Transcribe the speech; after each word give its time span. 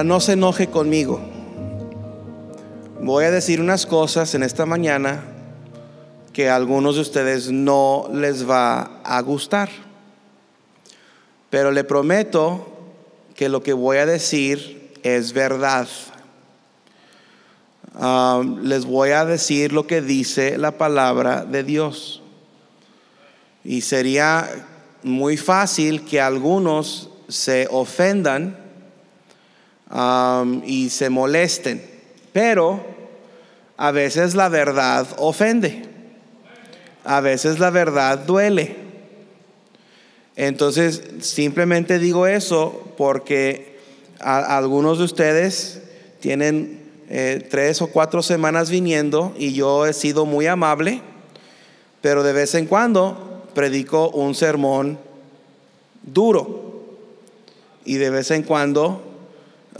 Ahora 0.00 0.08
no 0.08 0.20
se 0.20 0.32
enoje 0.32 0.68
conmigo. 0.68 1.20
Voy 3.02 3.26
a 3.26 3.30
decir 3.30 3.60
unas 3.60 3.84
cosas 3.84 4.34
en 4.34 4.42
esta 4.42 4.64
mañana 4.64 5.22
que 6.32 6.48
a 6.48 6.56
algunos 6.56 6.94
de 6.94 7.02
ustedes 7.02 7.50
no 7.50 8.08
les 8.10 8.48
va 8.48 9.02
a 9.04 9.20
gustar. 9.20 9.68
Pero 11.50 11.70
le 11.70 11.84
prometo 11.84 12.66
que 13.34 13.50
lo 13.50 13.62
que 13.62 13.74
voy 13.74 13.98
a 13.98 14.06
decir 14.06 14.94
es 15.02 15.34
verdad. 15.34 15.86
Ah, 17.94 18.42
les 18.62 18.86
voy 18.86 19.10
a 19.10 19.26
decir 19.26 19.74
lo 19.74 19.86
que 19.86 20.00
dice 20.00 20.56
la 20.56 20.78
palabra 20.78 21.44
de 21.44 21.62
Dios. 21.62 22.22
Y 23.64 23.82
sería 23.82 24.48
muy 25.02 25.36
fácil 25.36 26.06
que 26.06 26.22
algunos 26.22 27.10
se 27.28 27.68
ofendan 27.70 28.59
y 30.64 30.90
se 30.90 31.10
molesten. 31.10 31.82
Pero 32.32 32.84
a 33.76 33.90
veces 33.90 34.34
la 34.34 34.48
verdad 34.48 35.06
ofende. 35.18 35.82
A 37.04 37.20
veces 37.20 37.58
la 37.58 37.70
verdad 37.70 38.18
duele. 38.18 38.76
Entonces, 40.36 41.02
simplemente 41.20 41.98
digo 41.98 42.26
eso 42.26 42.94
porque 42.96 43.78
algunos 44.20 44.98
de 44.98 45.04
ustedes 45.04 45.82
tienen 46.20 46.80
eh, 47.08 47.46
tres 47.50 47.82
o 47.82 47.88
cuatro 47.88 48.22
semanas 48.22 48.70
viniendo 48.70 49.34
y 49.36 49.52
yo 49.52 49.86
he 49.86 49.92
sido 49.92 50.26
muy 50.26 50.46
amable, 50.46 51.02
pero 52.00 52.22
de 52.22 52.32
vez 52.32 52.54
en 52.54 52.66
cuando 52.66 53.44
predico 53.54 54.10
un 54.10 54.34
sermón 54.34 54.98
duro 56.02 56.84
y 57.84 57.96
de 57.96 58.10
vez 58.10 58.30
en 58.30 58.42
cuando 58.42 59.09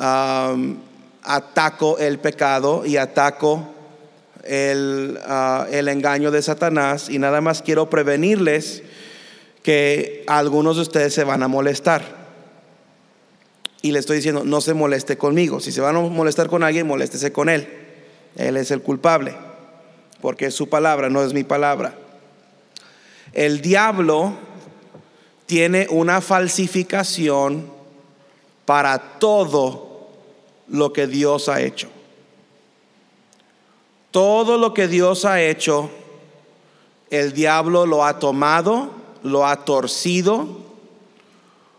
ataco 0.01 1.99
el 1.99 2.19
pecado 2.19 2.85
y 2.87 2.97
ataco 2.97 3.69
ah, 5.27 5.67
el, 5.71 5.89
engaño 5.89 6.31
de 6.31 6.43
Satanás 6.43 7.09
y 7.11 7.19
nada 7.19 7.41
más 7.41 7.63
quiero 7.63 7.91
prevenirles 7.91 8.83
que 9.63 10.25
algunos 10.27 10.77
de 10.77 10.83
ustedes 10.83 11.15
se 11.15 11.25
van 11.25 11.43
a 11.43 11.49
molestar. 11.49 12.21
Y 13.83 13.93
le 13.93 13.99
estoy 13.99 14.17
diciendo, 14.17 14.45
no 14.45 14.61
se 14.61 14.75
moleste 14.75 15.17
conmigo. 15.17 15.61
Si 15.61 15.73
se 15.73 15.81
van 15.81 15.97
a 15.97 16.01
molestar 16.01 16.49
con 16.49 16.63
alguien, 16.63 16.87
moléstese 16.87 17.33
con 17.33 17.49
él. 17.49 17.69
Él 18.37 18.57
es 18.57 18.71
el 18.71 18.83
culpable, 18.83 19.35
porque 20.21 20.47
es 20.47 20.55
su 20.55 20.69
palabra, 20.69 21.09
no 21.09 21.23
es 21.23 21.33
mi 21.33 21.45
palabra. 21.45 21.95
El 23.33 23.61
diablo 23.61 24.35
tiene 25.47 25.87
una 25.91 26.21
falsificación 26.21 27.71
para 28.67 29.19
todo 29.19 29.90
lo 30.71 30.93
que 30.93 31.07
Dios 31.07 31.49
ha 31.49 31.61
hecho. 31.61 31.89
Todo 34.11 34.57
lo 34.57 34.73
que 34.73 34.89
Dios 34.89 35.25
ha 35.25 35.41
hecho, 35.43 35.91
el 37.11 37.33
diablo 37.33 37.87
lo 37.87 38.05
ha 38.05 38.19
tomado, 38.19 38.91
lo 39.23 39.47
ha 39.47 39.65
torcido, 39.65 40.49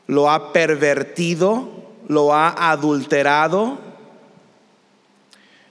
lo 0.08 0.30
ha 0.30 0.54
pervertido, 0.54 1.70
lo 2.08 2.34
ha 2.34 2.72
adulterado 2.72 3.78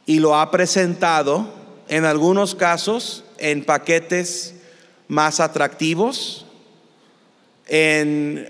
y 0.06 0.18
lo 0.18 0.36
ha 0.36 0.50
presentado 0.50 1.46
en 1.88 2.04
algunos 2.04 2.54
casos 2.54 3.24
en 3.38 3.64
paquetes 3.64 4.54
más 5.08 5.40
atractivos, 5.40 6.46
en 7.66 8.46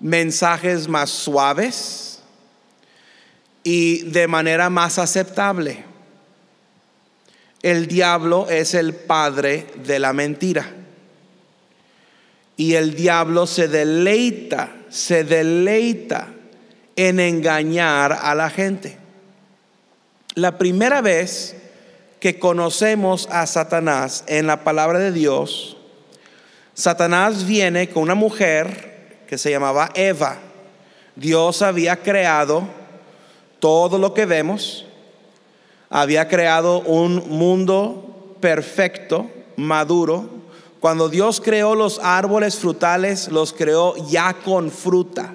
mensajes 0.00 0.88
más 0.88 1.10
suaves 1.10 2.13
y 3.64 4.02
de 4.02 4.28
manera 4.28 4.70
más 4.70 4.98
aceptable. 4.98 5.84
El 7.62 7.86
diablo 7.86 8.48
es 8.50 8.74
el 8.74 8.94
padre 8.94 9.66
de 9.86 9.98
la 9.98 10.12
mentira. 10.12 10.70
Y 12.56 12.74
el 12.74 12.94
diablo 12.94 13.46
se 13.46 13.66
deleita, 13.68 14.76
se 14.90 15.24
deleita 15.24 16.28
en 16.94 17.18
engañar 17.18 18.12
a 18.12 18.34
la 18.34 18.50
gente. 18.50 18.98
La 20.34 20.58
primera 20.58 21.00
vez 21.00 21.56
que 22.20 22.38
conocemos 22.38 23.28
a 23.30 23.46
Satanás 23.46 24.24
en 24.26 24.46
la 24.46 24.62
palabra 24.62 24.98
de 24.98 25.10
Dios, 25.10 25.78
Satanás 26.74 27.46
viene 27.46 27.88
con 27.88 28.02
una 28.02 28.14
mujer 28.14 29.24
que 29.26 29.38
se 29.38 29.50
llamaba 29.50 29.90
Eva. 29.94 30.38
Dios 31.16 31.62
había 31.62 31.96
creado 31.96 32.83
todo 33.64 33.96
lo 33.96 34.12
que 34.12 34.26
vemos, 34.26 34.84
había 35.88 36.28
creado 36.28 36.80
un 36.82 37.30
mundo 37.30 38.36
perfecto, 38.38 39.30
maduro. 39.56 40.28
Cuando 40.80 41.08
Dios 41.08 41.40
creó 41.40 41.74
los 41.74 41.98
árboles 42.02 42.56
frutales, 42.56 43.28
los 43.28 43.54
creó 43.54 43.94
ya 44.10 44.34
con 44.34 44.70
fruta. 44.70 45.34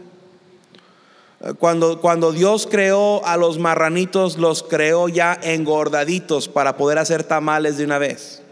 Cuando, 1.58 2.02
cuando 2.02 2.32
Dios 2.32 2.68
creó 2.70 3.26
a 3.26 3.36
los 3.36 3.58
marranitos, 3.58 4.38
los 4.38 4.62
creó 4.62 5.10
ya 5.10 5.36
engordaditos 5.42 6.48
para 6.50 6.78
poder 6.78 7.00
hacer 7.00 7.24
tamales 7.24 7.80
de 7.80 7.86
una 7.86 7.98
vez. 7.98 8.44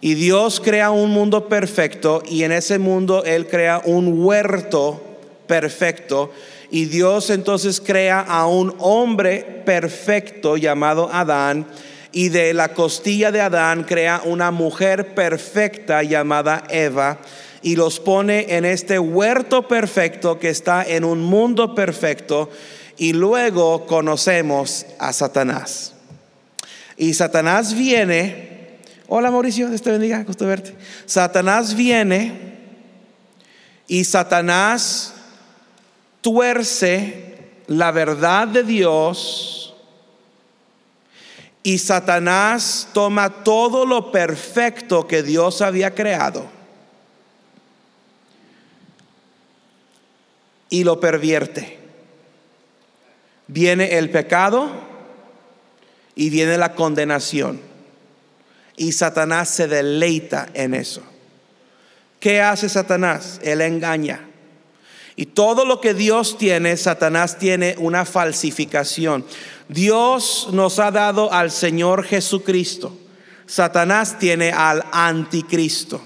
Y 0.00 0.14
Dios 0.14 0.60
crea 0.60 0.92
un 0.92 1.10
mundo 1.10 1.48
perfecto 1.48 2.22
y 2.24 2.44
en 2.44 2.52
ese 2.52 2.78
mundo 2.78 3.24
Él 3.24 3.48
crea 3.48 3.82
un 3.84 4.24
huerto 4.24 5.00
perfecto 5.48 6.30
y 6.70 6.84
Dios 6.86 7.30
entonces 7.30 7.80
crea 7.80 8.20
a 8.20 8.46
un 8.46 8.74
hombre 8.78 9.62
perfecto 9.64 10.56
llamado 10.56 11.08
Adán. 11.12 11.66
Y 12.12 12.30
de 12.30 12.54
la 12.54 12.74
costilla 12.74 13.30
de 13.30 13.40
Adán 13.40 13.84
crea 13.84 14.22
una 14.24 14.50
mujer 14.50 15.14
perfecta 15.14 16.02
llamada 16.02 16.64
Eva. 16.68 17.18
Y 17.62 17.76
los 17.76 18.00
pone 18.00 18.56
en 18.56 18.64
este 18.64 18.98
huerto 18.98 19.66
perfecto 19.66 20.38
que 20.38 20.48
está 20.50 20.84
en 20.84 21.04
un 21.04 21.20
mundo 21.22 21.74
perfecto. 21.74 22.50
Y 22.96 23.12
luego 23.12 23.86
conocemos 23.86 24.86
a 24.98 25.12
Satanás. 25.12 25.94
Y 26.96 27.14
Satanás 27.14 27.74
viene. 27.74 28.78
Hola 29.06 29.30
Mauricio, 29.30 29.68
Dios 29.68 29.80
te 29.80 29.90
bendiga, 29.90 30.22
gusto 30.24 30.46
verte. 30.46 30.74
Satanás 31.06 31.74
viene 31.74 32.48
y 33.86 34.04
Satanás 34.04 35.14
tuerce 36.20 37.36
la 37.66 37.90
verdad 37.90 38.48
de 38.48 38.64
Dios 38.64 39.74
y 41.62 41.78
Satanás 41.78 42.88
toma 42.92 43.44
todo 43.44 43.84
lo 43.84 44.10
perfecto 44.10 45.06
que 45.06 45.22
Dios 45.22 45.60
había 45.60 45.94
creado 45.94 46.46
y 50.70 50.84
lo 50.84 51.00
pervierte. 51.00 51.78
Viene 53.46 53.98
el 53.98 54.10
pecado 54.10 54.70
y 56.14 56.30
viene 56.30 56.58
la 56.58 56.74
condenación. 56.74 57.60
Y 58.76 58.92
Satanás 58.92 59.48
se 59.48 59.66
deleita 59.66 60.48
en 60.54 60.74
eso. 60.74 61.02
¿Qué 62.20 62.40
hace 62.40 62.68
Satanás? 62.68 63.40
Él 63.42 63.60
engaña. 63.60 64.27
Y 65.18 65.26
todo 65.26 65.64
lo 65.64 65.80
que 65.80 65.94
Dios 65.94 66.38
tiene, 66.38 66.76
Satanás 66.76 67.40
tiene 67.40 67.74
una 67.78 68.04
falsificación. 68.04 69.24
Dios 69.68 70.50
nos 70.52 70.78
ha 70.78 70.92
dado 70.92 71.32
al 71.32 71.50
Señor 71.50 72.04
Jesucristo. 72.04 72.96
Satanás 73.44 74.20
tiene 74.20 74.52
al 74.52 74.84
anticristo. 74.92 76.00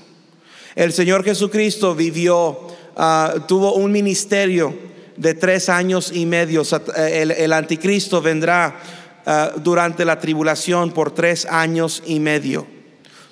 El 0.75 0.95
Señor 0.95 1.25
Jesucristo 1.25 1.95
vivió, 1.95 2.69
ah, 2.97 3.35
tuvo 3.47 3.75
un 3.75 3.93
ministerio 3.93 4.75
de 5.19 5.35
tres 5.35 5.69
años 5.69 6.11
y 6.11 6.25
medio. 6.25 6.63
Eh, 6.97 7.35
el, 7.37 7.53
anticristo 7.53 8.23
vendrá 8.23 8.81
ah, 9.27 9.53
durante 9.57 10.07
la 10.07 10.19
tribulación 10.21 10.91
por 10.91 11.11
tres 11.11 11.45
años 11.45 12.03
y 12.07 12.19
medio. 12.19 12.67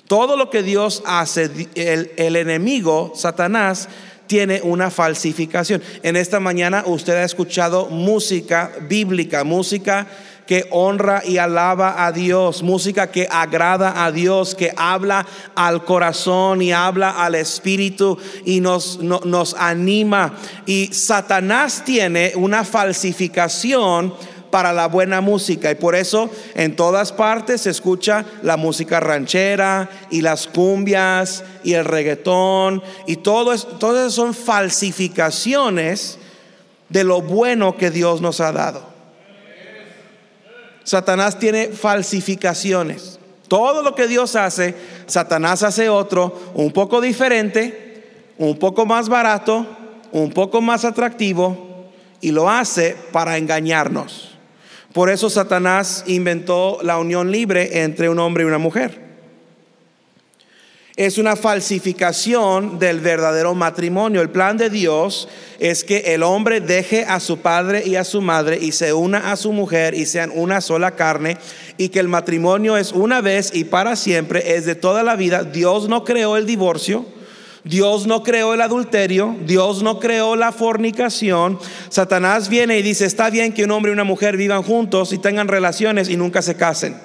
Todo 0.05 0.37
lo 0.37 0.51
que 0.51 0.61
Dios 0.61 1.01
hace, 1.07 1.49
el, 1.73 2.11
el 2.17 2.35
enemigo, 2.35 3.13
Satanás, 3.15 3.89
tiene 4.31 4.61
una 4.63 4.89
falsificación. 4.89 5.83
En 6.03 6.15
esta 6.15 6.39
mañana 6.39 6.85
usted 6.85 7.15
ha 7.15 7.25
escuchado 7.25 7.87
música 7.87 8.71
bíblica, 8.87 9.43
música 9.43 10.07
que 10.47 10.67
honra 10.71 11.21
y 11.25 11.37
alaba 11.37 12.05
a 12.05 12.13
Dios, 12.13 12.63
música 12.63 13.11
que 13.11 13.27
agrada 13.29 14.05
a 14.05 14.09
Dios, 14.13 14.55
que 14.55 14.71
habla 14.77 15.27
al 15.53 15.83
corazón 15.83 16.61
y 16.61 16.71
habla 16.71 17.09
al 17.09 17.35
espíritu 17.35 18.17
y 18.45 18.61
nos, 18.61 18.99
nos 18.99 19.53
anima. 19.55 20.33
Y 20.65 20.87
Satanás 20.93 21.83
tiene 21.83 22.31
una 22.35 22.63
falsificación 22.63 24.13
para 24.51 24.73
la 24.73 24.87
buena 24.87 25.21
música 25.21 25.71
y 25.71 25.75
por 25.75 25.95
eso 25.95 26.29
en 26.53 26.75
todas 26.75 27.11
partes 27.11 27.61
se 27.61 27.69
escucha 27.69 28.25
la 28.43 28.57
música 28.57 28.99
ranchera 28.99 29.89
y 30.11 30.21
las 30.21 30.47
cumbias 30.47 31.43
y 31.63 31.73
el 31.73 31.85
reggaetón 31.85 32.83
y 33.07 33.17
todo 33.17 33.53
es, 33.53 33.67
todas 33.79 34.13
son 34.13 34.33
falsificaciones 34.33 36.19
de 36.89 37.03
lo 37.03 37.21
bueno 37.21 37.77
que 37.77 37.89
Dios 37.89 38.21
nos 38.21 38.41
ha 38.41 38.51
dado. 38.51 38.91
Satanás 40.83 41.39
tiene 41.39 41.67
falsificaciones. 41.69 43.19
Todo 43.47 43.81
lo 43.81 43.95
que 43.95 44.07
Dios 44.07 44.35
hace, 44.35 44.75
Satanás 45.07 45.63
hace 45.63 45.89
otro, 45.89 46.37
un 46.53 46.71
poco 46.71 47.01
diferente, 47.01 48.31
un 48.37 48.57
poco 48.57 48.85
más 48.85 49.09
barato, 49.09 49.65
un 50.11 50.31
poco 50.31 50.61
más 50.61 50.85
atractivo, 50.85 51.89
y 52.21 52.31
lo 52.31 52.49
hace 52.49 52.95
para 53.11 53.37
engañarnos. 53.37 54.30
Por 54.93 55.09
eso 55.09 55.29
Satanás 55.29 56.03
inventó 56.07 56.79
la 56.81 56.97
unión 56.97 57.31
libre 57.31 57.83
entre 57.83 58.09
un 58.09 58.19
hombre 58.19 58.43
y 58.43 58.47
una 58.47 58.57
mujer 58.57 59.11
es 61.05 61.17
una 61.17 61.35
falsificación 61.35 62.77
del 62.77 62.99
verdadero 62.99 63.55
matrimonio. 63.55 64.21
El 64.21 64.29
plan 64.29 64.57
de 64.57 64.69
Dios 64.69 65.27
es 65.59 65.83
que 65.83 66.13
el 66.13 66.21
hombre 66.21 66.61
deje 66.61 67.05
a 67.05 67.19
su 67.19 67.39
padre 67.39 67.83
y 67.85 67.95
a 67.95 68.03
su 68.03 68.21
madre 68.21 68.59
y 68.61 68.71
se 68.71 68.93
una 68.93 69.31
a 69.31 69.35
su 69.35 69.51
mujer 69.51 69.95
y 69.95 70.05
sean 70.05 70.31
una 70.33 70.61
sola 70.61 70.91
carne 70.91 71.37
y 71.77 71.89
que 71.89 71.99
el 71.99 72.07
matrimonio 72.07 72.77
es 72.77 72.91
una 72.91 73.21
vez 73.21 73.51
y 73.53 73.63
para 73.63 73.95
siempre, 73.95 74.55
es 74.55 74.65
de 74.65 74.75
toda 74.75 75.01
la 75.01 75.15
vida. 75.15 75.43
Dios 75.43 75.89
no 75.89 76.03
creó 76.03 76.37
el 76.37 76.45
divorcio. 76.45 77.05
Dios 77.63 78.07
no 78.07 78.23
creó 78.23 78.53
el 78.53 78.61
adulterio, 78.61 79.35
Dios 79.45 79.83
no 79.83 79.99
creó 79.99 80.35
la 80.35 80.51
fornicación. 80.51 81.59
Satanás 81.89 82.49
viene 82.49 82.79
y 82.79 82.81
dice, 82.81 83.05
está 83.05 83.29
bien 83.29 83.53
que 83.53 83.63
un 83.63 83.71
hombre 83.71 83.91
y 83.91 83.93
una 83.93 84.03
mujer 84.03 84.35
vivan 84.35 84.63
juntos 84.63 85.13
y 85.13 85.19
tengan 85.19 85.47
relaciones 85.47 86.09
y 86.09 86.17
nunca 86.17 86.41
se 86.41 86.55
casen. 86.55 86.95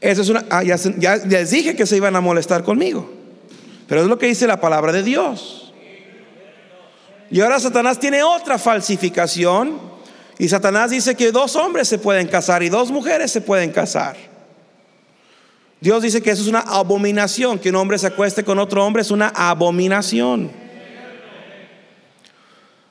Eso 0.00 0.22
es 0.22 0.28
una, 0.28 0.44
ah, 0.50 0.62
ya, 0.62 0.76
ya 0.98 1.16
les 1.16 1.50
dije 1.50 1.76
que 1.76 1.86
se 1.86 1.96
iban 1.96 2.16
a 2.16 2.20
molestar 2.20 2.64
conmigo. 2.64 3.10
Pero 3.86 4.02
es 4.02 4.08
lo 4.08 4.18
que 4.18 4.26
dice 4.26 4.46
la 4.46 4.60
palabra 4.60 4.92
de 4.92 5.02
Dios. 5.02 5.72
Y 7.30 7.40
ahora 7.40 7.58
Satanás 7.60 7.98
tiene 7.98 8.22
otra 8.22 8.58
falsificación. 8.58 9.80
Y 10.38 10.48
Satanás 10.48 10.90
dice 10.90 11.14
que 11.14 11.32
dos 11.32 11.56
hombres 11.56 11.88
se 11.88 11.98
pueden 11.98 12.26
casar 12.26 12.62
y 12.62 12.68
dos 12.68 12.90
mujeres 12.90 13.30
se 13.30 13.40
pueden 13.40 13.70
casar. 13.70 14.31
Dios 15.82 16.02
dice 16.02 16.22
que 16.22 16.30
eso 16.30 16.40
es 16.40 16.48
una 16.48 16.60
abominación, 16.60 17.58
que 17.58 17.68
un 17.68 17.76
hombre 17.76 17.98
se 17.98 18.06
acueste 18.06 18.42
con 18.42 18.58
otro 18.58 18.82
hombre 18.86 19.02
es 19.02 19.10
una 19.10 19.28
abominación. 19.28 20.50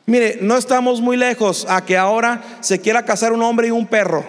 Mire, 0.05 0.37
no 0.41 0.57
estamos 0.57 1.01
muy 1.01 1.17
lejos 1.17 1.65
a 1.67 1.83
que 1.83 1.97
ahora 1.97 2.43
se 2.59 2.79
quiera 2.79 3.03
casar 3.03 3.33
un 3.33 3.41
hombre 3.41 3.69
y 3.69 3.71
un 3.71 3.87
perro 3.87 4.23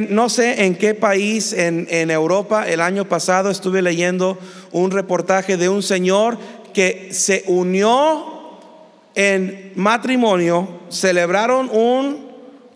no 0.00 0.28
sé 0.28 0.64
en 0.64 0.76
qué 0.76 0.94
país 0.94 1.52
en, 1.52 1.86
en 1.90 2.10
Europa 2.10 2.68
el 2.68 2.80
año 2.80 3.04
pasado 3.08 3.50
estuve 3.50 3.82
leyendo 3.82 4.38
un 4.70 4.90
reportaje 4.90 5.56
de 5.56 5.68
un 5.68 5.82
señor 5.82 6.38
que 6.72 7.08
se 7.12 7.44
unió 7.48 8.58
en 9.14 9.72
matrimonio, 9.74 10.80
celebraron 10.88 11.70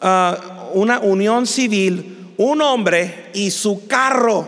ah, 0.02 0.68
una 0.74 0.98
unión 0.98 1.46
civil, 1.46 2.15
un 2.38 2.60
hombre 2.62 3.30
y 3.34 3.50
su 3.50 3.86
carro. 3.86 4.46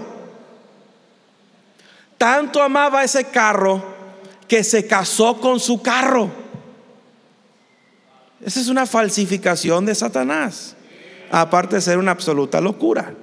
Tanto 2.17 2.62
amaba 2.62 3.05
ese 3.05 3.25
carro 3.25 3.82
que 4.46 4.64
se 4.64 4.87
casó 4.87 5.40
con 5.40 5.61
su 5.61 5.81
carro. 5.82 6.31
Esa 8.44 8.61
es 8.61 8.69
una 8.69 8.87
falsificación 8.87 9.87
de 9.87 9.94
Satanás 9.94 10.76
aparte 11.31 11.76
de 11.76 11.82
ser 11.82 11.99
una 11.99 12.12
absoluta 12.12 12.61
locura. 12.61 13.14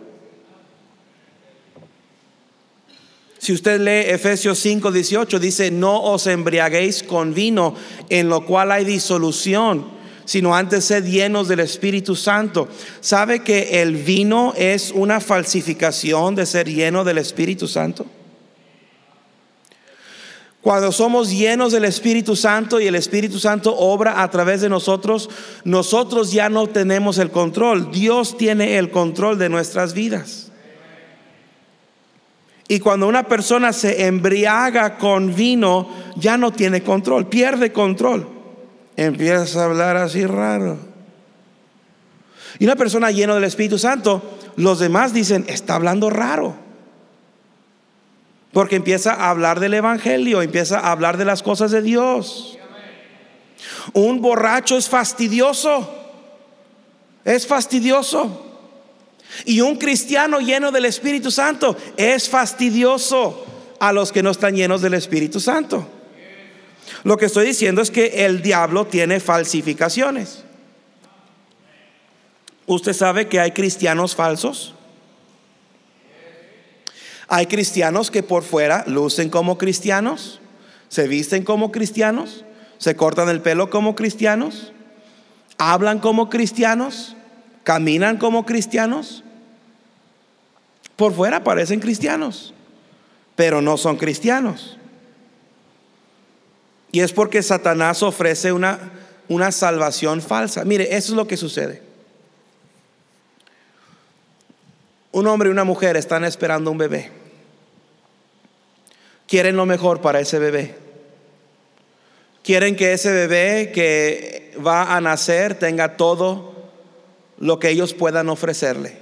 Si 3.38 3.54
usted 3.54 3.80
lee 3.80 4.12
Efesios 4.12 4.58
5, 4.60 4.92
18, 4.92 5.40
dice, 5.40 5.70
no 5.70 6.02
os 6.02 6.26
embriaguéis 6.26 7.04
con 7.04 7.34
vino, 7.34 7.76
en 8.10 8.28
lo 8.28 8.46
cual 8.46 8.72
hay 8.72 8.86
disolución, 8.86 9.86
sino 10.26 10.56
antes 10.56 10.86
sed 10.86 11.06
llenos 11.06 11.48
del 11.48 11.62
Espíritu 11.62 12.16
Santo. 12.16 12.68
¿Sabe 13.00 13.44
que 13.44 13.82
el 13.82 13.96
vino 13.96 14.54
es 14.58 14.92
una 14.92 15.20
falsificación 15.20 16.36
de 16.36 16.46
ser 16.46 16.68
lleno 16.68 17.04
del 17.04 17.20
Espíritu 17.20 17.68
Santo? 17.68 18.06
Cuando 20.66 20.92
somos 20.92 21.30
llenos 21.30 21.74
del 21.74 21.86
Espíritu 21.86 22.36
Santo 22.36 22.80
y 22.80 22.88
el 22.88 22.96
Espíritu 22.96 23.38
Santo 23.38 23.76
obra 23.78 24.24
a 24.24 24.32
través 24.32 24.62
de 24.62 24.70
nosotros, 24.70 25.30
nosotros 25.64 26.32
ya 26.32 26.50
no 26.50 26.66
tenemos 26.66 27.20
el 27.20 27.30
control. 27.30 27.92
Dios 27.92 28.36
tiene 28.36 28.80
el 28.80 28.90
control 28.90 29.38
de 29.38 29.48
nuestras 29.48 29.94
vidas. 29.94 30.52
Y 32.68 32.80
cuando 32.80 33.08
una 33.08 33.28
persona 33.28 33.74
se 33.74 34.08
embriaga 34.08 34.98
con 34.98 35.36
vino, 35.36 35.88
ya 36.16 36.36
no 36.36 36.52
tiene 36.52 36.82
control, 36.82 37.28
pierde 37.28 37.72
control. 37.72 38.35
Empieza 38.98 39.62
a 39.62 39.66
hablar 39.66 39.98
así 39.98 40.26
raro. 40.26 40.78
Y 42.60 42.66
una 42.66 42.76
persona 42.76 43.12
llena 43.12 43.36
del 43.36 43.44
Espíritu 43.44 43.78
Santo, 43.78 44.22
los 44.56 44.80
demás 44.80 45.14
dicen, 45.14 45.46
está 45.48 45.76
hablando 45.76 46.10
raro. 46.10 46.56
Porque 48.54 48.78
empieza 48.78 49.14
a 49.14 49.30
hablar 49.30 49.60
del 49.60 49.74
Evangelio, 49.74 50.42
empieza 50.42 50.80
a 50.80 50.92
hablar 50.92 51.18
de 51.18 51.26
las 51.26 51.44
cosas 51.44 51.72
de 51.72 51.82
Dios. 51.82 52.58
Un 53.94 54.22
borracho 54.22 54.78
es 54.78 54.88
fastidioso. 54.88 55.94
Es 57.26 57.46
fastidioso. 57.46 58.46
Y 59.44 59.60
un 59.60 59.76
cristiano 59.76 60.40
lleno 60.40 60.72
del 60.72 60.86
Espíritu 60.86 61.32
Santo 61.32 61.76
es 61.98 62.30
fastidioso 62.30 63.46
a 63.80 63.92
los 63.92 64.14
que 64.14 64.24
no 64.24 64.32
están 64.32 64.56
llenos 64.56 64.82
del 64.82 64.94
Espíritu 64.94 65.42
Santo. 65.42 65.86
Lo 67.04 67.18
que 67.18 67.26
estoy 67.26 67.46
diciendo 67.46 67.82
es 67.82 67.92
que 67.92 68.26
el 68.26 68.42
diablo 68.42 68.86
tiene 68.86 69.20
falsificaciones. 69.20 70.44
¿Usted 72.68 72.94
sabe 72.94 73.28
que 73.28 73.40
hay 73.40 73.52
cristianos 73.52 74.16
falsos? 74.16 74.74
Hay 77.28 77.48
cristianos 77.48 78.12
que 78.12 78.24
por 78.24 78.44
fuera 78.44 78.84
lucen 78.88 79.30
como 79.30 79.58
cristianos, 79.58 80.42
se 80.90 81.08
visten 81.08 81.44
como 81.44 81.72
cristianos, 81.72 82.46
se 82.78 82.96
cortan 82.96 83.30
el 83.30 83.42
pelo 83.42 83.70
como 83.70 83.96
cristianos, 83.96 84.72
hablan 85.58 86.00
como 86.00 86.30
cristianos, 86.30 87.16
caminan 87.64 88.18
como 88.18 88.46
cristianos. 88.46 89.24
Por 90.96 91.14
fuera 91.14 91.44
parecen 91.44 91.80
cristianos, 91.80 92.54
pero 93.36 93.62
no 93.62 93.78
son 93.78 93.98
cristianos. 93.98 94.78
Y 96.96 97.02
es 97.02 97.12
porque 97.12 97.44
Satanás 97.44 98.02
ofrece 98.04 98.54
una, 98.54 98.80
una 99.28 99.52
salvación 99.52 100.22
falsa. 100.22 100.64
Mire, 100.64 100.96
eso 100.96 101.12
es 101.12 101.18
lo 101.18 101.28
que 101.28 101.36
sucede. 101.36 101.82
Un 105.12 105.28
hombre 105.28 105.50
y 105.50 105.52
una 105.52 105.66
mujer 105.66 105.98
están 105.98 106.24
esperando 106.24 106.72
un 106.72 106.78
bebé. 106.78 107.12
Quieren 109.28 109.58
lo 109.58 109.66
mejor 109.66 110.00
para 110.00 110.22
ese 110.22 110.40
bebé. 110.40 110.78
Quieren 112.46 112.78
que 112.78 112.94
ese 112.94 113.12
bebé 113.12 113.74
que 113.74 114.54
va 114.66 114.96
a 114.96 115.02
nacer 115.02 115.56
tenga 115.56 115.98
todo 115.98 116.72
lo 117.40 117.60
que 117.60 117.72
ellos 117.72 117.94
puedan 117.94 118.30
ofrecerle. 118.30 118.98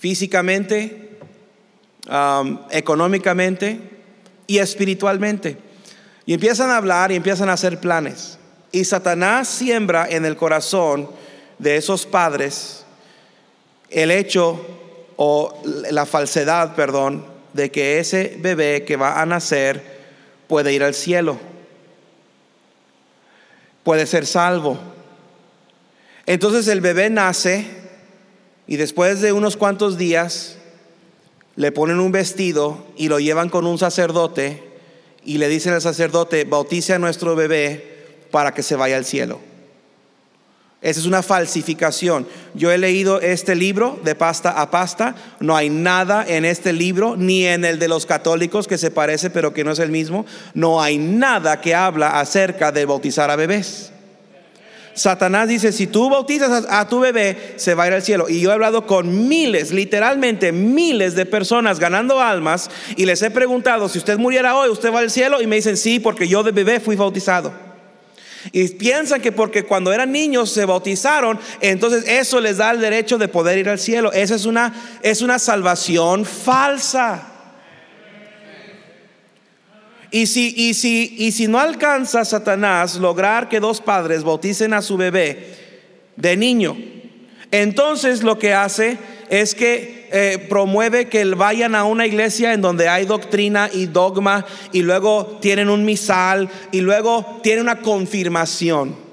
Físicamente, 0.00 1.20
económicamente 2.72 3.93
y 4.46 4.58
espiritualmente. 4.58 5.56
Y 6.26 6.34
empiezan 6.34 6.70
a 6.70 6.76
hablar 6.76 7.12
y 7.12 7.16
empiezan 7.16 7.48
a 7.48 7.54
hacer 7.54 7.80
planes. 7.80 8.38
Y 8.72 8.84
Satanás 8.84 9.48
siembra 9.48 10.06
en 10.08 10.24
el 10.24 10.36
corazón 10.36 11.08
de 11.58 11.76
esos 11.76 12.06
padres 12.06 12.84
el 13.90 14.10
hecho 14.10 14.60
o 15.16 15.62
la 15.64 16.06
falsedad, 16.06 16.74
perdón, 16.74 17.24
de 17.52 17.70
que 17.70 18.00
ese 18.00 18.36
bebé 18.40 18.84
que 18.84 18.96
va 18.96 19.20
a 19.20 19.26
nacer 19.26 19.94
puede 20.48 20.72
ir 20.72 20.82
al 20.82 20.94
cielo, 20.94 21.38
puede 23.84 24.06
ser 24.06 24.26
salvo. 24.26 24.78
Entonces 26.26 26.66
el 26.68 26.80
bebé 26.80 27.10
nace 27.10 27.66
y 28.66 28.76
después 28.76 29.20
de 29.20 29.32
unos 29.32 29.56
cuantos 29.56 29.96
días 29.98 30.56
le 31.56 31.72
ponen 31.72 32.00
un 32.00 32.12
vestido 32.12 32.86
y 32.96 33.08
lo 33.08 33.20
llevan 33.20 33.48
con 33.48 33.66
un 33.66 33.78
sacerdote 33.78 34.62
y 35.24 35.38
le 35.38 35.48
dicen 35.48 35.72
al 35.72 35.80
sacerdote, 35.80 36.44
bautice 36.44 36.92
a 36.92 36.98
nuestro 36.98 37.34
bebé 37.34 37.94
para 38.30 38.52
que 38.52 38.62
se 38.62 38.76
vaya 38.76 38.96
al 38.96 39.04
cielo. 39.04 39.40
Esa 40.84 41.00
es 41.00 41.06
una 41.06 41.22
falsificación. 41.22 42.26
Yo 42.52 42.70
he 42.70 42.76
leído 42.76 43.18
este 43.22 43.54
libro 43.54 43.98
de 44.04 44.14
pasta 44.14 44.50
a 44.50 44.70
pasta. 44.70 45.14
No 45.40 45.56
hay 45.56 45.70
nada 45.70 46.26
en 46.28 46.44
este 46.44 46.74
libro, 46.74 47.16
ni 47.16 47.46
en 47.46 47.64
el 47.64 47.78
de 47.78 47.88
los 47.88 48.04
católicos 48.04 48.68
que 48.68 48.76
se 48.76 48.90
parece 48.90 49.30
pero 49.30 49.54
que 49.54 49.64
no 49.64 49.70
es 49.70 49.78
el 49.78 49.90
mismo. 49.90 50.26
No 50.52 50.82
hay 50.82 50.98
nada 50.98 51.62
que 51.62 51.74
habla 51.74 52.20
acerca 52.20 52.70
de 52.70 52.84
bautizar 52.84 53.30
a 53.30 53.36
bebés. 53.36 53.93
Satanás 54.94 55.48
dice, 55.48 55.72
si 55.72 55.86
tú 55.86 56.08
bautizas 56.08 56.66
a, 56.68 56.88
tu 56.88 57.00
bebé, 57.00 57.54
se 57.56 57.74
va 57.74 57.84
a 57.84 57.86
ir 57.88 57.92
al 57.94 58.02
cielo. 58.02 58.28
Y 58.28 58.40
yo 58.40 58.50
he 58.50 58.52
hablado 58.54 58.86
con 58.86 59.28
miles, 59.28 59.72
literalmente 59.72 60.52
miles 60.52 61.14
de 61.14 61.26
personas 61.26 61.78
ganando 61.80 62.20
almas 62.20 62.70
y 62.96 63.04
les 63.04 63.20
he 63.22 63.30
preguntado, 63.30 63.88
si 63.88 63.98
usted 63.98 64.18
muriera 64.18 64.56
hoy, 64.56 64.70
¿usted 64.70 64.92
va 64.92 65.00
al 65.00 65.10
cielo? 65.10 65.42
Y 65.42 65.46
me 65.46 65.56
dicen, 65.56 65.76
sí, 65.76 65.98
porque 65.98 66.28
yo 66.28 66.42
de 66.42 66.52
bebé 66.52 66.80
fui 66.80 66.96
bautizado. 66.96 67.52
Y 68.52 68.68
piensan 68.68 69.20
que 69.20 69.32
porque 69.32 69.64
cuando 69.64 69.92
eran 69.92 70.12
niños 70.12 70.50
se 70.50 70.64
bautizaron, 70.64 71.40
entonces 71.60 72.04
eso 72.06 72.40
les 72.40 72.58
da 72.58 72.70
el 72.70 72.80
derecho 72.80 73.18
de 73.18 73.28
poder 73.28 73.58
ir 73.58 73.68
al 73.68 73.78
cielo. 73.78 74.12
Esa 74.12 74.34
es 74.34 74.44
una, 74.44 74.74
es 75.02 75.22
una 75.22 75.38
salvación 75.38 76.24
falsa. 76.24 77.33
Y 80.14 80.28
si, 80.28 80.54
y, 80.56 80.74
si, 80.74 81.12
y 81.18 81.32
si 81.32 81.48
no 81.48 81.58
alcanza 81.58 82.24
Satanás 82.24 82.94
lograr 82.94 83.48
que 83.48 83.58
dos 83.58 83.80
padres 83.80 84.22
bauticen 84.22 84.72
a 84.72 84.80
su 84.80 84.96
bebé 84.96 85.56
de 86.14 86.36
niño, 86.36 86.76
entonces 87.50 88.22
lo 88.22 88.38
que 88.38 88.54
hace 88.54 88.96
es 89.28 89.56
que 89.56 90.08
eh, 90.12 90.46
promueve 90.48 91.08
que 91.08 91.24
vayan 91.24 91.74
a 91.74 91.82
una 91.82 92.06
iglesia 92.06 92.52
en 92.52 92.60
donde 92.60 92.86
hay 92.86 93.06
doctrina 93.06 93.68
y 93.72 93.86
dogma 93.86 94.46
y 94.70 94.82
luego 94.82 95.38
tienen 95.42 95.68
un 95.68 95.84
misal 95.84 96.48
y 96.70 96.80
luego 96.80 97.40
tienen 97.42 97.62
una 97.62 97.80
confirmación. 97.80 99.03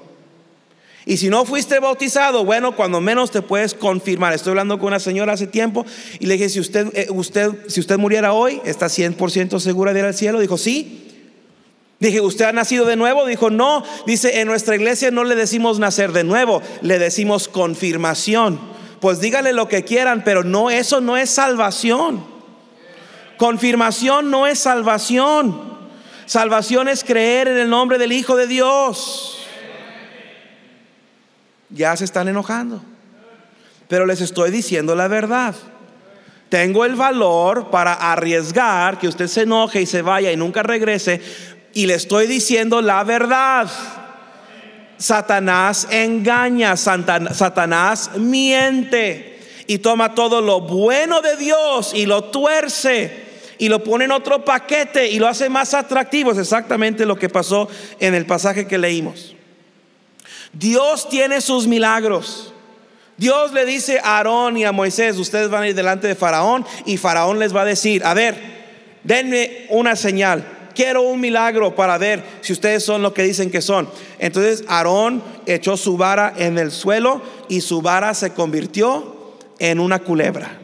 Y 1.04 1.16
si 1.16 1.28
no 1.28 1.44
fuiste 1.44 1.80
bautizado, 1.80 2.44
bueno, 2.44 2.76
cuando 2.76 3.00
menos 3.00 3.30
te 3.30 3.42
puedes 3.42 3.74
confirmar. 3.74 4.32
Estoy 4.32 4.50
hablando 4.50 4.78
con 4.78 4.88
una 4.88 5.00
señora 5.00 5.32
hace 5.32 5.48
tiempo 5.48 5.84
y 6.20 6.26
le 6.26 6.34
dije, 6.34 6.48
si 6.48 6.60
usted, 6.60 6.88
eh, 6.94 7.08
usted, 7.10 7.50
si 7.66 7.80
usted 7.80 7.98
muriera 7.98 8.32
hoy, 8.32 8.60
¿está 8.64 8.86
100% 8.86 9.58
segura 9.58 9.92
de 9.92 10.00
ir 10.00 10.04
al 10.06 10.14
cielo? 10.14 10.38
Dijo, 10.38 10.56
sí. 10.56 11.08
Dije, 11.98 12.20
¿usted 12.20 12.44
ha 12.44 12.52
nacido 12.52 12.84
de 12.84 12.96
nuevo? 12.96 13.26
Dijo, 13.26 13.50
no. 13.50 13.82
Dice, 14.06 14.40
en 14.40 14.46
nuestra 14.46 14.76
iglesia 14.76 15.10
no 15.10 15.24
le 15.24 15.34
decimos 15.34 15.80
nacer 15.80 16.12
de 16.12 16.22
nuevo, 16.22 16.62
le 16.82 16.98
decimos 17.00 17.48
confirmación. 17.48 18.60
Pues 19.00 19.20
dígale 19.20 19.52
lo 19.52 19.66
que 19.66 19.84
quieran, 19.84 20.22
pero 20.24 20.44
no, 20.44 20.70
eso 20.70 21.00
no 21.00 21.16
es 21.16 21.30
salvación. 21.30 22.24
Confirmación 23.38 24.30
no 24.30 24.46
es 24.46 24.60
salvación. 24.60 25.72
Salvación 26.26 26.86
es 26.86 27.02
creer 27.02 27.48
en 27.48 27.58
el 27.58 27.68
nombre 27.68 27.98
del 27.98 28.12
Hijo 28.12 28.36
de 28.36 28.46
Dios 28.46 29.41
ya 31.72 31.96
se 31.96 32.04
están 32.04 32.28
enojando. 32.28 32.82
Pero 33.88 34.06
les 34.06 34.20
estoy 34.20 34.50
diciendo 34.50 34.94
la 34.94 35.08
verdad. 35.08 35.54
Tengo 36.48 36.84
el 36.84 36.96
valor 36.96 37.70
para 37.70 37.94
arriesgar 37.94 38.98
que 38.98 39.08
usted 39.08 39.26
se 39.26 39.42
enoje 39.42 39.82
y 39.82 39.86
se 39.86 40.02
vaya 40.02 40.30
y 40.30 40.36
nunca 40.36 40.62
regrese. 40.62 41.20
Y 41.72 41.86
le 41.86 41.94
estoy 41.94 42.26
diciendo 42.26 42.82
la 42.82 43.04
verdad. 43.04 43.68
Satanás 44.98 45.88
engaña, 45.90 46.76
Satanás 46.76 48.10
miente 48.16 49.40
y 49.66 49.78
toma 49.78 50.14
todo 50.14 50.40
lo 50.40 50.60
bueno 50.60 51.20
de 51.22 51.36
Dios 51.36 51.92
y 51.94 52.06
lo 52.06 52.24
tuerce 52.24 53.24
y 53.58 53.68
lo 53.68 53.82
pone 53.82 54.04
en 54.04 54.12
otro 54.12 54.44
paquete 54.44 55.08
y 55.08 55.18
lo 55.18 55.28
hace 55.28 55.48
más 55.48 55.74
atractivo. 55.74 56.32
Es 56.32 56.38
exactamente 56.38 57.06
lo 57.06 57.16
que 57.16 57.28
pasó 57.28 57.68
en 57.98 58.14
el 58.14 58.26
pasaje 58.26 58.66
que 58.66 58.78
leímos. 58.78 59.31
Dios 60.52 61.08
tiene 61.08 61.40
sus 61.40 61.66
milagros. 61.66 62.52
Dios 63.16 63.52
le 63.52 63.64
dice 63.64 64.00
a 64.02 64.18
Aarón 64.18 64.56
y 64.56 64.64
a 64.64 64.72
Moisés, 64.72 65.16
ustedes 65.16 65.48
van 65.48 65.62
a 65.62 65.68
ir 65.68 65.74
delante 65.74 66.08
de 66.08 66.14
Faraón 66.14 66.64
y 66.86 66.96
Faraón 66.96 67.38
les 67.38 67.54
va 67.54 67.62
a 67.62 67.66
decir, 67.66 68.04
a 68.04 68.14
ver, 68.14 68.36
denme 69.04 69.66
una 69.70 69.96
señal. 69.96 70.44
Quiero 70.74 71.02
un 71.02 71.20
milagro 71.20 71.74
para 71.74 71.98
ver 71.98 72.24
si 72.40 72.52
ustedes 72.52 72.84
son 72.84 73.02
lo 73.02 73.12
que 73.12 73.22
dicen 73.22 73.50
que 73.50 73.60
son. 73.60 73.88
Entonces 74.18 74.64
Aarón 74.68 75.22
echó 75.46 75.76
su 75.76 75.96
vara 75.96 76.32
en 76.36 76.58
el 76.58 76.70
suelo 76.70 77.20
y 77.48 77.60
su 77.60 77.82
vara 77.82 78.14
se 78.14 78.32
convirtió 78.32 79.36
en 79.58 79.78
una 79.78 79.98
culebra. 79.98 80.58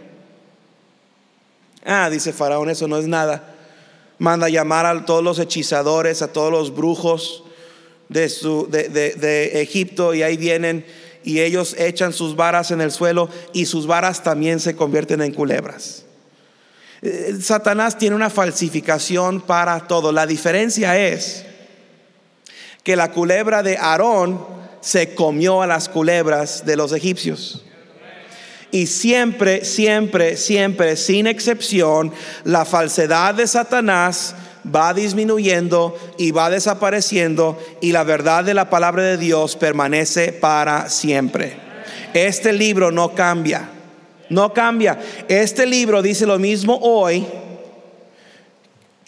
Ah, 1.84 2.10
dice 2.10 2.32
Faraón, 2.32 2.70
eso 2.70 2.88
no 2.88 2.98
es 2.98 3.06
nada. 3.06 3.54
Manda 4.18 4.48
llamar 4.48 4.84
a 4.86 5.04
todos 5.04 5.22
los 5.22 5.38
hechizadores, 5.38 6.22
a 6.22 6.32
todos 6.32 6.50
los 6.50 6.74
brujos, 6.74 7.44
de, 8.08 8.28
su, 8.28 8.68
de, 8.70 9.60
Egipto 9.60 10.14
y 10.14 10.22
ahí 10.22 10.36
vienen 10.36 10.84
y 11.24 11.40
ellos 11.40 11.74
echan 11.78 12.12
sus 12.12 12.36
varas 12.36 12.70
en 12.70 12.80
el 12.80 12.90
suelo 12.90 13.28
y 13.52 13.66
sus 13.66 13.86
varas 13.86 14.22
también 14.22 14.60
se 14.60 14.74
convierten 14.74 15.20
en 15.20 15.34
culebras. 15.34 16.04
Eh, 17.02 17.36
Satanás 17.40 17.98
tiene 17.98 18.16
una 18.16 18.30
falsificación 18.30 19.40
para 19.40 19.86
todo. 19.86 20.10
La 20.10 20.26
diferencia 20.26 20.98
es 20.98 21.44
que 22.82 22.96
la 22.96 23.12
culebra 23.12 23.62
de 23.62 23.76
Aarón 23.76 24.46
se 24.80 25.14
comió 25.14 25.62
a 25.62 25.66
las 25.66 25.88
culebras 25.88 26.64
de 26.64 26.76
los 26.76 26.92
egipcios. 26.92 27.64
Y 28.70 28.86
siempre, 28.86 29.64
siempre, 29.64 30.36
siempre, 30.36 30.96
sin 30.96 31.26
excepción, 31.26 32.12
la 32.44 32.64
falsedad 32.64 33.34
de 33.34 33.46
Satanás 33.46 34.34
va 34.64 34.94
disminuyendo 34.94 35.96
y 36.18 36.30
va 36.30 36.50
desapareciendo 36.50 37.58
y 37.80 37.92
la 37.92 38.04
verdad 38.04 38.44
de 38.44 38.54
la 38.54 38.70
palabra 38.70 39.02
de 39.02 39.16
Dios 39.16 39.56
permanece 39.56 40.32
para 40.32 40.88
siempre. 40.88 41.56
Este 42.14 42.52
libro 42.52 42.90
no 42.90 43.14
cambia, 43.14 43.68
no 44.28 44.52
cambia. 44.52 44.98
Este 45.28 45.66
libro 45.66 46.02
dice 46.02 46.26
lo 46.26 46.38
mismo 46.38 46.78
hoy 46.82 47.26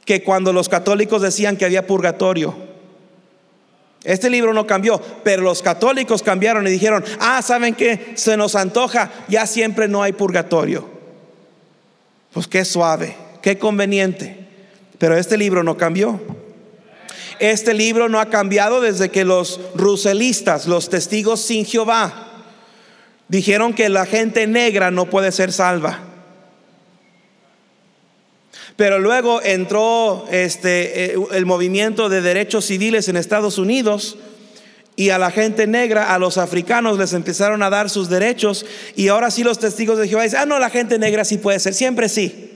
que 0.04 0.22
cuando 0.22 0.52
los 0.52 0.68
católicos 0.68 1.22
decían 1.22 1.56
que 1.56 1.64
había 1.64 1.86
purgatorio. 1.86 2.54
Este 4.02 4.30
libro 4.30 4.54
no 4.54 4.66
cambió, 4.66 5.00
pero 5.22 5.42
los 5.42 5.60
católicos 5.60 6.22
cambiaron 6.22 6.66
y 6.66 6.70
dijeron, 6.70 7.04
ah, 7.20 7.42
¿saben 7.42 7.74
qué? 7.74 8.12
Se 8.14 8.36
nos 8.36 8.56
antoja, 8.56 9.10
ya 9.28 9.46
siempre 9.46 9.88
no 9.88 10.02
hay 10.02 10.12
purgatorio. 10.12 10.88
Pues 12.32 12.46
qué 12.46 12.64
suave, 12.64 13.14
qué 13.42 13.58
conveniente. 13.58 14.39
Pero 15.00 15.16
este 15.16 15.38
libro 15.38 15.62
no 15.62 15.78
cambió. 15.78 16.20
Este 17.38 17.72
libro 17.72 18.10
no 18.10 18.20
ha 18.20 18.26
cambiado 18.26 18.82
desde 18.82 19.08
que 19.08 19.24
los 19.24 19.58
ruselistas, 19.74 20.66
los 20.66 20.90
testigos 20.90 21.40
sin 21.40 21.64
Jehová, 21.64 22.44
dijeron 23.26 23.72
que 23.72 23.88
la 23.88 24.04
gente 24.04 24.46
negra 24.46 24.90
no 24.90 25.06
puede 25.06 25.32
ser 25.32 25.52
salva. 25.52 26.00
Pero 28.76 28.98
luego 28.98 29.40
entró 29.42 30.26
este, 30.30 31.14
eh, 31.14 31.18
el 31.32 31.46
movimiento 31.46 32.10
de 32.10 32.20
derechos 32.20 32.66
civiles 32.66 33.08
en 33.08 33.16
Estados 33.16 33.56
Unidos 33.56 34.18
y 34.96 35.08
a 35.08 35.18
la 35.18 35.30
gente 35.30 35.66
negra, 35.66 36.14
a 36.14 36.18
los 36.18 36.36
africanos 36.36 36.98
les 36.98 37.14
empezaron 37.14 37.62
a 37.62 37.70
dar 37.70 37.88
sus 37.88 38.10
derechos 38.10 38.66
y 38.96 39.08
ahora 39.08 39.30
sí 39.30 39.44
los 39.44 39.58
testigos 39.58 39.98
de 39.98 40.08
Jehová 40.08 40.24
dicen, 40.24 40.40
ah, 40.42 40.46
no, 40.46 40.58
la 40.58 40.68
gente 40.68 40.98
negra 40.98 41.24
sí 41.24 41.38
puede 41.38 41.58
ser, 41.58 41.72
siempre 41.72 42.10
sí. 42.10 42.50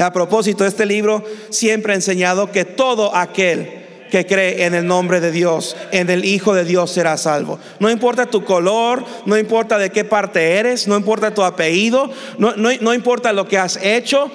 A 0.00 0.12
propósito, 0.12 0.64
este 0.64 0.86
libro 0.86 1.22
siempre 1.50 1.92
ha 1.92 1.96
enseñado 1.96 2.50
que 2.50 2.64
todo 2.64 3.14
aquel 3.14 3.80
que 4.10 4.26
cree 4.26 4.64
en 4.64 4.74
el 4.74 4.86
nombre 4.86 5.20
de 5.20 5.30
Dios, 5.30 5.76
en 5.92 6.10
el 6.10 6.24
Hijo 6.24 6.54
de 6.54 6.64
Dios 6.64 6.90
será 6.90 7.16
salvo. 7.16 7.58
No 7.78 7.90
importa 7.90 8.26
tu 8.26 8.44
color, 8.44 9.04
no 9.26 9.38
importa 9.38 9.78
de 9.78 9.90
qué 9.90 10.04
parte 10.04 10.54
eres, 10.58 10.88
no 10.88 10.96
importa 10.96 11.32
tu 11.32 11.42
apellido, 11.42 12.10
no, 12.38 12.54
no, 12.56 12.94
importa 12.94 13.32
lo 13.32 13.46
que 13.46 13.58
has 13.58 13.78
hecho, 13.82 14.30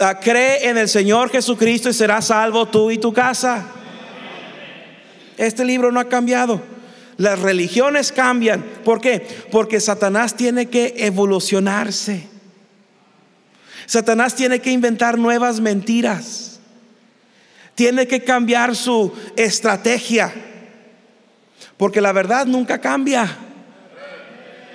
ah, 0.00 0.18
cree 0.18 0.68
en 0.68 0.78
el 0.78 0.88
Señor 0.88 1.30
Jesucristo 1.30 1.88
y 1.90 1.94
serás 1.94 2.28
salvo 2.28 2.66
tú 2.66 2.90
y 2.90 2.98
tu 2.98 3.12
casa. 3.12 3.66
Este 5.36 5.64
libro 5.64 5.92
no 5.92 6.00
ha 6.00 6.08
cambiado. 6.08 6.60
Las 7.16 7.40
religiones 7.40 8.12
cambian. 8.12 8.64
¿Por 8.84 9.00
qué? 9.00 9.26
Porque 9.50 9.80
Satanás 9.80 10.36
tiene 10.36 10.66
que 10.66 10.94
evolucionarse. 10.98 12.37
Satanás 13.88 14.34
tiene 14.34 14.60
que 14.60 14.70
inventar 14.70 15.16
nuevas 15.16 15.60
mentiras. 15.60 16.60
Tiene 17.74 18.06
que 18.06 18.22
cambiar 18.22 18.76
su 18.76 19.14
estrategia. 19.34 20.30
Porque 21.78 22.02
la 22.02 22.12
verdad 22.12 22.44
nunca 22.44 22.82
cambia. 22.82 23.34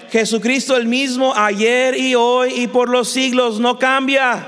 Jesucristo 0.10 0.76
el 0.76 0.88
mismo 0.88 1.32
ayer 1.36 1.96
y 1.96 2.16
hoy 2.16 2.54
y 2.56 2.68
por 2.68 2.90
los 2.90 3.08
siglos 3.08 3.60
no 3.60 3.78
cambia. 3.78 4.48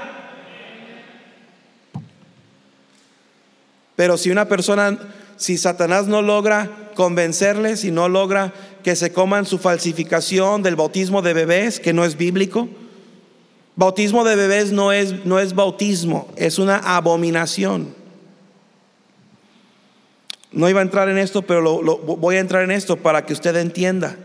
Pero 3.96 4.18
si 4.18 4.32
una 4.32 4.48
persona, 4.48 4.98
si 5.38 5.60
Satanás 5.60 6.08
no 6.08 6.24
logra 6.24 6.72
convencerles 6.96 7.84
y 7.84 7.92
no 7.92 8.10
logra 8.10 8.52
que 8.84 8.96
se 8.96 9.14
coman 9.14 9.46
su 9.46 9.60
falsificación 9.60 10.64
del 10.64 10.76
bautismo 10.76 11.22
de 11.22 11.36
bebés, 11.36 11.80
que 11.80 11.94
no 11.94 12.04
es 12.04 12.18
bíblico, 12.18 12.68
Bautismo 13.76 14.24
de 14.24 14.36
bebés 14.36 14.72
no 14.72 14.92
es, 14.92 15.26
no 15.26 15.40
es 15.40 15.54
bautismo, 15.54 16.30
es 16.38 16.60
una 16.60 16.78
abominación. 16.78 17.94
No 20.52 20.70
iba 20.70 20.80
a 20.80 20.84
entrar 20.84 21.10
en 21.10 21.18
esto, 21.18 21.42
pero 21.42 21.82
voy 21.82 22.38
a 22.38 22.40
entrar 22.40 22.64
en 22.64 22.72
esto 22.72 22.96
para 22.96 23.26
que 23.26 23.34
usted 23.34 23.56
entienda. 23.58 24.16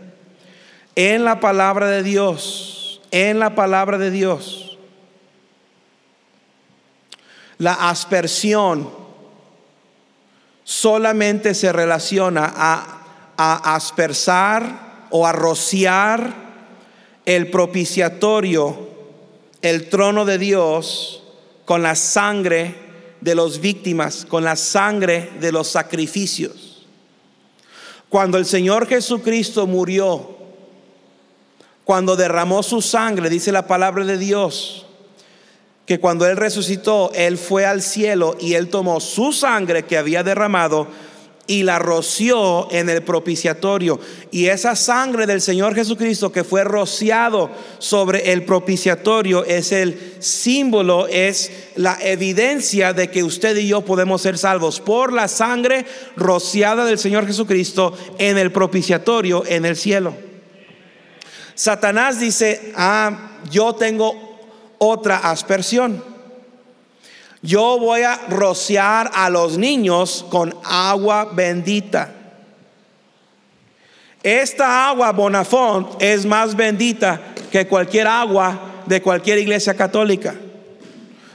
En 0.95 1.25
la 1.25 1.41
palabra 1.41 1.89
de 1.89 2.03
Dios, 2.03 3.01
en 3.11 3.39
la 3.39 3.53
palabra 3.53 3.97
de 3.97 4.11
Dios, 4.11 4.77
la 7.57 7.73
aspersión 7.89 8.89
solamente 10.63 11.53
se 11.53 11.73
relaciona 11.73 12.53
a, 12.55 13.01
a 13.35 13.75
aspersar 13.75 15.07
o 15.09 15.27
a 15.27 15.33
rociar 15.33 16.33
el 17.25 17.51
propiciatorio, 17.51 18.90
el 19.61 19.89
trono 19.89 20.25
de 20.25 20.37
Dios, 20.37 21.23
con 21.65 21.81
la 21.81 21.95
sangre 21.95 22.75
de 23.21 23.35
las 23.35 23.59
víctimas, 23.59 24.25
con 24.25 24.43
la 24.43 24.55
sangre 24.55 25.31
de 25.39 25.51
los 25.51 25.67
sacrificios. 25.67 26.85
Cuando 28.09 28.37
el 28.37 28.45
Señor 28.45 28.87
Jesucristo 28.87 29.67
murió, 29.67 30.37
cuando 31.83 32.15
derramó 32.15 32.63
su 32.63 32.81
sangre, 32.81 33.29
dice 33.29 33.51
la 33.51 33.67
palabra 33.67 34.03
de 34.05 34.17
Dios, 34.17 34.85
que 35.85 35.99
cuando 35.99 36.27
Él 36.27 36.37
resucitó, 36.37 37.11
Él 37.13 37.37
fue 37.37 37.65
al 37.65 37.81
cielo 37.81 38.37
y 38.39 38.53
Él 38.53 38.69
tomó 38.69 38.99
su 38.99 39.31
sangre 39.31 39.83
que 39.83 39.97
había 39.97 40.23
derramado 40.23 40.87
y 41.51 41.63
la 41.63 41.79
roció 41.79 42.71
en 42.71 42.89
el 42.89 43.03
propiciatorio. 43.03 43.99
Y 44.31 44.45
esa 44.45 44.73
sangre 44.73 45.25
del 45.25 45.41
Señor 45.41 45.75
Jesucristo 45.75 46.31
que 46.31 46.45
fue 46.45 46.63
rociado 46.63 47.51
sobre 47.77 48.31
el 48.31 48.45
propiciatorio 48.45 49.43
es 49.43 49.73
el 49.73 50.13
símbolo, 50.19 51.07
es 51.07 51.51
la 51.75 51.97
evidencia 52.01 52.93
de 52.93 53.09
que 53.09 53.21
usted 53.21 53.57
y 53.57 53.67
yo 53.67 53.81
podemos 53.81 54.21
ser 54.21 54.37
salvos 54.37 54.79
por 54.79 55.11
la 55.11 55.27
sangre 55.27 55.85
rociada 56.15 56.85
del 56.85 56.97
Señor 56.97 57.27
Jesucristo 57.27 57.97
en 58.17 58.37
el 58.37 58.53
propiciatorio 58.53 59.43
en 59.45 59.65
el 59.65 59.75
cielo. 59.75 60.15
Satanás 61.53 62.21
dice, 62.21 62.71
ah, 62.77 63.39
yo 63.51 63.75
tengo 63.75 64.39
otra 64.77 65.17
aspersión. 65.17 66.10
Yo 67.41 67.79
voy 67.79 68.03
a 68.03 68.19
rociar 68.29 69.09
a 69.13 69.29
los 69.29 69.57
niños 69.57 70.25
con 70.29 70.53
agua 70.63 71.29
bendita. 71.33 72.13
Esta 74.21 74.89
agua 74.89 75.11
Bonafont 75.11 75.99
es 75.99 76.25
más 76.25 76.55
bendita 76.55 77.19
que 77.51 77.67
cualquier 77.67 78.05
agua 78.05 78.83
de 78.85 79.01
cualquier 79.01 79.39
iglesia 79.39 79.73
católica. 79.73 80.35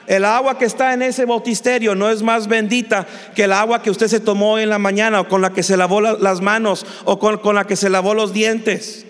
El 0.06 0.24
agua 0.24 0.56
que 0.56 0.66
está 0.66 0.94
en 0.94 1.02
ese 1.02 1.24
bautisterio 1.24 1.96
no 1.96 2.08
es 2.08 2.22
más 2.22 2.46
bendita 2.46 3.04
que 3.34 3.44
el 3.44 3.52
agua 3.52 3.82
que 3.82 3.90
usted 3.90 4.06
se 4.06 4.20
tomó 4.20 4.60
en 4.60 4.68
la 4.68 4.78
mañana 4.78 5.20
o 5.20 5.28
con 5.28 5.42
la 5.42 5.50
que 5.50 5.64
se 5.64 5.76
lavó 5.76 6.00
las 6.00 6.40
manos 6.40 6.86
o 7.04 7.18
con, 7.18 7.38
con 7.38 7.56
la 7.56 7.66
que 7.66 7.74
se 7.74 7.90
lavó 7.90 8.14
los 8.14 8.32
dientes 8.32 9.05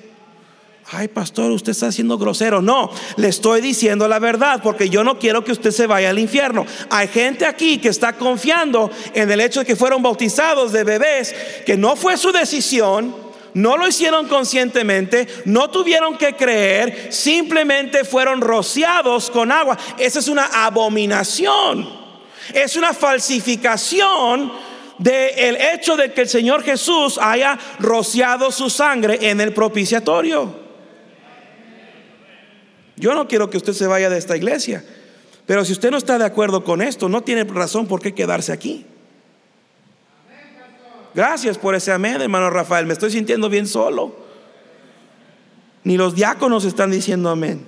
ay 0.92 1.08
pastor, 1.08 1.50
usted 1.50 1.72
está 1.72 1.90
siendo 1.90 2.16
grosero. 2.16 2.62
No, 2.62 2.90
le 3.16 3.28
estoy 3.28 3.60
diciendo 3.60 4.06
la 4.06 4.18
verdad 4.18 4.60
porque 4.62 4.88
yo 4.88 5.02
no 5.02 5.18
quiero 5.18 5.44
que 5.44 5.52
usted 5.52 5.70
se 5.70 5.86
vaya 5.86 6.10
al 6.10 6.18
infierno. 6.18 6.64
Hay 6.90 7.08
gente 7.08 7.44
aquí 7.44 7.78
que 7.78 7.88
está 7.88 8.12
confiando 8.14 8.90
en 9.14 9.30
el 9.30 9.40
hecho 9.40 9.60
de 9.60 9.66
que 9.66 9.76
fueron 9.76 10.02
bautizados 10.02 10.72
de 10.72 10.84
bebés, 10.84 11.34
que 11.64 11.76
no 11.76 11.96
fue 11.96 12.16
su 12.16 12.30
decisión, 12.30 13.14
no 13.54 13.76
lo 13.76 13.88
hicieron 13.88 14.28
conscientemente, 14.28 15.26
no 15.46 15.70
tuvieron 15.70 16.18
que 16.18 16.34
creer, 16.34 17.08
simplemente 17.10 18.04
fueron 18.04 18.40
rociados 18.40 19.30
con 19.30 19.50
agua. 19.50 19.76
Esa 19.98 20.20
es 20.20 20.28
una 20.28 20.44
abominación, 20.44 21.88
es 22.52 22.76
una 22.76 22.92
falsificación 22.92 24.52
del 24.98 25.56
hecho 25.56 25.96
de 25.96 26.12
que 26.12 26.22
el 26.22 26.28
Señor 26.28 26.62
Jesús 26.62 27.18
haya 27.20 27.58
rociado 27.80 28.52
su 28.52 28.70
sangre 28.70 29.18
en 29.22 29.40
el 29.40 29.52
propiciatorio. 29.52 30.65
Yo 32.96 33.14
no 33.14 33.28
quiero 33.28 33.50
que 33.50 33.58
usted 33.58 33.72
se 33.72 33.86
vaya 33.86 34.08
de 34.10 34.18
esta 34.18 34.36
iglesia. 34.36 34.84
Pero 35.46 35.64
si 35.64 35.72
usted 35.72 35.90
no 35.90 35.96
está 35.96 36.18
de 36.18 36.24
acuerdo 36.24 36.64
con 36.64 36.82
esto, 36.82 37.08
no 37.08 37.22
tiene 37.22 37.44
razón 37.44 37.86
por 37.86 38.00
qué 38.00 38.14
quedarse 38.14 38.52
aquí. 38.52 38.84
Gracias 41.14 41.56
por 41.56 41.74
ese 41.74 41.92
amén, 41.92 42.20
hermano 42.20 42.50
Rafael. 42.50 42.86
Me 42.86 42.92
estoy 42.92 43.10
sintiendo 43.10 43.48
bien 43.48 43.66
solo. 43.66 44.16
Ni 45.84 45.96
los 45.96 46.14
diáconos 46.14 46.64
están 46.64 46.90
diciendo 46.90 47.30
amén. 47.30 47.64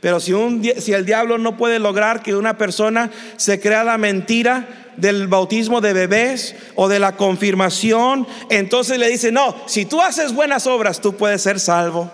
Pero 0.00 0.20
si, 0.20 0.32
un, 0.32 0.62
el 0.64 1.04
diablo 1.04 1.38
no 1.38 1.56
puede 1.56 1.78
lograr 1.80 2.22
que 2.22 2.36
una 2.36 2.56
persona 2.56 3.10
se 3.36 3.58
crea 3.60 3.82
la 3.82 3.98
mentira 3.98 4.92
del 4.96 5.26
bautismo 5.26 5.80
de 5.80 5.92
bebés 5.92 6.54
o 6.76 6.88
de 6.88 7.00
la 7.00 7.16
confirmación, 7.16 8.26
entonces 8.50 8.98
le 8.98 9.08
dice, 9.08 9.32
no, 9.32 9.56
si 9.66 9.84
tú 9.84 10.00
haces 10.00 10.32
buenas 10.32 10.66
obras, 10.68 11.00
tú 11.00 11.16
puedes 11.16 11.42
ser 11.42 11.58
salvo. 11.58 12.12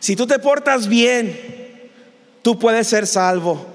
Si 0.00 0.16
tú 0.16 0.26
te 0.26 0.38
portas 0.38 0.88
bien, 0.88 1.90
tú 2.42 2.58
puedes 2.58 2.86
ser 2.86 3.06
salvo. 3.06 3.66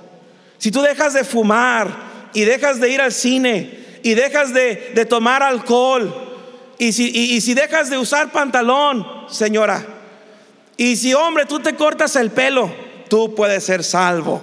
Si 0.58 0.72
tú 0.72 0.82
dejas 0.82 1.14
de 1.14 1.24
fumar 1.24 2.30
y 2.34 2.42
dejas 2.42 2.80
de 2.80 2.90
ir 2.90 3.02
al 3.02 3.12
cine 3.12 4.00
y 4.04 4.14
dejas 4.14 4.54
de, 4.54 5.06
tomar 5.10 5.44
alcohol 5.44 6.14
y 6.78 6.92
si, 6.94 7.10
y 7.10 7.42
si 7.42 7.54
dejas 7.54 7.90
de 7.90 7.98
usar 7.98 8.32
pantalón, 8.32 9.06
señora, 9.30 9.86
y 10.78 10.96
si 10.96 11.14
hombre 11.14 11.46
tú 11.46 11.60
te 11.60 11.76
cortas 11.76 12.16
el 12.16 12.32
pelo, 12.32 12.74
tú 13.10 13.36
puedes 13.36 13.64
ser 13.64 13.84
salvo. 13.84 14.42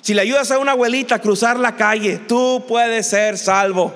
Si 0.00 0.12
le 0.12 0.20
ayudas 0.20 0.50
a 0.50 0.58
una 0.58 0.72
abuelita 0.72 1.14
a 1.14 1.20
cruzar 1.20 1.58
la 1.58 1.76
calle, 1.76 2.18
tú 2.28 2.64
puedes 2.68 3.06
ser 3.06 3.38
salvo. 3.38 3.92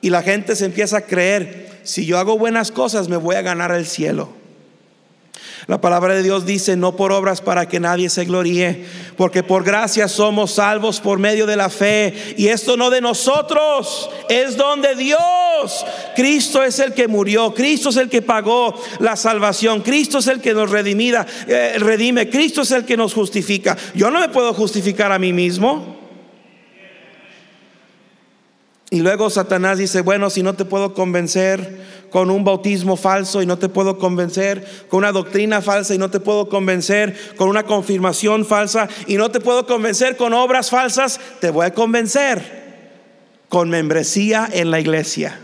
Y 0.00 0.10
la 0.10 0.22
gente 0.22 0.56
se 0.56 0.64
empieza 0.64 0.98
a 0.98 1.02
creer, 1.02 1.80
si 1.84 2.06
yo 2.06 2.18
hago 2.18 2.36
buenas 2.36 2.72
cosas 2.72 3.08
me 3.08 3.16
voy 3.16 3.36
a 3.36 3.42
ganar 3.42 3.70
el 3.72 3.86
cielo. 3.86 4.37
La 5.66 5.80
palabra 5.80 6.14
de 6.14 6.22
Dios 6.22 6.46
dice, 6.46 6.76
no 6.76 6.96
por 6.96 7.12
obras 7.12 7.40
para 7.40 7.68
que 7.68 7.80
nadie 7.80 8.08
se 8.08 8.24
gloríe, 8.24 8.86
porque 9.16 9.42
por 9.42 9.64
gracia 9.64 10.08
somos 10.08 10.52
salvos 10.52 11.00
por 11.00 11.18
medio 11.18 11.46
de 11.46 11.56
la 11.56 11.68
fe. 11.68 12.34
Y 12.36 12.48
esto 12.48 12.76
no 12.76 12.88
de 12.90 13.00
nosotros, 13.00 14.08
es 14.28 14.56
donde 14.56 14.94
Dios. 14.94 15.84
Cristo 16.16 16.62
es 16.62 16.78
el 16.78 16.94
que 16.94 17.08
murió, 17.08 17.52
Cristo 17.52 17.90
es 17.90 17.96
el 17.96 18.08
que 18.08 18.22
pagó 18.22 18.80
la 19.00 19.16
salvación, 19.16 19.82
Cristo 19.82 20.18
es 20.18 20.26
el 20.28 20.40
que 20.40 20.54
nos 20.54 20.70
redimida, 20.70 21.26
eh, 21.46 21.74
redime, 21.78 22.30
Cristo 22.30 22.62
es 22.62 22.70
el 22.70 22.84
que 22.84 22.96
nos 22.96 23.12
justifica. 23.12 23.76
Yo 23.94 24.10
no 24.10 24.20
me 24.20 24.28
puedo 24.28 24.54
justificar 24.54 25.12
a 25.12 25.18
mí 25.18 25.32
mismo. 25.32 25.97
Y 28.90 29.00
luego 29.00 29.28
Satanás 29.28 29.78
dice, 29.78 30.00
bueno, 30.00 30.30
si 30.30 30.42
no 30.42 30.54
te 30.54 30.64
puedo 30.64 30.94
convencer 30.94 31.86
con 32.10 32.30
un 32.30 32.42
bautismo 32.42 32.96
falso 32.96 33.42
y 33.42 33.46
no 33.46 33.58
te 33.58 33.68
puedo 33.68 33.98
convencer 33.98 34.66
con 34.88 34.98
una 34.98 35.12
doctrina 35.12 35.60
falsa 35.60 35.94
y 35.94 35.98
no 35.98 36.10
te 36.10 36.20
puedo 36.20 36.48
convencer 36.48 37.14
con 37.36 37.50
una 37.50 37.64
confirmación 37.64 38.46
falsa 38.46 38.88
y 39.06 39.16
no 39.16 39.30
te 39.30 39.40
puedo 39.40 39.66
convencer 39.66 40.16
con 40.16 40.32
obras 40.32 40.70
falsas, 40.70 41.20
te 41.40 41.50
voy 41.50 41.66
a 41.66 41.74
convencer 41.74 42.66
con 43.50 43.68
membresía 43.68 44.48
en 44.50 44.70
la 44.70 44.80
iglesia. 44.80 45.38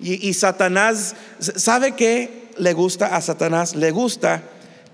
Y, 0.00 0.34
Satanás, 0.34 1.14
¿sabe 1.38 1.92
qué 1.92 2.48
le 2.58 2.72
gusta 2.74 3.16
a 3.16 3.22
Satanás? 3.22 3.74
Le 3.74 3.90
gusta 3.90 4.42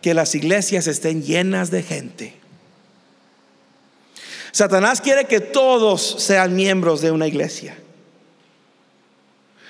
que 0.03 0.15
las 0.15 0.35
iglesias 0.35 0.87
estén 0.87 1.23
llenas 1.23 1.71
de 1.71 1.83
gente. 1.83 2.40
Satanás 4.53 5.01
quiere 5.01 5.27
que 5.27 5.41
todos 5.41 6.17
sean 6.19 6.55
miembros 6.57 7.01
de 7.01 7.11
una 7.11 7.27
iglesia. 7.27 7.77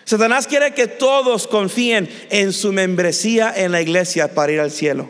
Satanás 0.05 0.47
quiere 0.47 0.75
que 0.75 0.89
todos 0.89 1.47
confíen 1.47 2.09
en 2.31 2.53
su 2.53 2.73
membresía 2.73 3.53
en 3.55 3.71
la 3.71 3.81
iglesia 3.81 4.35
para 4.35 4.53
ir 4.53 4.61
al 4.61 4.71
cielo. 4.71 5.09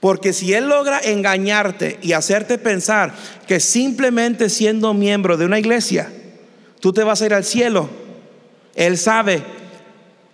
Porque 0.00 0.32
si 0.32 0.52
Él 0.52 0.68
logra 0.68 0.98
engañarte 0.98 1.98
y 2.02 2.12
hacerte 2.12 2.58
pensar 2.58 3.14
que 3.46 3.60
simplemente 3.60 4.48
siendo 4.48 4.94
miembro 4.94 5.36
de 5.36 5.44
una 5.44 5.60
iglesia, 5.60 6.12
tú 6.80 6.92
te 6.92 7.04
vas 7.04 7.22
a 7.22 7.26
ir 7.26 7.34
al 7.34 7.44
cielo, 7.44 7.88
Él 8.74 8.98
sabe 8.98 9.44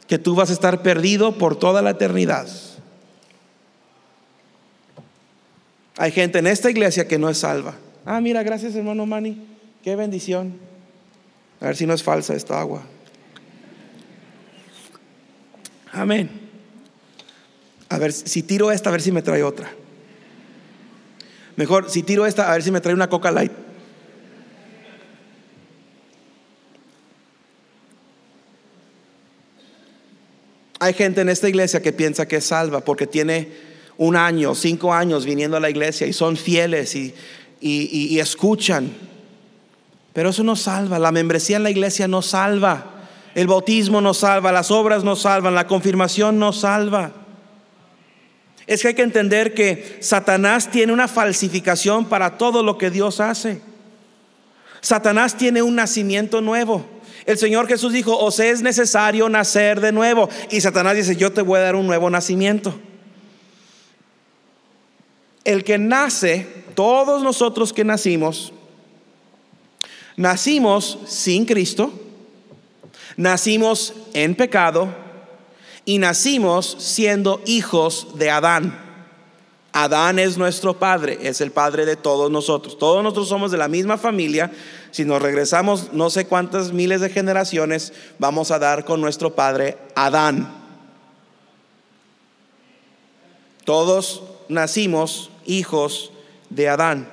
que 0.07 0.19
tú 0.19 0.35
vas 0.35 0.49
a 0.49 0.55
estar 0.55 0.81
perdido 0.83 1.37
por 1.37 1.59
toda 1.59 1.83
la 1.83 1.91
eternidad. 1.91 2.49
Hay 5.99 6.13
gente 6.13 6.39
en 6.39 6.47
esta 6.47 6.71
iglesia 6.71 7.07
que 7.07 7.19
no 7.19 7.29
es 7.29 7.39
salva. 7.39 7.75
Ah, 8.11 8.23
mira, 8.23 8.43
gracias 8.43 8.75
hermano 8.75 9.05
Manny. 9.05 9.37
Qué 9.85 9.95
bendición. 9.95 10.55
A 11.61 11.67
ver 11.67 11.77
si 11.77 11.85
no 11.85 11.93
es 11.93 12.03
falsa 12.03 12.35
esta 12.35 12.59
agua. 12.59 12.83
Amén. 15.93 16.31
A 17.91 17.99
ver, 17.99 18.15
si 18.15 18.43
tiro 18.43 18.73
esta, 18.73 18.89
a 18.89 18.93
ver 18.93 19.03
si 19.03 19.13
me 19.13 19.21
trae 19.21 19.43
otra. 19.43 19.71
Mejor, 21.57 21.91
si 21.91 22.03
tiro 22.03 22.25
esta, 22.25 22.51
a 22.51 22.55
ver 22.55 22.63
si 22.63 22.71
me 22.71 22.81
trae 22.81 22.95
una 22.95 23.11
Coca 23.11 23.31
Light. 23.31 23.53
Hay 30.79 30.95
gente 30.95 31.21
en 31.21 31.29
esta 31.29 31.47
iglesia 31.47 31.83
que 31.83 31.93
piensa 31.93 32.27
que 32.27 32.37
es 32.37 32.45
salva 32.45 32.81
porque 32.81 33.07
tiene 33.07 33.53
un 33.99 34.17
año, 34.17 34.55
cinco 34.55 34.95
años 34.95 35.27
viniendo 35.27 35.59
a 35.59 35.61
la 35.61 35.69
iglesia 35.69 36.07
y 36.07 36.15
son 36.15 36.39
fieles 36.39 36.95
y, 36.95 37.13
y 37.61 38.19
escuchan. 38.19 38.91
Pero 40.13 40.31
eso 40.31 40.43
no 40.43 40.57
salva. 40.57 40.99
La 40.99 41.13
membresía 41.13 41.57
en 41.57 41.63
la 41.63 41.71
iglesia 41.71 42.09
no 42.09 42.23
salva. 42.23 42.99
El 43.35 43.47
bautismo 43.47 44.01
no 44.01 44.15
salva, 44.15 44.51
las 44.51 44.71
obras 44.71 45.05
no 45.05 45.15
salvan, 45.15 45.55
la 45.55 45.67
confirmación 45.67 46.39
no 46.39 46.53
salva. 46.53 47.13
Es 48.67 48.83
que 48.83 48.89
hay 48.89 48.95
que 48.95 49.03
entender 49.03 49.55
que 49.55 49.99
Satanás 50.01 50.71
tiene 50.71 50.93
una 50.93 51.09
falsificación 51.09 52.07
para 52.07 52.37
todo 52.37 52.63
lo 52.63 52.79
que 52.79 52.91
Dios 52.91 53.21
hace. 53.21 53.63
Satanás 54.81 55.37
tiene 55.37 55.63
un 55.63 55.77
nacimiento 55.77 56.41
nuevo. 56.41 56.85
El 57.25 57.39
Señor 57.39 57.69
Jesús 57.69 57.93
dijo, 57.93 58.19
os 58.19 58.41
es 58.41 58.61
necesario 58.61 59.29
nacer 59.29 59.81
de 59.81 59.93
nuevo. 59.93 60.29
Y 60.51 60.61
Satanás 60.61 60.97
dice, 60.97 61.17
yo 61.17 61.33
te 61.33 61.43
voy 61.43 61.59
a 61.61 61.63
dar 61.63 61.77
un 61.77 61.87
nuevo 61.87 62.11
nacimiento. 62.11 62.75
El 65.45 65.65
que 65.65 65.79
nace, 65.79 66.47
todos 66.79 67.25
nosotros 67.25 67.73
que 67.73 67.83
nacimos, 67.83 68.53
nacimos 70.17 70.97
sin 71.09 71.45
Cristo, 71.45 71.91
nacimos 73.17 73.95
en 74.15 74.37
pecado 74.37 74.87
y 75.85 75.99
nacimos 75.99 76.77
siendo 76.79 77.43
hijos 77.47 78.17
de 78.17 78.31
Adán. 78.31 78.79
Adán 79.73 80.21
es 80.21 80.39
nuestro 80.39 80.79
padre, 80.79 81.19
es 81.23 81.41
el 81.41 81.51
padre 81.51 81.85
de 81.85 81.97
todos 81.97 82.31
nosotros. 82.31 82.79
Todos 82.79 83.03
nosotros 83.03 83.29
somos 83.29 83.51
de 83.51 83.59
la 83.59 83.67
misma 83.67 83.99
familia. 83.99 84.53
Si 84.93 85.05
nos 85.05 85.21
regresamos 85.21 85.93
no 85.93 86.11
sé 86.11 86.29
cuántas 86.29 86.73
miles 86.73 87.01
de 87.01 87.11
generaciones, 87.11 87.93
vamos 88.21 88.53
a 88.53 88.61
dar 88.61 88.85
con 88.85 89.01
nuestro 89.01 89.35
padre 89.35 89.79
Adán. 89.97 90.49
Todos 93.65 94.23
nacimos 94.49 95.33
hijos 95.45 96.13
de 96.51 96.69
Adán. 96.69 97.11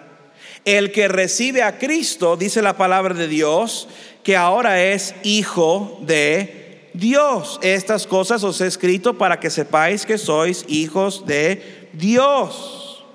El 0.64 0.92
que 0.92 1.08
recibe 1.08 1.62
a 1.62 1.78
Cristo, 1.78 2.38
dice 2.38 2.62
la 2.62 2.76
palabra 2.76 3.14
de 3.14 3.28
Dios, 3.28 3.88
que 4.24 4.36
ahora 4.36 4.82
es 4.82 5.14
hijo 5.24 6.00
de 6.02 6.90
Dios. 6.94 7.60
Estas 7.62 8.08
cosas 8.08 8.44
os 8.44 8.60
he 8.62 8.68
escrito 8.68 9.18
para 9.18 9.40
que 9.40 9.50
sepáis 9.50 10.06
que 10.06 10.18
sois 10.18 10.66
hijos 10.68 11.26
de 11.26 11.90
Dios. 11.94 13.06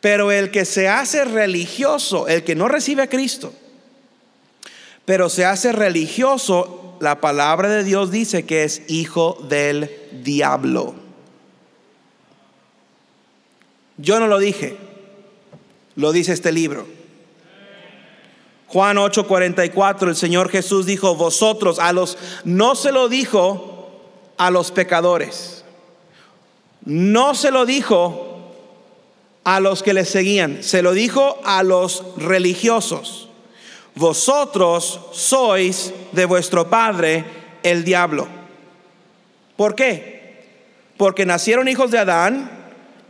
Pero 0.00 0.32
el 0.32 0.50
que 0.50 0.64
se 0.64 0.88
hace 0.88 1.24
religioso, 1.24 2.26
el 2.26 2.42
que 2.42 2.56
no 2.56 2.66
recibe 2.66 3.02
a 3.02 3.08
Cristo, 3.08 3.54
pero 5.04 5.28
se 5.28 5.44
hace 5.44 5.70
religioso, 5.70 6.96
la 7.00 7.20
palabra 7.20 7.68
de 7.68 7.84
Dios 7.84 8.10
dice 8.10 8.44
que 8.44 8.64
es 8.64 8.82
hijo 8.88 9.38
del 9.48 9.90
diablo. 10.24 11.01
Yo 13.96 14.20
no 14.20 14.26
lo 14.26 14.38
dije, 14.38 14.76
lo 15.96 16.12
dice 16.12 16.32
este 16.32 16.52
libro. 16.52 16.86
Juan 18.68 18.96
8:44, 18.96 20.08
el 20.08 20.16
Señor 20.16 20.48
Jesús 20.48 20.86
dijo, 20.86 21.14
vosotros 21.14 21.78
a 21.78 21.92
los, 21.92 22.16
no 22.44 22.74
se 22.74 22.90
lo 22.90 23.08
dijo 23.08 24.00
a 24.38 24.50
los 24.50 24.70
pecadores. 24.70 25.64
No 26.84 27.34
se 27.34 27.50
lo 27.50 27.66
dijo 27.66 28.54
a 29.44 29.60
los 29.60 29.82
que 29.82 29.92
le 29.92 30.04
seguían, 30.04 30.62
se 30.62 30.82
lo 30.82 30.92
dijo 30.92 31.38
a 31.44 31.62
los 31.62 32.02
religiosos. 32.16 33.28
Vosotros 33.94 35.00
sois 35.12 35.92
de 36.12 36.24
vuestro 36.24 36.70
padre 36.70 37.24
el 37.62 37.84
diablo. 37.84 38.26
¿Por 39.56 39.74
qué? 39.74 40.46
Porque 40.96 41.26
nacieron 41.26 41.68
hijos 41.68 41.90
de 41.90 41.98
Adán 41.98 42.61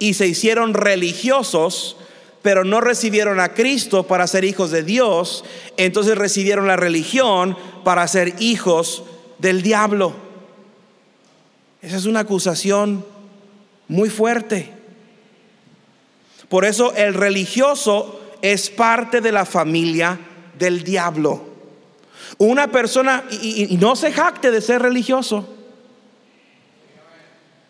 y 0.02 0.14
se 0.14 0.26
hicieron 0.26 0.74
religiosos, 0.74 1.96
pero 2.42 2.64
no 2.64 2.80
recibieron 2.80 3.38
a 3.38 3.54
Cristo 3.54 4.02
para 4.02 4.26
ser 4.26 4.42
hijos 4.42 4.72
de 4.72 4.82
Dios, 4.82 5.44
entonces 5.76 6.18
recibieron 6.18 6.66
la 6.66 6.74
religión 6.74 7.56
para 7.84 8.08
ser 8.08 8.34
hijos 8.40 9.04
del 9.38 9.62
diablo. 9.62 10.12
Esa 11.82 11.98
es 11.98 12.06
una 12.06 12.18
acusación 12.18 13.06
muy 13.86 14.10
fuerte. 14.10 14.72
Por 16.48 16.64
eso 16.64 16.92
el 16.96 17.14
religioso 17.14 18.20
es 18.42 18.70
parte 18.70 19.20
de 19.20 19.30
la 19.30 19.44
familia 19.44 20.18
del 20.58 20.82
diablo. 20.82 21.44
Una 22.38 22.72
persona, 22.72 23.22
y, 23.30 23.78
no 23.80 23.94
se 23.94 24.10
jacte 24.10 24.50
de 24.50 24.62
ser 24.62 24.82
religioso. 24.82 25.48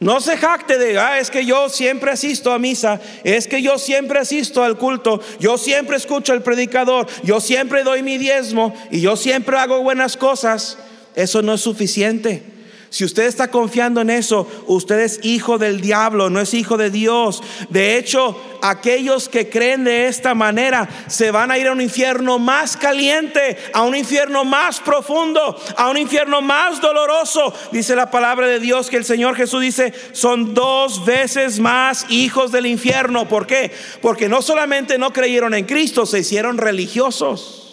No 0.02 0.20
se 0.20 0.36
jacte 0.36 0.78
de, 0.78 0.98
ah, 0.98 1.20
es 1.20 1.30
que 1.30 1.46
yo 1.46 1.68
siempre 1.68 2.10
asisto 2.10 2.52
a 2.52 2.58
misa, 2.58 3.00
es 3.22 3.46
que 3.46 3.62
yo 3.62 3.78
siempre 3.78 4.18
asisto 4.18 4.64
al 4.64 4.76
culto, 4.76 5.20
yo 5.38 5.56
siempre 5.56 5.96
escucho 5.96 6.32
al 6.32 6.42
predicador, 6.42 7.06
yo 7.22 7.40
siempre 7.40 7.84
doy 7.84 8.02
mi 8.02 8.18
diezmo 8.18 8.74
y 8.90 9.00
yo 9.00 9.16
siempre 9.16 9.56
hago 9.56 9.80
buenas 9.80 10.16
cosas. 10.16 10.76
Eso 11.14 11.40
no 11.42 11.54
es 11.54 11.60
suficiente. 11.60 12.51
Si 12.92 13.06
usted 13.06 13.22
está 13.22 13.48
confiando 13.48 14.02
en 14.02 14.10
eso, 14.10 14.46
usted 14.66 15.00
es 15.00 15.20
hijo 15.22 15.56
del 15.56 15.80
diablo, 15.80 16.28
no 16.28 16.42
es 16.42 16.52
hijo 16.52 16.76
de 16.76 16.90
Dios. 16.90 17.42
De 17.70 17.96
hecho, 17.96 18.38
aquellos 18.60 19.30
que 19.30 19.48
creen 19.48 19.84
de 19.84 20.08
esta 20.08 20.34
manera 20.34 20.86
se 21.06 21.30
van 21.30 21.50
a 21.50 21.56
ir 21.56 21.68
a 21.68 21.72
un 21.72 21.80
infierno 21.80 22.38
más 22.38 22.76
caliente, 22.76 23.56
a 23.72 23.80
un 23.80 23.96
infierno 23.96 24.44
más 24.44 24.78
profundo, 24.78 25.58
a 25.78 25.88
un 25.88 25.96
infierno 25.96 26.42
más 26.42 26.82
doloroso. 26.82 27.54
Dice 27.72 27.96
la 27.96 28.10
palabra 28.10 28.46
de 28.46 28.60
Dios 28.60 28.90
que 28.90 28.98
el 28.98 29.06
Señor 29.06 29.36
Jesús 29.36 29.62
dice, 29.62 29.94
son 30.12 30.52
dos 30.52 31.06
veces 31.06 31.60
más 31.60 32.04
hijos 32.10 32.52
del 32.52 32.66
infierno. 32.66 33.26
¿Por 33.26 33.46
qué? 33.46 33.72
Porque 34.02 34.28
no 34.28 34.42
solamente 34.42 34.98
no 34.98 35.14
creyeron 35.14 35.54
en 35.54 35.64
Cristo, 35.64 36.04
se 36.04 36.18
hicieron 36.18 36.58
religiosos. 36.58 37.71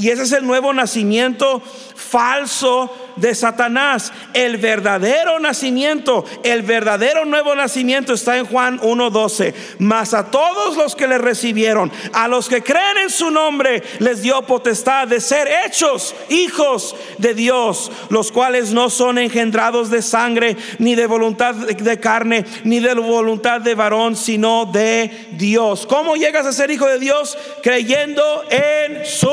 Y 0.00 0.08
ese 0.08 0.22
es 0.22 0.32
el 0.32 0.46
nuevo 0.46 0.72
nacimiento 0.72 1.62
falso 1.94 2.90
de 3.16 3.34
Satanás. 3.34 4.12
El 4.32 4.56
verdadero 4.56 5.38
nacimiento, 5.38 6.24
el 6.42 6.62
verdadero 6.62 7.26
nuevo 7.26 7.54
nacimiento 7.54 8.14
está 8.14 8.38
en 8.38 8.46
Juan 8.46 8.80
1.12. 8.80 9.54
Mas 9.78 10.14
a 10.14 10.30
todos 10.30 10.78
los 10.78 10.96
que 10.96 11.06
le 11.06 11.18
recibieron, 11.18 11.92
a 12.14 12.28
los 12.28 12.48
que 12.48 12.62
creen 12.62 12.96
en 13.02 13.10
su 13.10 13.30
nombre, 13.30 13.82
les 13.98 14.22
dio 14.22 14.40
potestad 14.42 15.06
de 15.06 15.20
ser 15.20 15.48
hechos 15.66 16.14
hijos 16.30 16.96
de 17.18 17.34
Dios, 17.34 17.92
los 18.08 18.32
cuales 18.32 18.72
no 18.72 18.88
son 18.88 19.18
engendrados 19.18 19.90
de 19.90 20.00
sangre, 20.00 20.56
ni 20.78 20.94
de 20.94 21.06
voluntad 21.06 21.54
de 21.54 22.00
carne, 22.00 22.46
ni 22.64 22.80
de 22.80 22.94
voluntad 22.94 23.60
de 23.60 23.74
varón, 23.74 24.16
sino 24.16 24.64
de 24.64 25.28
Dios. 25.32 25.86
¿Cómo 25.86 26.16
llegas 26.16 26.46
a 26.46 26.52
ser 26.52 26.70
hijo 26.70 26.86
de 26.86 26.98
Dios? 26.98 27.36
Creyendo 27.62 28.44
en 28.48 29.04
su 29.04 29.28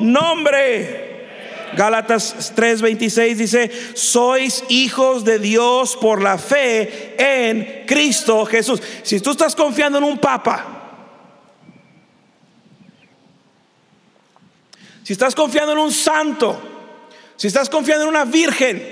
nombre. 0.00 0.07
Gálatas 1.76 2.52
3:26 2.56 3.34
dice, 3.36 3.70
sois 3.94 4.64
hijos 4.68 5.24
de 5.24 5.38
Dios 5.38 5.96
por 5.96 6.22
la 6.22 6.38
fe 6.38 7.14
en 7.18 7.84
Cristo 7.86 8.44
Jesús. 8.46 8.82
Si 9.02 9.20
tú 9.20 9.32
estás 9.32 9.54
confiando 9.54 9.98
en 9.98 10.04
un 10.04 10.18
papa, 10.18 10.74
si 15.04 15.12
estás 15.12 15.34
confiando 15.34 15.72
en 15.72 15.78
un 15.78 15.92
santo, 15.92 16.60
si 17.36 17.46
estás 17.46 17.68
confiando 17.68 18.04
en 18.04 18.08
una 18.08 18.24
virgen, 18.24 18.82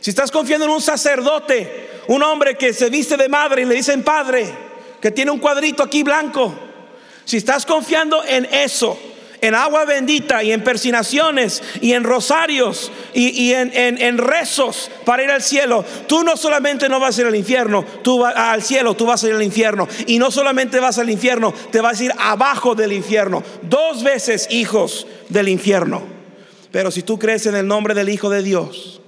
si 0.00 0.10
estás 0.10 0.30
confiando 0.30 0.66
en 0.66 0.72
un 0.72 0.82
sacerdote, 0.82 2.02
un 2.08 2.22
hombre 2.22 2.56
que 2.56 2.72
se 2.72 2.90
viste 2.90 3.16
de 3.16 3.28
madre 3.28 3.62
y 3.62 3.64
le 3.64 3.74
dicen 3.76 4.04
padre, 4.04 4.46
que 5.00 5.10
tiene 5.10 5.30
un 5.30 5.38
cuadrito 5.38 5.82
aquí 5.82 6.02
blanco, 6.02 6.54
si 7.24 7.38
estás 7.38 7.66
confiando 7.66 8.22
en 8.24 8.44
eso, 8.46 8.98
en 9.46 9.54
agua 9.54 9.84
bendita 9.84 10.42
y 10.42 10.52
en 10.52 10.64
persinaciones 10.64 11.62
y 11.80 11.92
en 11.92 12.04
rosarios 12.04 12.90
y, 13.14 13.52
en, 13.52 14.18
rezos 14.18 14.90
para 15.04 15.22
ir 15.22 15.30
al 15.30 15.42
cielo, 15.42 15.84
tú 16.06 16.24
no 16.24 16.36
solamente 16.36 16.88
no 16.88 16.98
vas 16.98 17.16
a 17.16 17.20
ir 17.20 17.26
al 17.28 17.36
infierno, 17.36 17.84
tú 18.02 18.18
vas 18.18 18.34
al 18.36 18.62
cielo, 18.62 18.94
tú 18.94 19.06
vas 19.06 19.22
a 19.22 19.28
ir 19.28 19.34
al 19.34 19.42
infierno. 19.42 19.88
Y 20.06 20.18
no 20.18 20.30
solamente 20.30 20.80
vas 20.80 20.98
al 20.98 21.10
infierno, 21.10 21.54
te 21.70 21.80
vas 21.80 22.00
a 22.00 22.04
ir 22.04 22.12
abajo 22.18 22.74
del 22.74 22.92
infierno. 22.92 23.42
Dos 23.62 24.02
veces 24.02 24.48
hijos 24.50 25.06
del 25.28 25.48
infierno. 25.48 26.02
Pero 26.72 26.90
si 26.90 27.02
tú 27.02 27.18
crees 27.18 27.46
en 27.46 27.54
el 27.54 27.66
nombre 27.66 27.94
del 27.94 28.08
Hijo 28.08 28.28
de 28.28 28.42
Dios, 28.42 29.00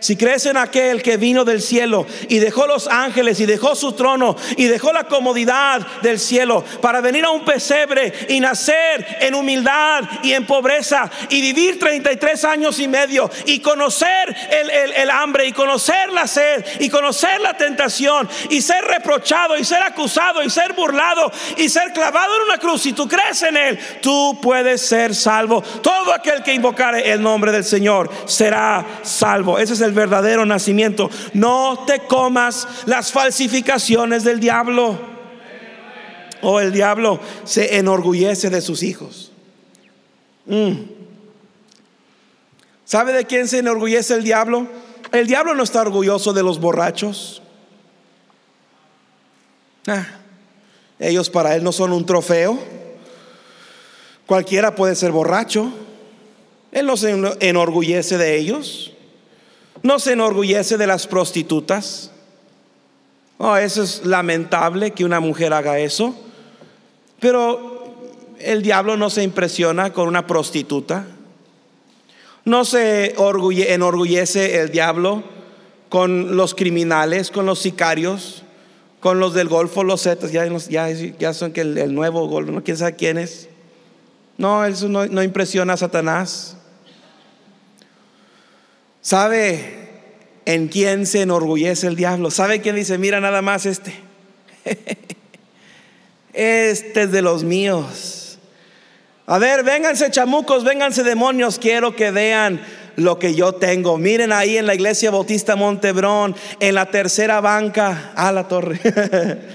si 0.00 0.16
crees 0.16 0.46
en 0.46 0.56
aquel 0.56 1.02
que 1.02 1.16
vino 1.16 1.44
del 1.44 1.62
cielo 1.62 2.06
y 2.28 2.38
dejó 2.38 2.66
los 2.66 2.86
ángeles 2.86 3.40
y 3.40 3.46
dejó 3.46 3.74
su 3.74 3.92
trono 3.92 4.36
y 4.56 4.64
dejó 4.64 4.92
la 4.92 5.04
comodidad 5.04 5.86
del 6.02 6.18
cielo 6.18 6.64
para 6.80 7.00
venir 7.00 7.24
a 7.24 7.30
un 7.30 7.44
pesebre 7.44 8.12
y 8.28 8.40
nacer 8.40 9.18
en 9.20 9.34
humildad 9.34 10.04
y 10.22 10.32
en 10.32 10.46
pobreza 10.46 11.10
y 11.28 11.40
vivir 11.40 11.78
33 11.78 12.44
años 12.44 12.78
y 12.78 12.88
medio 12.88 13.30
y 13.46 13.60
conocer 13.60 14.34
el, 14.50 15.10
hambre 15.10 15.46
y 15.46 15.52
conocer 15.52 16.12
la 16.12 16.26
sed 16.26 16.64
y 16.80 16.88
conocer 16.88 17.40
la 17.40 17.56
tentación 17.56 18.28
y 18.50 18.60
ser 18.60 18.84
reprochado 18.84 19.56
y 19.56 19.64
ser 19.64 19.82
acusado 19.82 20.42
y 20.42 20.50
ser 20.50 20.74
burlado 20.74 21.30
y 21.56 21.68
ser 21.68 21.92
clavado 21.92 22.36
en 22.36 22.42
una 22.42 22.58
cruz, 22.58 22.82
si 22.82 22.92
tú 22.92 23.08
crees 23.08 23.42
en 23.42 23.56
él, 23.56 23.78
tú 24.02 24.38
puedes 24.40 24.86
ser 24.86 25.14
salvo. 25.14 25.62
Todo 25.62 26.12
aquel 26.12 26.42
que 26.42 26.52
invocare 26.52 27.10
el 27.10 27.22
nombre 27.22 27.52
del 27.52 27.64
Señor 27.64 28.10
será 28.26 28.84
salvo. 29.02 29.58
Ese 29.58 29.74
es 29.74 29.80
el 29.80 29.87
verdadero 29.92 30.44
nacimiento. 30.46 31.10
No 31.34 31.84
te 31.86 32.00
comas 32.00 32.66
las 32.86 33.12
falsificaciones 33.12 34.24
del 34.24 34.40
diablo. 34.40 34.98
O 36.40 36.52
oh, 36.52 36.60
el 36.60 36.72
diablo 36.72 37.20
se 37.44 37.78
enorgullece 37.78 38.48
de 38.50 38.60
sus 38.60 38.82
hijos. 38.82 39.32
Mm. 40.46 40.72
¿Sabe 42.84 43.12
de 43.12 43.26
quién 43.26 43.48
se 43.48 43.58
enorgullece 43.58 44.14
el 44.14 44.22
diablo? 44.22 44.66
El 45.12 45.26
diablo 45.26 45.54
no 45.54 45.62
está 45.62 45.82
orgulloso 45.82 46.32
de 46.32 46.42
los 46.42 46.60
borrachos. 46.60 47.42
Ah, 49.86 50.06
Ellos 50.98 51.30
para 51.30 51.54
él 51.56 51.64
no 51.64 51.72
son 51.72 51.92
un 51.92 52.06
trofeo. 52.06 52.58
Cualquiera 54.26 54.74
puede 54.74 54.94
ser 54.94 55.12
borracho. 55.12 55.72
Él 56.72 56.86
no 56.86 56.96
se 56.96 57.10
enorgullece 57.40 58.18
de 58.18 58.38
ellos. 58.38 58.92
No 59.82 59.98
se 59.98 60.12
enorgullece 60.12 60.76
de 60.76 60.86
las 60.86 61.06
prostitutas. 61.06 62.10
Oh, 63.38 63.56
eso 63.56 63.82
es 63.82 64.04
lamentable 64.04 64.90
que 64.90 65.04
una 65.04 65.20
mujer 65.20 65.52
haga 65.52 65.78
eso. 65.78 66.14
Pero 67.20 67.94
el 68.38 68.62
diablo 68.62 68.96
no 68.96 69.10
se 69.10 69.22
impresiona 69.22 69.92
con 69.92 70.08
una 70.08 70.26
prostituta. 70.26 71.06
No 72.44 72.64
se 72.64 73.14
enorgullece 73.14 74.60
el 74.60 74.70
diablo 74.70 75.22
con 75.88 76.36
los 76.36 76.54
criminales, 76.54 77.30
con 77.30 77.46
los 77.46 77.58
sicarios, 77.58 78.42
con 79.00 79.20
los 79.20 79.34
del 79.34 79.48
Golfo, 79.48 79.84
los 79.84 80.02
Zetas, 80.02 80.32
ya, 80.32 80.46
ya, 80.90 81.34
son 81.34 81.52
que 81.52 81.60
el, 81.60 81.94
nuevo 81.94 82.26
Golfo, 82.26 82.52
no 82.52 82.64
quién 82.64 82.76
sabe 82.76 82.96
quién 82.96 83.18
es. 83.18 83.48
No, 84.36 84.64
eso 84.64 84.88
no, 84.88 85.06
no 85.06 85.22
impresiona 85.22 85.74
a 85.74 85.76
Satanás. 85.76 86.57
¿Sabe 89.08 89.88
en 90.44 90.68
quién 90.68 91.06
se 91.06 91.22
enorgullece 91.22 91.86
el 91.86 91.96
diablo? 91.96 92.30
¿Sabe 92.30 92.60
quién 92.60 92.76
dice, 92.76 92.98
mira 92.98 93.20
nada 93.20 93.40
más 93.40 93.64
este? 93.64 93.94
este 96.34 97.02
es 97.04 97.10
de 97.10 97.22
los 97.22 97.42
míos. 97.42 98.38
A 99.24 99.38
ver, 99.38 99.64
vénganse 99.64 100.10
chamucos, 100.10 100.62
vénganse 100.62 101.04
demonios, 101.04 101.58
quiero 101.58 101.96
que 101.96 102.10
vean 102.10 102.60
lo 102.96 103.18
que 103.18 103.34
yo 103.34 103.54
tengo. 103.54 103.96
Miren 103.96 104.30
ahí 104.30 104.58
en 104.58 104.66
la 104.66 104.74
iglesia 104.74 105.10
Bautista 105.10 105.56
Montebrón, 105.56 106.36
en 106.60 106.74
la 106.74 106.90
tercera 106.90 107.40
banca, 107.40 108.12
a 108.14 108.30
la 108.30 108.46
torre. 108.46 108.78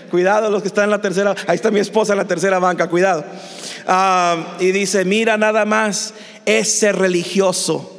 cuidado 0.09 0.49
los 0.49 0.63
que 0.63 0.69
están 0.69 0.85
en 0.85 0.89
la 0.89 1.01
tercera, 1.01 1.35
ahí 1.45 1.57
está 1.57 1.69
mi 1.69 1.79
esposa 1.79 2.13
en 2.13 2.17
la 2.17 2.25
tercera 2.25 2.57
banca, 2.57 2.89
cuidado. 2.89 3.23
Ah, 3.85 4.57
y 4.59 4.71
dice, 4.71 5.05
mira 5.05 5.37
nada 5.37 5.63
más, 5.63 6.15
ese 6.43 6.91
religioso 6.91 7.91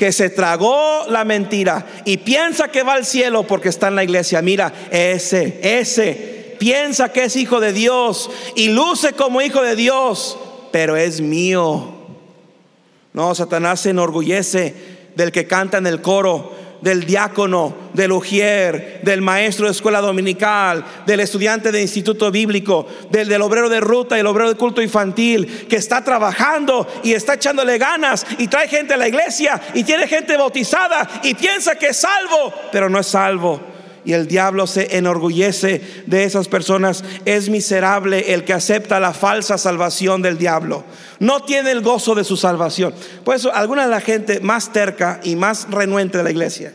que 0.00 0.12
se 0.12 0.30
tragó 0.30 1.04
la 1.10 1.26
mentira 1.26 1.84
y 2.06 2.16
piensa 2.16 2.68
que 2.68 2.82
va 2.82 2.94
al 2.94 3.04
cielo 3.04 3.42
porque 3.42 3.68
está 3.68 3.88
en 3.88 3.96
la 3.96 4.02
iglesia. 4.02 4.40
Mira, 4.40 4.72
ese, 4.90 5.60
ese, 5.62 6.56
piensa 6.58 7.12
que 7.12 7.24
es 7.24 7.36
hijo 7.36 7.60
de 7.60 7.74
Dios 7.74 8.30
y 8.56 8.68
luce 8.68 9.12
como 9.12 9.42
hijo 9.42 9.60
de 9.60 9.76
Dios, 9.76 10.38
pero 10.72 10.96
es 10.96 11.20
mío. 11.20 11.96
No, 13.12 13.34
Satanás 13.34 13.80
se 13.80 13.90
enorgullece 13.90 14.74
del 15.16 15.32
que 15.32 15.46
canta 15.46 15.76
en 15.76 15.86
el 15.86 16.00
coro, 16.00 16.54
del 16.80 17.04
diácono, 17.04 17.74
del 17.92 18.12
ujier, 18.12 19.00
del 19.02 19.20
maestro 19.20 19.66
de 19.66 19.72
escuela 19.72 20.00
dominical, 20.00 20.84
del 21.06 21.20
estudiante 21.20 21.72
de 21.72 21.82
instituto 21.82 22.30
bíblico, 22.30 22.86
del, 23.10 23.28
del 23.28 23.42
obrero 23.42 23.68
de 23.68 23.80
ruta 23.80 24.16
y 24.16 24.20
el 24.20 24.26
obrero 24.26 24.50
de 24.50 24.56
culto 24.56 24.80
infantil, 24.82 25.66
que 25.68 25.76
está 25.76 26.02
trabajando 26.02 26.86
y 27.02 27.12
está 27.12 27.34
echándole 27.34 27.78
ganas 27.78 28.26
y 28.38 28.48
trae 28.48 28.68
gente 28.68 28.94
a 28.94 28.96
la 28.96 29.08
iglesia 29.08 29.60
y 29.74 29.84
tiene 29.84 30.06
gente 30.06 30.36
bautizada 30.36 31.08
y 31.22 31.34
piensa 31.34 31.76
que 31.76 31.88
es 31.88 31.96
salvo, 31.96 32.52
pero 32.72 32.88
no 32.88 32.98
es 32.98 33.06
salvo 33.06 33.60
y 34.04 34.12
el 34.12 34.26
diablo 34.26 34.66
se 34.66 34.96
enorgullece 34.96 36.04
de 36.06 36.24
esas 36.24 36.48
personas. 36.48 37.04
Es 37.24 37.48
miserable 37.48 38.34
el 38.34 38.44
que 38.44 38.52
acepta 38.52 39.00
la 39.00 39.12
falsa 39.12 39.58
salvación 39.58 40.22
del 40.22 40.38
diablo. 40.38 40.84
No 41.18 41.42
tiene 41.42 41.70
el 41.70 41.82
gozo 41.82 42.14
de 42.14 42.24
su 42.24 42.36
salvación. 42.36 42.94
Por 43.24 43.36
eso, 43.36 43.52
alguna 43.52 43.84
de 43.84 43.90
la 43.90 44.00
gente 44.00 44.40
más 44.40 44.72
terca 44.72 45.20
y 45.22 45.36
más 45.36 45.66
renuente 45.70 46.18
de 46.18 46.24
la 46.24 46.30
iglesia 46.30 46.72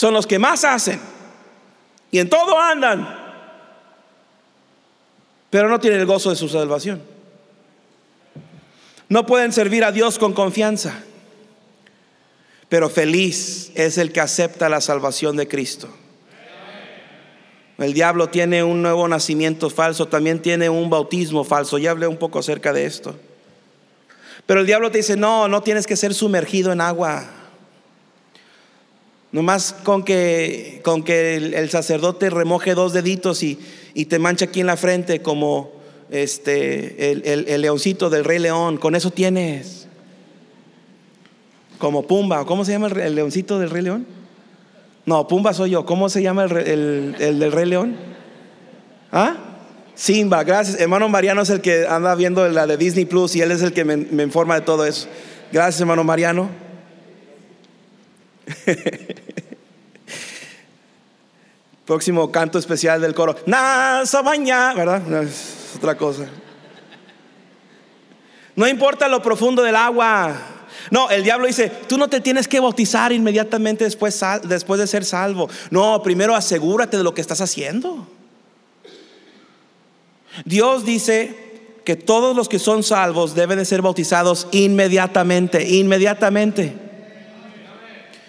son 0.00 0.14
los 0.14 0.26
que 0.26 0.38
más 0.38 0.64
hacen 0.64 0.98
y 2.10 2.20
en 2.20 2.30
todo 2.30 2.58
andan, 2.58 3.06
pero 5.50 5.68
no 5.68 5.78
tienen 5.78 6.00
el 6.00 6.06
gozo 6.06 6.30
de 6.30 6.36
su 6.36 6.48
salvación. 6.48 7.02
No 9.10 9.26
pueden 9.26 9.52
servir 9.52 9.84
a 9.84 9.92
Dios 9.92 10.18
con 10.18 10.32
confianza. 10.32 11.02
Pero 12.70 12.88
feliz 12.88 13.72
es 13.74 13.98
el 13.98 14.12
que 14.12 14.20
acepta 14.20 14.68
la 14.68 14.80
salvación 14.80 15.36
de 15.36 15.48
Cristo. 15.48 15.88
El 17.78 17.92
diablo 17.94 18.28
tiene 18.28 18.62
un 18.62 18.80
nuevo 18.80 19.08
nacimiento 19.08 19.70
falso, 19.70 20.06
también 20.06 20.40
tiene 20.40 20.68
un 20.70 20.88
bautismo 20.88 21.42
falso. 21.42 21.78
Ya 21.78 21.90
hablé 21.90 22.06
un 22.06 22.16
poco 22.16 22.38
acerca 22.38 22.72
de 22.72 22.86
esto. 22.86 23.16
Pero 24.46 24.60
el 24.60 24.66
diablo 24.66 24.92
te 24.92 24.98
dice, 24.98 25.16
no, 25.16 25.48
no 25.48 25.62
tienes 25.62 25.86
que 25.86 25.96
ser 25.96 26.14
sumergido 26.14 26.70
en 26.70 26.80
agua. 26.80 27.28
Nomás 29.32 29.72
con 29.72 30.04
que, 30.04 30.80
con 30.84 31.02
que 31.02 31.36
el, 31.36 31.70
sacerdote 31.70 32.30
remoje 32.30 32.74
dos 32.74 32.92
deditos 32.92 33.42
y, 33.42 33.58
te 34.08 34.18
mancha 34.20 34.44
aquí 34.44 34.60
en 34.60 34.66
la 34.66 34.76
frente 34.76 35.22
como 35.22 35.72
este, 36.10 37.10
el 37.10 37.62
leoncito 37.62 38.10
del 38.10 38.24
rey 38.24 38.38
león, 38.38 38.76
con 38.76 38.94
eso 38.94 39.10
tienes. 39.10 39.79
Como 41.80 42.06
Pumba, 42.06 42.44
¿cómo 42.44 42.64
se 42.66 42.72
llama 42.72 42.88
el, 42.88 43.14
leoncito 43.14 43.58
del 43.58 43.70
Rey 43.70 43.82
León? 43.82 44.06
No, 45.06 45.26
Pumba 45.26 45.54
soy 45.54 45.70
yo. 45.70 45.86
¿Cómo 45.86 46.10
se 46.10 46.22
llama 46.22 46.44
el, 46.44 47.16
del 47.18 47.52
Rey 47.52 47.64
León? 47.64 47.96
¿Ah? 49.10 49.34
Simba, 49.94 50.44
gracias. 50.44 50.78
Hermano 50.78 51.08
Mariano 51.08 51.40
es 51.40 51.48
el 51.48 51.62
que 51.62 51.86
anda 51.88 52.14
viendo 52.14 52.46
la 52.50 52.66
de 52.66 52.76
Disney 52.76 53.06
Plus 53.06 53.34
y 53.34 53.40
él 53.40 53.50
es 53.50 53.62
el 53.62 53.72
que 53.72 53.86
me, 53.86 53.96
me 53.96 54.22
informa 54.22 54.56
de 54.56 54.60
todo 54.60 54.84
eso. 54.84 55.08
Gracias, 55.50 55.80
hermano 55.80 56.04
Mariano. 56.04 56.50
Próximo 61.86 62.30
canto 62.30 62.58
especial 62.58 63.00
del 63.00 63.14
coro. 63.14 63.36
Nasa 63.46 64.20
baña, 64.20 64.74
¿verdad? 64.74 65.22
Es 65.22 65.72
otra 65.76 65.96
cosa. 65.96 66.26
No 68.54 68.68
importa 68.68 69.08
lo 69.08 69.22
profundo 69.22 69.62
del 69.62 69.76
agua. 69.76 70.59
No, 70.90 71.10
el 71.10 71.22
diablo 71.22 71.46
dice, 71.46 71.70
tú 71.88 71.98
no 71.98 72.08
te 72.08 72.20
tienes 72.20 72.48
que 72.48 72.60
bautizar 72.60 73.12
inmediatamente 73.12 73.84
después, 73.84 74.20
de 74.20 74.86
ser 74.86 75.04
salvo. 75.04 75.48
No, 75.70 76.02
primero 76.02 76.34
asegúrate 76.34 76.96
de 76.96 77.04
lo 77.04 77.14
que 77.14 77.20
estás 77.20 77.40
haciendo. 77.40 78.06
Dios 80.44 80.84
dice 80.84 81.50
que 81.84 81.96
todos 81.96 82.36
los 82.36 82.48
que 82.48 82.58
son 82.58 82.82
salvos 82.82 83.34
deben 83.34 83.58
de 83.58 83.64
ser 83.64 83.82
bautizados 83.82 84.48
inmediatamente, 84.52 85.68
inmediatamente. 85.68 86.74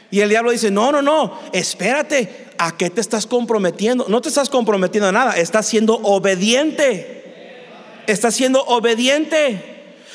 Y 0.09 0.19
el 0.19 0.29
diablo 0.29 0.51
dice, 0.51 0.71
no, 0.71 0.91
no, 0.91 1.01
no, 1.01 1.39
espérate, 1.53 2.47
¿a 2.57 2.75
qué 2.75 2.89
te 2.89 2.99
estás 2.99 3.25
comprometiendo? 3.25 4.05
No 4.09 4.21
te 4.21 4.29
estás 4.29 4.49
comprometiendo 4.49 5.07
a 5.07 5.11
nada, 5.11 5.37
estás 5.37 5.67
siendo 5.67 5.95
obediente. 5.95 7.21
Estás 8.07 8.35
siendo 8.35 8.61
obediente. 8.63 9.70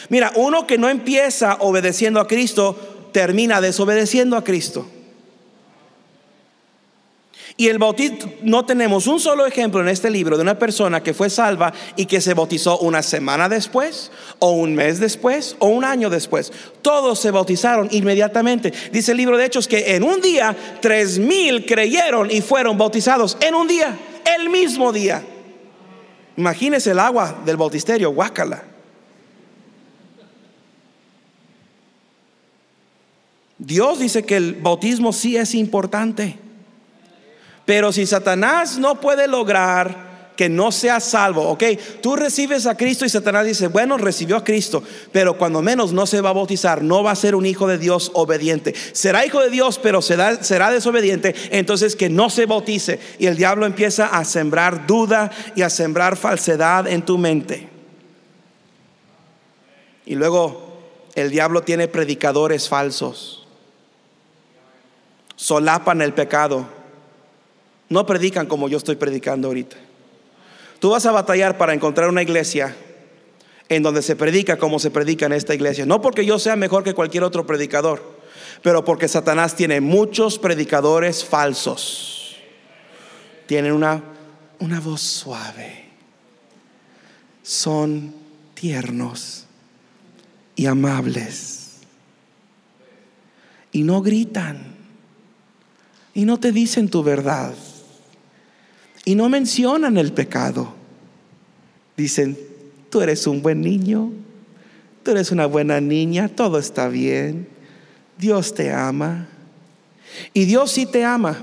Mira, 0.09 0.33
uno 0.37 0.66
que 0.66 0.79
no 0.79 0.88
empieza 0.88 1.57
obedeciendo 1.61 2.21
a 2.21 2.27
Cristo, 2.27 2.77
termina 3.12 3.61
desobedeciendo 3.61 4.37
a 4.37 4.45
Cristo. 4.45 4.87
Y 7.59 7.69
el 7.69 7.79
bautismo, 7.79 8.31
no 8.42 8.66
tenemos 8.66 9.07
un 9.07 9.19
solo 9.19 9.47
ejemplo 9.47 9.81
en 9.81 9.88
este 9.88 10.11
libro 10.11 10.37
de 10.37 10.42
una 10.42 10.59
persona 10.59 11.03
que 11.03 11.14
fue 11.14 11.31
salva 11.31 11.73
y 11.97 12.05
que 12.05 12.21
se 12.21 12.35
bautizó 12.35 12.79
una 12.81 13.03
semana 13.03 13.49
después, 13.49 14.12
o 14.40 14.51
un 14.51 14.75
mes 14.75 15.01
después, 15.01 15.57
o 15.59 15.69
un 15.69 15.83
año 15.83 16.11
después. 16.11 16.53
Todos 16.83 17.19
se 17.19 17.31
bautizaron 17.31 17.88
inmediatamente. 17.92 18.75
Dice 18.92 19.12
el 19.12 19.16
libro 19.16 19.38
de 19.38 19.47
Hechos 19.47 19.69
que 19.69 19.97
en 19.97 20.03
un 20.03 20.21
día 20.21 20.55
tres 20.83 21.19
mil 21.19 21.64
creyeron 21.64 22.31
y 22.31 22.42
fueron 22.42 22.77
bautizados. 22.77 23.38
En 23.40 23.55
un 23.55 23.66
día, 23.66 23.97
el 24.38 24.51
mismo 24.51 24.92
día. 24.92 25.25
Imagínese 26.37 26.90
el 26.90 26.99
agua 26.99 27.40
del 27.47 27.57
bautisterio, 27.57 28.11
guácala. 28.11 28.76
Dios 33.66 33.98
dice 33.98 34.22
que 34.22 34.37
el 34.37 34.55
bautismo 34.55 35.12
sí 35.12 35.37
es 35.37 35.52
importante. 35.57 36.38
Pero 37.64 37.90
si 37.92 38.07
Satanás 38.07 38.79
no 38.79 39.00
puede 39.00 39.26
lograr 39.26 40.07
que 40.37 40.48
no 40.48 40.70
sea 40.70 41.00
salvo, 41.00 41.48
ok, 41.48 41.64
tú 42.00 42.14
recibes 42.14 42.66
a 42.66 42.76
Cristo 42.76 43.05
y 43.05 43.09
Satanás 43.09 43.44
dice, 43.44 43.66
bueno, 43.66 43.98
recibió 43.98 44.37
a 44.37 44.44
Cristo, 44.44 44.85
pero 45.11 45.37
cuando 45.37 45.62
menos 45.62 45.92
no 45.92 46.07
se 46.07 46.20
va 46.20 46.31
a 46.31 46.35
bautizar, 46.35 46.85
no 46.85 47.02
va 47.02 47.11
a 47.11 47.16
ser 47.16 47.35
un 47.35 47.44
hijo 47.44 47.66
de 47.66 47.79
Dios 47.79 48.12
obediente. 48.14 48.72
Será 48.92 49.26
hijo 49.26 49.40
de 49.40 49.50
Dios, 49.50 49.81
pero 49.83 50.00
será, 50.00 50.44
será 50.44 50.70
desobediente, 50.70 51.35
entonces 51.50 51.96
que 51.96 52.09
no 52.09 52.31
se 52.31 52.46
bautice. 52.46 53.00
Y 53.18 53.26
el 53.26 53.37
diablo 53.37 53.66
empieza 53.66 54.07
a 54.07 54.24
sembrar 54.24 54.87
duda 54.87 55.33
y 55.57 55.62
a 55.62 55.70
sembrar 55.70 56.16
falsedad 56.16 56.87
en 56.87 57.02
tu 57.02 57.18
mente. 57.18 57.68
Y 60.05 60.14
luego 60.14 60.79
el 61.16 61.31
diablo 61.31 61.62
tiene 61.62 61.88
predicadores 61.88 62.68
falsos 62.68 63.42
solapan 65.37 66.03
el 66.03 66.12
pecado. 66.12 66.66
No 67.88 68.05
predican 68.05 68.46
como 68.46 68.68
yo 68.68 68.79
estoy 68.79 68.96
predicando 68.96 69.49
ahorita. 69.49 69.77
Tú 70.81 70.90
vas 70.90 71.07
a 71.07 71.12
batallar 71.12 71.57
para 71.57 71.72
encontrar 71.72 72.09
una 72.09 72.22
iglesia 72.22 72.75
en 73.68 73.83
donde 73.83 74.03
se 74.03 74.16
predica 74.16 74.59
como 74.59 74.79
se 74.79 74.90
predica 74.90 75.27
en 75.27 75.33
esta 75.33 75.55
iglesia. 75.55 75.87
No 75.87 76.01
porque 76.01 76.25
yo 76.25 76.38
sea 76.38 76.57
mejor 76.57 76.85
que 76.85 76.94
cualquier 76.94 77.25
otro 77.25 77.46
predicador, 77.46 78.03
pero 78.62 78.85
porque 78.85 79.09
Satanás 79.09 79.55
tiene 79.55 79.81
muchos 79.81 80.38
predicadores 80.38 81.25
falsos. 81.25 82.37
tienen 83.46 83.72
una, 83.72 84.03
una 84.59 84.81
voz 84.81 85.01
suave. 85.01 85.85
Son 87.42 88.12
tiernos 88.55 89.46
y 90.57 90.66
amables. 90.66 91.79
Y 93.70 93.83
no 93.83 94.03
gritan. 94.03 94.76
Y 96.16 96.24
no 96.24 96.40
te 96.40 96.50
dicen 96.50 96.88
tu 96.88 97.02
verdad. 97.02 97.52
Y 99.05 99.14
no 99.16 99.29
mencionan 99.29 99.98
el 99.98 100.14
pecado. 100.14 100.72
Dicen, 101.94 102.38
tú 102.88 103.02
eres 103.02 103.26
un 103.26 103.42
buen 103.42 103.61
niño. 103.61 104.12
Tú 105.02 105.11
eres 105.11 105.31
una 105.31 105.44
buena 105.44 105.79
niña. 105.79 106.31
Todo 106.31 106.59
está 106.59 106.88
bien. 106.88 107.46
Dios 108.16 108.55
te 108.55 108.72
ama. 108.72 109.29
Y 110.33 110.46
Dios 110.46 110.72
sí 110.72 110.87
te 110.87 111.05
ama. 111.05 111.37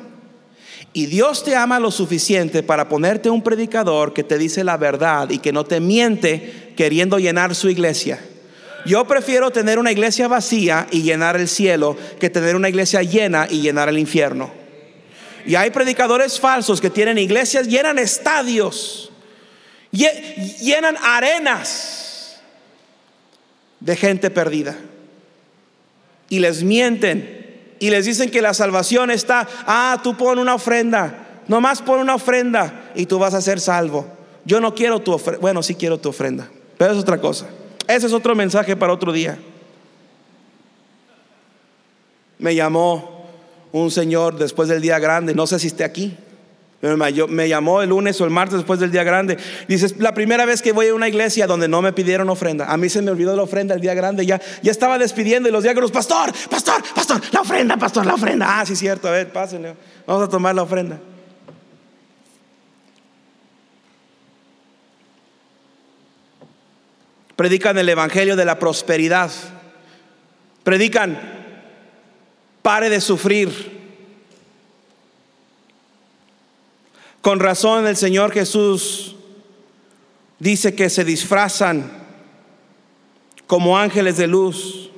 Y 0.92 1.06
Dios 1.06 1.44
te 1.44 1.56
ama 1.56 1.80
lo 1.80 1.92
suficiente 1.92 2.64
para 2.64 2.90
ponerte 2.90 3.30
un 3.30 3.44
predicador 3.44 4.12
que 4.12 4.24
te 4.24 4.40
dice 4.40 4.64
la 4.64 4.78
verdad 4.78 5.30
y 5.30 5.38
que 5.38 5.54
no 5.54 5.66
te 5.66 5.82
miente 5.82 6.74
queriendo 6.76 7.20
llenar 7.20 7.54
su 7.54 7.70
iglesia. 7.70 8.20
Yo 8.88 9.06
prefiero 9.06 9.52
tener 9.52 9.78
una 9.78 9.92
iglesia 9.92 10.28
vacía 10.28 10.88
y 10.90 11.04
llenar 11.04 11.36
el 11.36 11.48
cielo 11.48 11.96
que 12.20 12.32
tener 12.32 12.56
una 12.56 12.70
iglesia 12.70 13.04
llena 13.04 13.46
y 13.48 13.62
llenar 13.62 13.88
el 13.88 14.00
infierno. 14.00 14.63
Y 15.46 15.56
hay 15.56 15.72
predicadores 15.72 16.40
falsos 16.40 16.80
que 16.80 16.90
tienen 16.90 17.18
iglesias, 17.18 17.68
llenan 17.68 18.00
estadios, 18.00 19.12
llenan 19.92 20.96
arenas 21.02 22.42
de 23.80 23.96
gente 23.96 24.30
perdida. 24.30 24.76
Y 26.30 26.40
les 26.40 26.64
mienten 26.64 27.44
y 27.80 27.90
les 27.90 28.06
dicen 28.06 28.32
que 28.32 28.42
la 28.42 28.54
salvación 28.54 29.12
está, 29.12 29.48
ah, 29.68 30.00
tú 30.02 30.16
pon 30.16 30.40
una 30.40 30.56
ofrenda, 30.56 31.42
nomás 31.50 31.82
pon 31.82 32.00
una 32.00 32.16
ofrenda 32.16 32.92
y 32.96 33.06
tú 33.06 33.20
vas 33.20 33.34
a 33.34 33.42
ser 33.42 33.60
salvo. 33.60 34.08
Yo 34.46 34.62
no 34.62 34.74
quiero 34.74 35.02
tu 35.02 35.12
ofrenda, 35.12 35.42
bueno, 35.42 35.62
sí 35.62 35.76
quiero 35.76 35.98
tu 35.98 36.10
ofrenda, 36.10 36.50
pero 36.78 36.94
es 36.94 37.00
otra 37.00 37.20
cosa. 37.20 37.48
Ese 37.86 38.08
es 38.08 38.14
otro 38.14 38.36
mensaje 38.36 38.78
para 38.78 38.94
otro 38.94 39.12
día. 39.12 39.38
Me 42.40 42.56
llamó 42.56 43.13
un 43.74 43.92
señor 43.92 44.38
después 44.38 44.70
del 44.70 44.82
día 44.82 45.00
grande, 45.00 45.34
no 45.36 45.46
sé 45.46 45.60
si 45.60 45.68
esté 45.68 45.84
aquí. 45.84 46.16
Me 47.30 47.48
llamó 47.48 47.82
el 47.82 47.90
lunes 47.90 48.20
o 48.20 48.26
el 48.26 48.30
martes 48.30 48.58
después 48.58 48.80
del 48.80 48.92
día 48.92 49.04
grande. 49.04 49.38
Dice, 49.70 49.88
la 50.00 50.14
primera 50.14 50.46
vez 50.46 50.62
que 50.62 50.74
voy 50.74 50.88
a 50.88 50.94
una 50.94 51.08
iglesia 51.08 51.48
donde 51.48 51.70
no 51.70 51.82
me 51.82 51.94
pidieron 51.94 52.30
ofrenda. 52.30 52.66
A 52.66 52.76
mí 52.76 52.90
se 52.90 53.02
me 53.02 53.10
olvidó 53.10 53.36
la 53.36 53.44
ofrenda 53.44 53.74
el 53.74 53.80
día 53.80 53.94
grande. 53.94 54.26
Ya, 54.26 54.42
ya 54.62 54.70
estaba 54.72 55.00
despidiendo 55.00 55.48
y 55.48 55.52
los 55.54 55.64
diáconos, 55.64 55.92
pastor, 55.92 56.34
pastor, 56.50 56.84
pastor, 56.94 57.22
la 57.32 57.40
ofrenda, 57.42 57.78
pastor, 57.78 58.06
la 58.06 58.16
ofrenda. 58.16 58.60
Ah, 58.60 58.66
sí, 58.66 58.76
cierto, 58.76 59.08
a 59.08 59.12
ver, 59.12 59.32
pásenle. 59.32 59.76
Vamos 60.06 60.24
a 60.24 60.30
tomar 60.30 60.54
la 60.54 60.64
ofrenda. 60.64 61.00
Predican 67.38 67.78
el 67.78 67.88
evangelio 67.88 68.36
de 68.36 68.44
la 68.44 68.60
prosperidad. 68.60 69.32
Predican, 70.64 71.18
pare 72.64 72.90
de 72.90 73.00
sufrir. 73.00 73.84
Con 77.22 77.40
razón 77.40 77.86
el 77.86 77.96
Señor 77.96 78.32
Jesús 78.32 79.16
dice 80.40 80.74
que 80.74 80.90
se 80.90 81.06
disfrazan 81.06 82.04
como 83.46 83.78
ángeles 83.78 84.18
de 84.18 84.28
luz. 84.28 84.90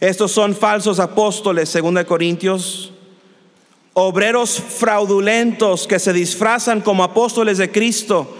Estos 0.00 0.30
son 0.30 0.54
falsos 0.54 1.00
apóstoles, 1.00 1.68
según 1.68 1.94
de 1.94 2.04
Corintios, 2.04 2.92
obreros 3.94 4.60
fraudulentos 4.60 5.86
que 5.88 5.98
se 5.98 6.12
disfrazan 6.12 6.80
como 6.80 7.02
apóstoles 7.02 7.58
de 7.58 7.72
Cristo 7.72 8.36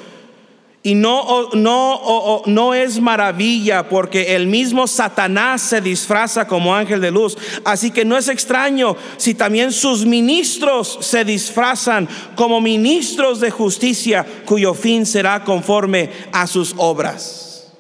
y 0.83 0.95
no, 0.95 1.51
no, 1.55 2.43
no 2.47 2.75
es 2.75 3.01
maravilla 3.01 3.89
porque 3.89 4.37
el 4.37 4.47
mismo 4.47 4.87
Satanás 4.87 5.61
se 5.63 5.81
disfraza 5.81 6.47
como 6.47 6.75
ángel 6.75 7.01
de 7.01 7.11
luz. 7.11 7.37
Así 7.65 7.91
que 7.91 8.05
no 8.05 8.17
es 8.17 8.29
extraño 8.29 8.97
si 9.17 9.35
también 9.35 9.73
sus 9.73 10.07
ministros 10.07 10.99
se 11.01 11.25
disfrazan 11.25 12.09
como 12.37 12.61
ministros 12.61 13.41
de 13.41 13.51
justicia 13.51 14.25
cuyo 14.45 14.73
fin 14.73 15.05
será 15.05 15.43
conforme 15.43 16.11
a 16.33 16.47
sus 16.47 16.75
obras. 16.77 17.73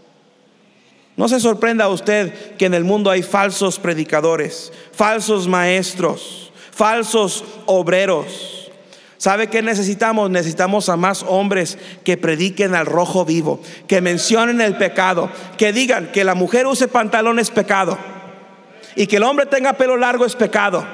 No 1.17 1.29
se 1.29 1.41
sorprenda 1.41 1.89
usted 1.89 2.57
que 2.57 2.67
en 2.67 2.75
el 2.75 2.85
mundo 2.85 3.11
hay 3.11 3.23
falsos 3.23 3.79
predicadores, 3.79 4.73
falsos 4.93 5.47
maestros, 5.47 6.53
falsos 6.73 7.45
obreros 7.67 8.58
¿Sabe 9.19 9.49
qué 9.49 9.63
necesitamos? 9.63 10.31
Necesitamos 10.31 10.89
a 10.89 10.97
más 10.97 11.25
hombres 11.27 11.77
que 12.05 12.17
prediquen 12.17 12.77
al 12.77 12.87
rojo 12.87 13.25
vivo, 13.25 13.61
que 13.89 14.01
mencionen 14.01 14.61
el 14.61 14.77
pecado, 14.77 15.29
que 15.57 15.73
digan 15.73 16.13
que 16.13 16.23
la 16.23 16.37
mujer 16.37 16.69
use 16.69 16.87
pantalón 16.87 17.41
es 17.41 17.51
pecado 17.51 17.99
y 18.95 19.09
que 19.09 19.17
el 19.17 19.25
hombre 19.25 19.47
tenga 19.47 19.73
pelo 19.73 19.97
largo 19.97 20.25
es 20.25 20.37
pecado 20.37 20.87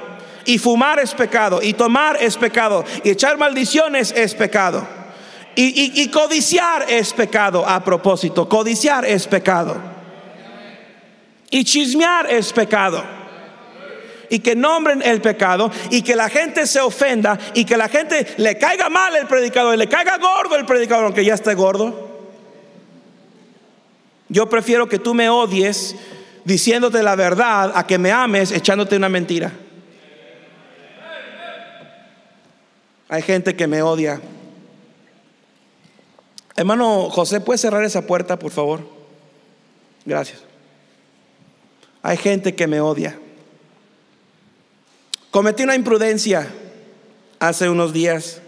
y 0.46 0.58
fumar 0.58 1.00
es 1.00 1.12
pecado 1.12 1.60
y 1.62 1.74
tomar 1.74 2.16
es 2.18 2.38
pecado 2.38 2.84
y 3.02 3.10
echar 3.10 3.36
maldiciones 3.36 4.10
es 4.16 4.34
pecado 4.34 4.86
y, 5.54 6.02
y 6.02 6.08
codiciar 6.08 6.86
es 6.88 7.12
pecado 7.12 7.68
a 7.68 7.84
propósito, 7.84 8.48
codiciar 8.48 9.04
es 9.04 9.26
pecado 9.26 9.76
y 11.50 11.62
chismear 11.62 12.30
es 12.30 12.52
pecado 12.54 13.04
y 14.30 14.40
que 14.40 14.54
nombren 14.54 15.02
el 15.02 15.20
pecado 15.20 15.70
y 15.90 16.02
que 16.02 16.16
la 16.16 16.28
gente 16.28 16.66
se 16.66 16.80
ofenda 16.80 17.38
y 17.54 17.64
que 17.64 17.76
la 17.76 17.88
gente 17.88 18.26
le 18.38 18.58
caiga 18.58 18.88
mal 18.88 19.14
el 19.16 19.26
predicador, 19.26 19.76
le 19.76 19.88
caiga 19.88 20.18
gordo 20.18 20.56
el 20.56 20.66
predicador, 20.66 21.06
aunque 21.06 21.24
ya 21.24 21.34
esté 21.34 21.54
gordo. 21.54 22.12
Yo 24.28 24.48
prefiero 24.48 24.88
que 24.88 24.98
tú 24.98 25.14
me 25.14 25.28
odies 25.28 25.96
diciéndote 26.44 27.02
la 27.02 27.16
verdad 27.16 27.72
a 27.74 27.86
que 27.86 27.98
me 27.98 28.10
ames 28.10 28.50
echándote 28.50 28.96
una 28.96 29.08
mentira. 29.08 29.52
Hay 33.08 33.22
gente 33.22 33.54
que 33.54 33.66
me 33.66 33.82
odia. 33.82 34.20
Hermano 36.56 37.10
José, 37.10 37.40
¿puede 37.40 37.58
cerrar 37.58 37.84
esa 37.84 38.06
puerta, 38.06 38.38
por 38.38 38.50
favor? 38.50 38.88
Gracias. 40.04 40.42
Hay 42.02 42.16
gente 42.16 42.54
que 42.54 42.66
me 42.66 42.80
odia. 42.80 43.18
Cometí 45.34 45.64
una 45.64 45.74
imprudencia 45.74 46.46
hace 47.40 47.68
unos 47.68 47.92
días 47.92 48.40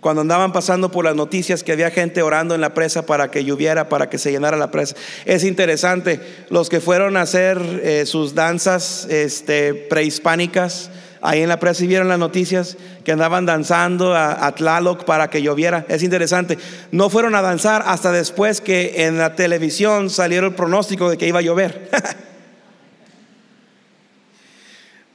cuando 0.00 0.22
andaban 0.22 0.50
pasando 0.50 0.90
por 0.90 1.04
las 1.04 1.14
noticias 1.14 1.62
que 1.62 1.72
había 1.72 1.90
gente 1.90 2.22
orando 2.22 2.54
en 2.54 2.62
la 2.62 2.72
presa 2.72 3.04
para 3.04 3.30
que 3.30 3.44
lloviera, 3.44 3.90
para 3.90 4.08
que 4.08 4.16
se 4.16 4.32
llenara 4.32 4.56
la 4.56 4.70
presa. 4.70 4.96
Es 5.26 5.44
interesante, 5.44 6.20
los 6.48 6.70
que 6.70 6.80
fueron 6.80 7.18
a 7.18 7.20
hacer 7.20 7.60
eh, 7.84 8.06
sus 8.06 8.34
danzas 8.34 9.06
este, 9.10 9.74
prehispánicas 9.74 10.90
ahí 11.20 11.42
en 11.42 11.50
la 11.50 11.60
presa 11.60 11.84
y 11.84 11.86
vieron 11.86 12.08
las 12.08 12.18
noticias 12.18 12.78
que 13.04 13.12
andaban 13.12 13.44
danzando 13.44 14.14
a, 14.14 14.46
a, 14.46 14.54
Tlaloc 14.54 15.04
para 15.04 15.28
que 15.28 15.42
lloviera. 15.42 15.84
Es 15.90 16.02
interesante, 16.02 16.56
no 16.92 17.10
fueron 17.10 17.34
a 17.34 17.42
danzar 17.42 17.82
hasta 17.84 18.10
después 18.10 18.62
que 18.62 19.04
en 19.04 19.18
la 19.18 19.34
televisión 19.34 20.08
saliera 20.08 20.46
el 20.46 20.54
pronóstico 20.54 21.10
de 21.10 21.18
que 21.18 21.28
iba 21.28 21.40
a 21.40 21.42
llover. 21.42 21.90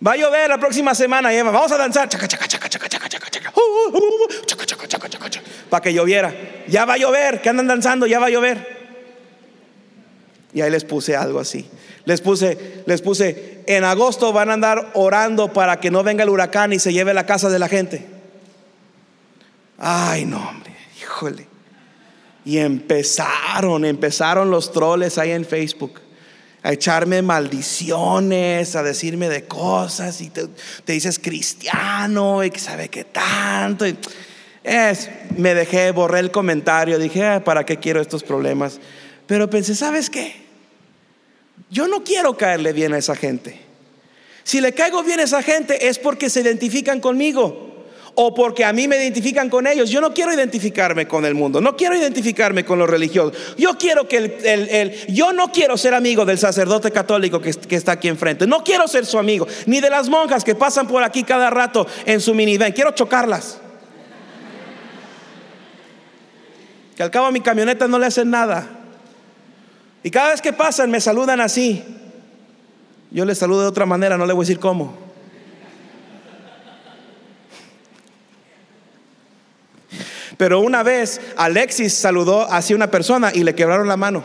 Va 0.06 0.12
a 0.12 0.16
llover 0.16 0.50
la 0.50 0.60
próxima 0.60 0.94
semana, 0.94 1.34
y 1.34 1.42
vamos 1.42 1.72
a 1.72 1.78
danzar. 1.78 2.08
Para 5.70 5.82
que 5.82 5.94
lloviera. 5.94 6.34
Ya 6.68 6.86
va 6.86 6.94
a 6.94 6.98
llover, 6.98 7.42
que 7.42 7.50
andan 7.50 7.68
danzando, 7.68 8.06
ya 8.06 8.20
va 8.20 8.28
a 8.28 8.30
llover. 8.30 8.78
Y 10.54 10.62
ahí 10.62 10.70
les 10.70 10.84
puse 10.84 11.16
algo 11.16 11.40
así. 11.40 11.70
Les 12.06 12.22
puse, 12.22 12.84
les 12.86 13.02
puse, 13.02 13.64
en 13.68 13.84
agosto 13.84 14.32
van 14.32 14.50
a 14.50 14.54
andar 14.54 14.92
orando 14.94 15.52
para 15.52 15.80
que 15.80 15.92
no 15.92 16.04
venga 16.04 16.24
el 16.24 16.30
huracán 16.30 16.74
y 16.74 16.80
se 16.80 16.94
lleve 16.94 17.14
la 17.14 17.26
casa 17.26 17.50
de 17.50 17.60
la 17.60 17.68
gente. 17.68 18.06
Ay, 19.78 20.26
no, 20.26 20.48
hombre, 20.48 20.76
híjole. 21.02 21.48
Y 22.46 22.60
empezaron, 22.60 23.84
empezaron 23.84 24.50
los 24.50 24.72
troles 24.72 25.18
ahí 25.18 25.32
en 25.32 25.44
Facebook 25.44 26.02
a 26.68 26.74
echarme 26.74 27.22
maldiciones, 27.22 28.76
a 28.76 28.84
decirme 28.84 29.30
de 29.30 29.46
cosas 29.46 30.20
y 30.20 30.30
te, 30.30 30.50
dices 30.86 31.18
cristiano 31.18 32.44
y 32.44 32.52
que 32.52 32.60
sabe 32.60 32.90
qué 32.90 33.06
tanto. 33.06 33.86
es, 34.66 35.10
me 35.38 35.54
dejé, 35.56 35.92
borré 35.92 36.20
el 36.20 36.30
comentario, 36.30 37.00
dije, 37.00 37.24
ah, 37.24 37.42
¿para 37.42 37.66
qué 37.66 37.78
quiero 37.78 38.02
estos 38.02 38.22
problemas? 38.22 38.82
Pero 39.28 39.50
pensé, 39.50 39.76
¿sabes 39.76 40.10
qué? 40.10 40.36
Yo 41.72 41.88
no 41.88 42.04
quiero 42.04 42.36
caerle 42.36 42.74
bien 42.74 42.92
a 42.92 42.98
esa 42.98 43.16
gente. 43.16 43.62
Si 44.44 44.60
le 44.60 44.74
caigo 44.74 45.04
bien 45.04 45.22
a 45.22 45.24
esa 45.24 45.42
gente 45.42 45.88
es 45.88 45.98
porque 45.98 46.30
se 46.30 46.42
identifican 46.42 47.00
conmigo 47.00 47.67
o 48.20 48.34
porque 48.34 48.66
a 48.66 48.74
mí 48.74 48.88
me 48.88 48.98
identifican 48.98 49.48
con 49.48 49.68
ellos. 49.68 49.92
Yo 49.92 50.02
no 50.02 50.12
quiero 50.12 50.34
identificarme 50.34 51.08
con 51.08 51.24
el 51.24 51.36
mundo, 51.36 51.62
no 51.62 51.78
quiero 51.78 51.96
identificarme 51.96 52.66
con 52.66 52.80
los 52.80 52.90
religiosos. 52.90 53.38
Yo 53.58 53.78
quiero 53.78 54.08
que 54.08 54.18
el, 54.18 54.26
el, 54.44 54.70
el 54.70 55.14
yo 55.14 55.34
no 55.34 55.52
quiero 55.52 55.78
ser 55.78 55.94
amigo 55.94 56.26
del 56.26 56.40
sacerdote 56.40 56.90
católico 56.90 57.40
que, 57.40 57.54
que, 57.54 57.76
está 57.76 57.92
aquí 57.92 58.08
enfrente. 58.08 58.48
No 58.48 58.64
quiero 58.64 58.88
ser 58.88 59.06
su 59.06 59.20
amigo, 59.20 59.48
ni 59.68 59.82
de 59.82 59.92
las 59.92 60.10
monjas 60.10 60.44
que 60.44 60.56
pasan 60.56 60.88
por 60.88 61.04
aquí 61.04 61.24
cada 61.24 61.52
rato 61.52 61.86
en 62.08 62.20
su 62.20 62.34
minivan. 62.34 62.72
Quiero 62.72 62.90
chocarlas. 62.90 63.60
Que 66.96 67.04
al 67.04 67.12
cabo 67.12 67.28
a 67.28 67.32
mi 67.32 67.42
camioneta 67.42 67.88
no 67.88 68.00
le 68.00 68.08
hacen 68.08 68.32
nada. 68.32 68.68
Y 70.02 70.10
cada 70.10 70.32
vez 70.32 70.42
que 70.42 70.54
pasan 70.54 70.90
me 70.90 71.00
saludan 71.00 71.40
así. 71.40 71.84
Yo 73.12 73.26
les 73.26 73.38
saludo 73.38 73.62
de 73.62 73.68
otra 73.68 73.86
manera, 73.86 74.18
no 74.18 74.26
le 74.26 74.34
voy 74.34 74.42
a 74.42 74.46
decir 74.48 74.60
cómo. 74.60 75.07
Pero 80.38 80.60
una 80.60 80.84
vez 80.84 81.20
Alexis 81.36 81.94
saludó 81.94 82.52
hacia 82.52 82.76
una 82.76 82.92
persona 82.92 83.32
y 83.34 83.44
le 83.44 83.56
quebraron 83.56 83.88
la 83.88 83.98
mano. 83.98 84.24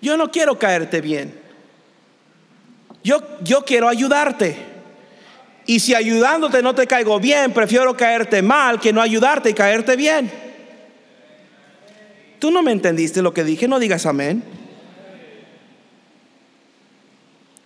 Yo 0.00 0.16
no 0.16 0.30
quiero 0.30 0.58
caerte 0.58 1.00
bien. 1.00 1.34
Yo, 3.02 3.22
yo 3.42 3.64
quiero 3.64 3.88
ayudarte. 3.88 4.56
Y 5.66 5.80
si 5.80 5.94
ayudándote 5.94 6.62
no 6.62 6.74
te 6.74 6.86
caigo 6.86 7.18
bien, 7.18 7.52
prefiero 7.52 7.96
caerte 7.96 8.42
mal 8.42 8.80
que 8.80 8.92
no 8.92 9.02
ayudarte 9.02 9.50
y 9.50 9.54
caerte 9.54 9.96
bien. 9.96 10.30
Tú 12.38 12.50
no 12.50 12.62
me 12.62 12.72
entendiste 12.72 13.20
lo 13.20 13.34
que 13.34 13.44
dije, 13.44 13.68
no 13.68 13.78
digas 13.78 14.06
amén. 14.06 14.42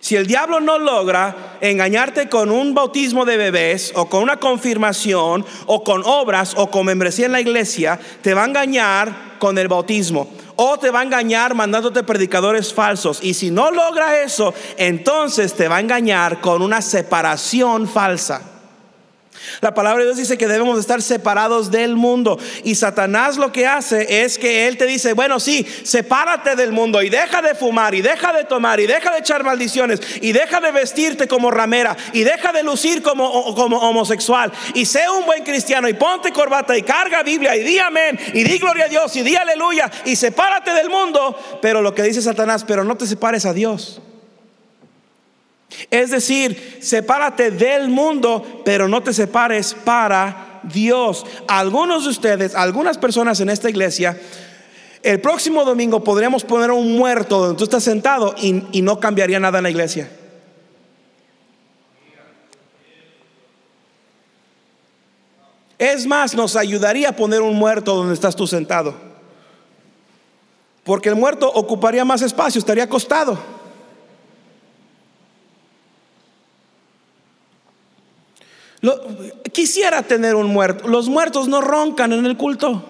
Si 0.03 0.17
el 0.17 0.27
diablo 0.27 0.59
no 0.59 0.79
logra 0.79 1.57
engañarte 1.61 2.27
con 2.27 2.51
un 2.51 2.73
bautismo 2.73 3.23
de 3.23 3.37
bebés 3.37 3.93
o 3.95 4.09
con 4.09 4.21
una 4.21 4.35
confirmación 4.35 5.45
o 5.65 5.81
con 5.85 6.03
obras 6.03 6.55
o 6.57 6.69
con 6.69 6.87
membresía 6.87 7.27
en 7.27 7.31
la 7.31 7.39
iglesia, 7.39 7.97
te 8.21 8.33
va 8.33 8.43
a 8.43 8.47
engañar 8.47 9.37
con 9.39 9.57
el 9.57 9.69
bautismo 9.69 10.27
o 10.57 10.77
te 10.77 10.89
va 10.89 10.99
a 10.99 11.03
engañar 11.03 11.55
mandándote 11.55 12.03
predicadores 12.03 12.73
falsos. 12.73 13.23
Y 13.23 13.33
si 13.33 13.49
no 13.49 13.71
logra 13.71 14.21
eso, 14.21 14.53
entonces 14.75 15.53
te 15.53 15.69
va 15.69 15.77
a 15.77 15.79
engañar 15.79 16.41
con 16.41 16.61
una 16.61 16.81
separación 16.81 17.87
falsa. 17.87 18.52
La 19.61 19.73
palabra 19.73 19.99
de 20.03 20.09
Dios 20.09 20.17
dice 20.17 20.37
que 20.37 20.47
debemos 20.47 20.79
estar 20.79 21.01
separados 21.01 21.71
del 21.71 21.95
mundo. 21.95 22.39
Y 22.63 22.75
Satanás 22.75 23.37
lo 23.37 23.51
que 23.51 23.67
hace 23.67 24.23
es 24.23 24.37
que 24.37 24.67
él 24.67 24.77
te 24.77 24.85
dice, 24.85 25.13
bueno, 25.13 25.39
sí, 25.39 25.65
sepárate 25.83 26.55
del 26.55 26.71
mundo 26.71 27.01
y 27.01 27.09
deja 27.09 27.41
de 27.41 27.55
fumar 27.55 27.95
y 27.95 28.01
deja 28.01 28.33
de 28.33 28.43
tomar 28.43 28.79
y 28.79 28.87
deja 28.87 29.11
de 29.11 29.19
echar 29.19 29.43
maldiciones 29.43 29.99
y 30.21 30.31
deja 30.31 30.59
de 30.59 30.71
vestirte 30.71 31.27
como 31.27 31.51
ramera 31.51 31.95
y 32.13 32.23
deja 32.23 32.51
de 32.51 32.63
lucir 32.63 33.01
como, 33.01 33.55
como 33.55 33.77
homosexual 33.77 34.51
y 34.73 34.85
sé 34.85 35.09
un 35.09 35.25
buen 35.25 35.43
cristiano 35.43 35.87
y 35.87 35.93
ponte 35.93 36.31
corbata 36.31 36.77
y 36.77 36.83
carga 36.83 37.23
Biblia 37.23 37.55
y 37.55 37.63
di 37.63 37.79
amén 37.79 38.19
y 38.33 38.43
di 38.43 38.57
gloria 38.57 38.85
a 38.85 38.89
Dios 38.89 39.15
y 39.15 39.21
di 39.21 39.35
aleluya 39.35 39.89
y 40.05 40.15
sepárate 40.15 40.73
del 40.73 40.89
mundo. 40.89 41.37
Pero 41.61 41.81
lo 41.81 41.93
que 41.93 42.03
dice 42.03 42.21
Satanás, 42.21 42.63
pero 42.65 42.83
no 42.83 42.95
te 42.97 43.07
separes 43.07 43.45
a 43.45 43.53
Dios. 43.53 44.01
Es 45.89 46.11
decir, 46.11 46.77
sepárate 46.81 47.51
del 47.51 47.89
mundo, 47.89 48.61
pero 48.65 48.87
no 48.87 49.03
te 49.03 49.13
separes 49.13 49.73
para 49.73 50.61
Dios. 50.63 51.25
Algunos 51.47 52.03
de 52.03 52.09
ustedes, 52.09 52.55
algunas 52.55 52.97
personas 52.97 53.39
en 53.39 53.49
esta 53.49 53.69
iglesia, 53.69 54.17
el 55.03 55.19
próximo 55.19 55.65
domingo 55.65 56.03
podríamos 56.03 56.45
poner 56.45 56.71
un 56.71 56.95
muerto 56.97 57.39
donde 57.39 57.57
tú 57.57 57.65
estás 57.65 57.83
sentado 57.83 58.33
y, 58.37 58.81
no 58.81 58.99
cambiaría 58.99 59.39
nada 59.39 59.59
en 59.59 59.63
la 59.63 59.69
iglesia. 59.69 60.09
Es 65.77 66.07
más, 66.07 66.33
nos 66.33 66.55
ayudaría 66.55 67.09
a 67.09 67.15
poner 67.15 67.41
un 67.41 67.57
muerto 67.57 67.95
donde 67.95 68.13
estás 68.13 68.35
tú 68.37 68.47
sentado. 68.47 68.95
Porque 70.85 71.09
el 71.09 71.15
muerto 71.15 71.51
ocuparía 71.51 72.05
más 72.05 72.21
espacio, 72.21 72.59
estaría 72.59 72.85
acostado. 72.85 73.37
Quisiera 79.51 80.03
tener 80.03 80.35
un 80.35 80.47
muerto. 80.47 80.87
Los 80.87 81.09
muertos 81.09 81.47
no 81.47 81.61
roncan 81.61 82.11
en 82.13 82.25
el 82.25 82.37
culto. 82.37 82.83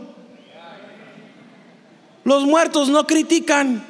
Los 2.24 2.44
muertos 2.46 2.89
no 2.89 3.06
critican. 3.06 3.84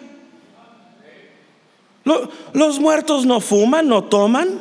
Los 2.54 2.80
muertos 2.80 3.26
no 3.26 3.39
fuman, 3.39 3.88
no 3.88 4.04
toman, 4.04 4.60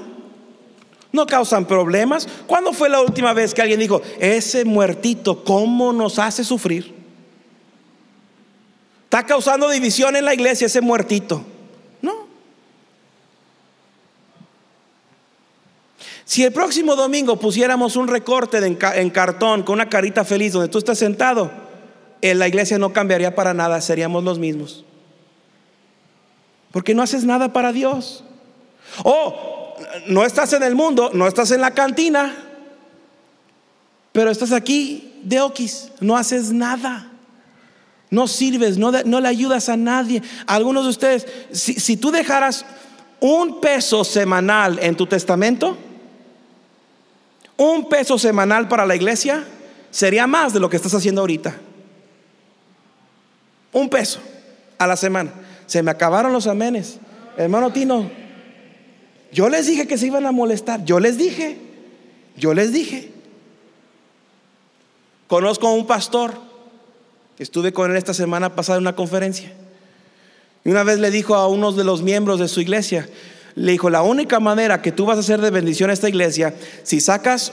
no 1.11 1.27
causan 1.27 1.67
problemas. 1.67 2.29
¿Cuándo 2.47 2.73
fue 2.73 2.89
la 2.89 3.01
última 3.01 3.33
vez 3.33 3.53
que 3.53 3.63
alguien 3.63 3.81
dijo, 3.81 4.01
ese 4.21 4.65
muertito, 4.65 5.43
cómo 5.43 5.93
nos 5.93 6.21
hace 6.21 6.45
sufrir? 6.45 6.95
Está 9.05 9.27
causando 9.27 9.69
división 9.69 10.15
en 10.15 10.25
la 10.25 10.35
iglesia 10.35 10.67
ese 10.67 10.81
muertito. 10.81 11.45
Si 16.33 16.43
el 16.43 16.51
próximo 16.51 16.97
domingo 16.97 17.39
pusiéramos 17.39 17.95
un 17.95 18.09
recorte 18.09 18.57
en, 18.57 19.11
cartón 19.11 19.65
con 19.65 19.75
una 19.75 19.91
carita 19.91 20.25
feliz 20.25 20.55
donde 20.55 20.71
tú 20.71 20.79
estás 20.79 20.97
sentado, 20.97 21.51
en 22.23 22.39
la 22.39 22.49
iglesia 22.49 22.79
no 22.79 22.95
cambiaría 22.95 23.35
para 23.35 23.53
nada, 23.53 23.79
seríamos 23.83 24.25
los 24.25 24.39
mismos. 24.39 24.83
Porque 26.71 26.95
no 26.95 27.03
haces 27.03 27.25
nada 27.25 27.53
para 27.53 27.71
Dios. 27.71 28.25
O 29.05 29.77
no 30.07 30.25
estás 30.25 30.55
en 30.55 30.63
el 30.63 30.75
mundo, 30.75 31.11
no 31.13 31.29
estás 31.29 31.51
en 31.51 31.61
la 31.61 31.73
cantina, 31.73 32.35
pero 34.13 34.31
estás 34.31 34.53
aquí 34.53 35.21
de 35.25 35.43
oquis, 35.43 35.91
no 36.01 36.17
haces 36.17 36.51
nada. 36.51 37.11
No 38.09 38.27
sirves, 38.27 38.79
no, 38.79 38.91
le 38.91 39.29
ayudas 39.29 39.69
a 39.69 39.77
nadie. 39.77 40.23
algunos 40.47 40.85
de 40.85 40.89
ustedes, 40.89 41.27
si 41.53 41.99
tú 41.99 42.11
dejaras 42.11 42.65
un 43.21 43.61
peso 43.61 44.03
semanal 44.03 44.79
en 44.81 44.97
tu 44.97 45.07
testamento, 45.07 45.77
un 47.57 47.89
peso 47.89 48.19
semanal 48.19 48.69
para 48.69 48.87
la 48.87 48.97
iglesia 48.97 49.45
sería 49.91 50.27
más 50.27 50.53
de 50.53 50.61
lo 50.61 50.69
que 50.69 50.77
estás 50.77 50.95
haciendo 50.95 51.21
ahorita. 51.21 51.57
Un 53.73 53.89
peso 53.89 54.21
a 54.79 54.87
la 54.87 54.97
semana. 54.97 55.33
Se 55.67 55.83
me 55.83 55.91
acabaron 55.91 56.33
los 56.33 56.47
amenes. 56.47 56.99
Hermano 57.37 57.73
Tino, 57.73 58.11
yo 59.33 59.49
les 59.49 59.67
dije 59.67 59.87
que 59.87 59.99
se 59.99 60.07
iban 60.07 60.27
a 60.27 60.33
molestar. 60.33 60.85
Yo 60.85 61.01
les 61.01 61.17
dije. 61.17 61.59
Yo 62.37 62.55
les 62.55 62.73
dije. 62.73 63.13
Conozco 65.29 65.69
a 65.69 65.73
un 65.73 65.87
pastor 65.87 66.53
estuve 67.43 67.73
con 67.73 67.91
él 67.91 67.97
esta 67.97 68.15
semana 68.15 68.55
pasada 68.55 68.79
en 68.79 68.85
una 68.85 68.97
conferencia. 68.97 69.53
Y 70.65 70.71
una 70.71 70.85
vez 70.85 71.01
le 71.01 71.11
dijo 71.11 71.35
a 71.35 71.49
uno 71.49 71.73
de 71.73 71.85
los 71.85 72.03
miembros 72.03 72.39
de 72.39 72.49
su 72.49 72.61
iglesia, 72.61 73.09
le 73.55 73.73
dijo, 73.73 73.91
la 73.91 74.03
única 74.03 74.41
manera 74.41 74.81
que 74.83 74.93
tú 74.93 75.07
vas 75.07 75.17
a 75.17 75.21
hacer 75.21 75.41
de 75.41 75.51
bendición 75.51 75.91
a 75.91 75.93
esta 75.93 76.09
iglesia, 76.09 76.55
si 76.83 77.01
sacas 77.01 77.53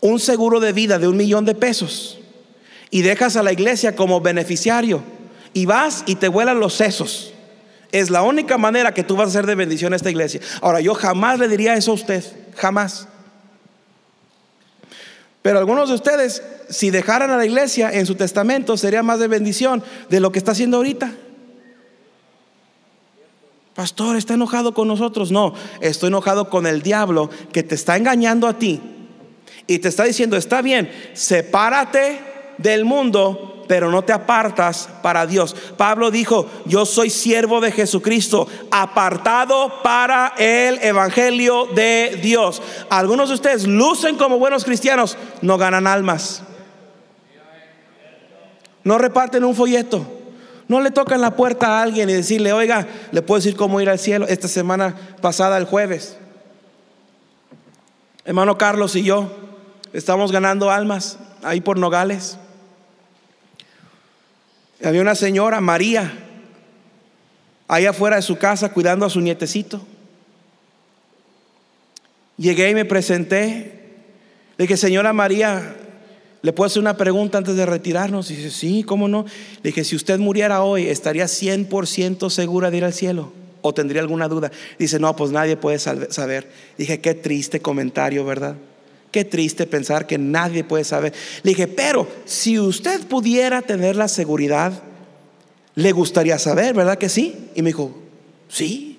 un 0.00 0.18
seguro 0.18 0.60
de 0.60 0.72
vida 0.72 0.98
de 0.98 1.08
un 1.08 1.16
millón 1.16 1.44
de 1.44 1.54
pesos 1.54 2.18
y 2.90 3.02
dejas 3.02 3.36
a 3.36 3.42
la 3.42 3.52
iglesia 3.52 3.94
como 3.94 4.20
beneficiario 4.20 5.02
y 5.52 5.66
vas 5.66 6.04
y 6.06 6.16
te 6.16 6.28
vuelan 6.28 6.60
los 6.60 6.74
sesos. 6.74 7.32
Es 7.92 8.10
la 8.10 8.22
única 8.22 8.56
manera 8.56 8.94
que 8.94 9.02
tú 9.02 9.16
vas 9.16 9.26
a 9.26 9.30
hacer 9.30 9.46
de 9.46 9.54
bendición 9.54 9.92
a 9.92 9.96
esta 9.96 10.10
iglesia. 10.10 10.40
Ahora, 10.60 10.80
yo 10.80 10.94
jamás 10.94 11.38
le 11.38 11.48
diría 11.48 11.74
eso 11.74 11.90
a 11.90 11.94
usted, 11.94 12.24
jamás. 12.56 13.08
Pero 15.42 15.58
algunos 15.58 15.88
de 15.88 15.94
ustedes, 15.96 16.42
si 16.68 16.90
dejaran 16.90 17.30
a 17.30 17.36
la 17.36 17.46
iglesia 17.46 17.90
en 17.92 18.06
su 18.06 18.14
testamento, 18.14 18.76
sería 18.76 19.02
más 19.02 19.18
de 19.18 19.26
bendición 19.26 19.82
de 20.08 20.20
lo 20.20 20.30
que 20.30 20.38
está 20.38 20.52
haciendo 20.52 20.76
ahorita. 20.76 21.12
Pastor, 23.80 24.16
¿está 24.16 24.34
enojado 24.34 24.74
con 24.74 24.88
nosotros? 24.88 25.30
No, 25.30 25.54
estoy 25.80 26.08
enojado 26.08 26.50
con 26.50 26.66
el 26.66 26.82
diablo 26.82 27.30
que 27.50 27.62
te 27.62 27.74
está 27.74 27.96
engañando 27.96 28.46
a 28.46 28.58
ti 28.58 28.78
y 29.66 29.78
te 29.78 29.88
está 29.88 30.04
diciendo, 30.04 30.36
está 30.36 30.60
bien, 30.60 30.92
sepárate 31.14 32.20
del 32.58 32.84
mundo, 32.84 33.64
pero 33.68 33.90
no 33.90 34.02
te 34.02 34.12
apartas 34.12 34.90
para 35.00 35.26
Dios. 35.26 35.56
Pablo 35.78 36.10
dijo, 36.10 36.46
yo 36.66 36.84
soy 36.84 37.08
siervo 37.08 37.62
de 37.62 37.72
Jesucristo, 37.72 38.46
apartado 38.70 39.80
para 39.82 40.34
el 40.36 40.78
Evangelio 40.82 41.64
de 41.74 42.18
Dios. 42.22 42.60
Algunos 42.90 43.30
de 43.30 43.36
ustedes 43.36 43.66
lucen 43.66 44.18
como 44.18 44.38
buenos 44.38 44.66
cristianos, 44.66 45.16
no 45.40 45.56
ganan 45.56 45.86
almas. 45.86 46.42
No 48.84 48.98
reparten 48.98 49.42
un 49.42 49.56
folleto. 49.56 50.19
No 50.70 50.80
le 50.80 50.92
tocan 50.92 51.20
la 51.20 51.34
puerta 51.34 51.66
a 51.66 51.82
alguien 51.82 52.08
y 52.08 52.12
decirle, 52.12 52.52
oiga, 52.52 52.86
le 53.10 53.22
puedo 53.22 53.40
decir 53.40 53.56
cómo 53.56 53.80
ir 53.80 53.90
al 53.90 53.98
cielo. 53.98 54.28
Esta 54.28 54.46
semana 54.46 54.94
pasada, 55.20 55.58
el 55.58 55.64
jueves, 55.64 56.16
hermano 58.24 58.56
Carlos 58.56 58.94
y 58.94 59.02
yo 59.02 59.36
estamos 59.92 60.30
ganando 60.30 60.70
almas 60.70 61.18
ahí 61.42 61.60
por 61.60 61.76
Nogales. 61.76 62.38
Había 64.84 65.00
una 65.00 65.16
señora, 65.16 65.60
María, 65.60 66.12
ahí 67.66 67.86
afuera 67.86 68.14
de 68.14 68.22
su 68.22 68.38
casa 68.38 68.72
cuidando 68.72 69.04
a 69.04 69.10
su 69.10 69.20
nietecito. 69.20 69.84
Llegué 72.36 72.70
y 72.70 72.74
me 72.76 72.84
presenté. 72.84 73.96
Le 74.56 74.66
dije, 74.66 74.76
señora 74.76 75.12
María, 75.12 75.74
¿Le 76.42 76.52
puedo 76.52 76.66
hacer 76.66 76.80
una 76.80 76.96
pregunta 76.96 77.38
antes 77.38 77.56
de 77.56 77.66
retirarnos? 77.66 78.30
Y 78.30 78.36
dice, 78.36 78.50
sí, 78.50 78.82
¿cómo 78.82 79.08
no? 79.08 79.26
Le 79.62 79.70
dije, 79.70 79.84
si 79.84 79.94
usted 79.94 80.18
muriera 80.18 80.62
hoy, 80.62 80.86
¿estaría 80.86 81.26
100% 81.26 82.30
segura 82.30 82.70
de 82.70 82.78
ir 82.78 82.84
al 82.84 82.94
cielo? 82.94 83.32
¿O 83.60 83.74
tendría 83.74 84.00
alguna 84.00 84.26
duda? 84.26 84.50
Dice, 84.78 84.98
no, 84.98 85.14
pues 85.14 85.32
nadie 85.32 85.56
puede 85.56 85.78
saber. 85.78 86.50
Dije, 86.78 87.00
qué 87.00 87.14
triste 87.14 87.60
comentario, 87.60 88.24
¿verdad? 88.24 88.56
Qué 89.10 89.24
triste 89.24 89.66
pensar 89.66 90.06
que 90.06 90.16
nadie 90.16 90.64
puede 90.64 90.84
saber. 90.84 91.12
Le 91.42 91.50
dije, 91.50 91.66
pero 91.66 92.08
si 92.24 92.58
usted 92.58 93.00
pudiera 93.06 93.60
tener 93.60 93.96
la 93.96 94.08
seguridad, 94.08 94.72
le 95.74 95.92
gustaría 95.92 96.38
saber, 96.38 96.74
¿verdad 96.74 96.96
que 96.96 97.08
sí? 97.08 97.50
Y 97.54 97.62
me 97.62 97.70
dijo, 97.70 97.98
sí. 98.48 98.89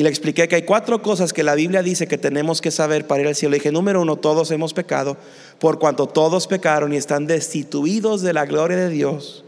Y 0.00 0.02
le 0.02 0.08
expliqué 0.08 0.48
que 0.48 0.56
hay 0.56 0.62
cuatro 0.62 1.02
cosas 1.02 1.34
que 1.34 1.42
la 1.42 1.54
Biblia 1.54 1.82
dice 1.82 2.08
que 2.08 2.16
tenemos 2.16 2.62
que 2.62 2.70
saber 2.70 3.06
para 3.06 3.20
ir 3.20 3.28
al 3.28 3.34
cielo. 3.34 3.50
Le 3.50 3.58
dije, 3.58 3.70
número 3.70 4.00
uno, 4.00 4.16
todos 4.16 4.50
hemos 4.50 4.72
pecado, 4.72 5.18
por 5.58 5.78
cuanto 5.78 6.06
todos 6.06 6.46
pecaron 6.46 6.94
y 6.94 6.96
están 6.96 7.26
destituidos 7.26 8.22
de 8.22 8.32
la 8.32 8.46
gloria 8.46 8.78
de 8.78 8.88
Dios. 8.88 9.44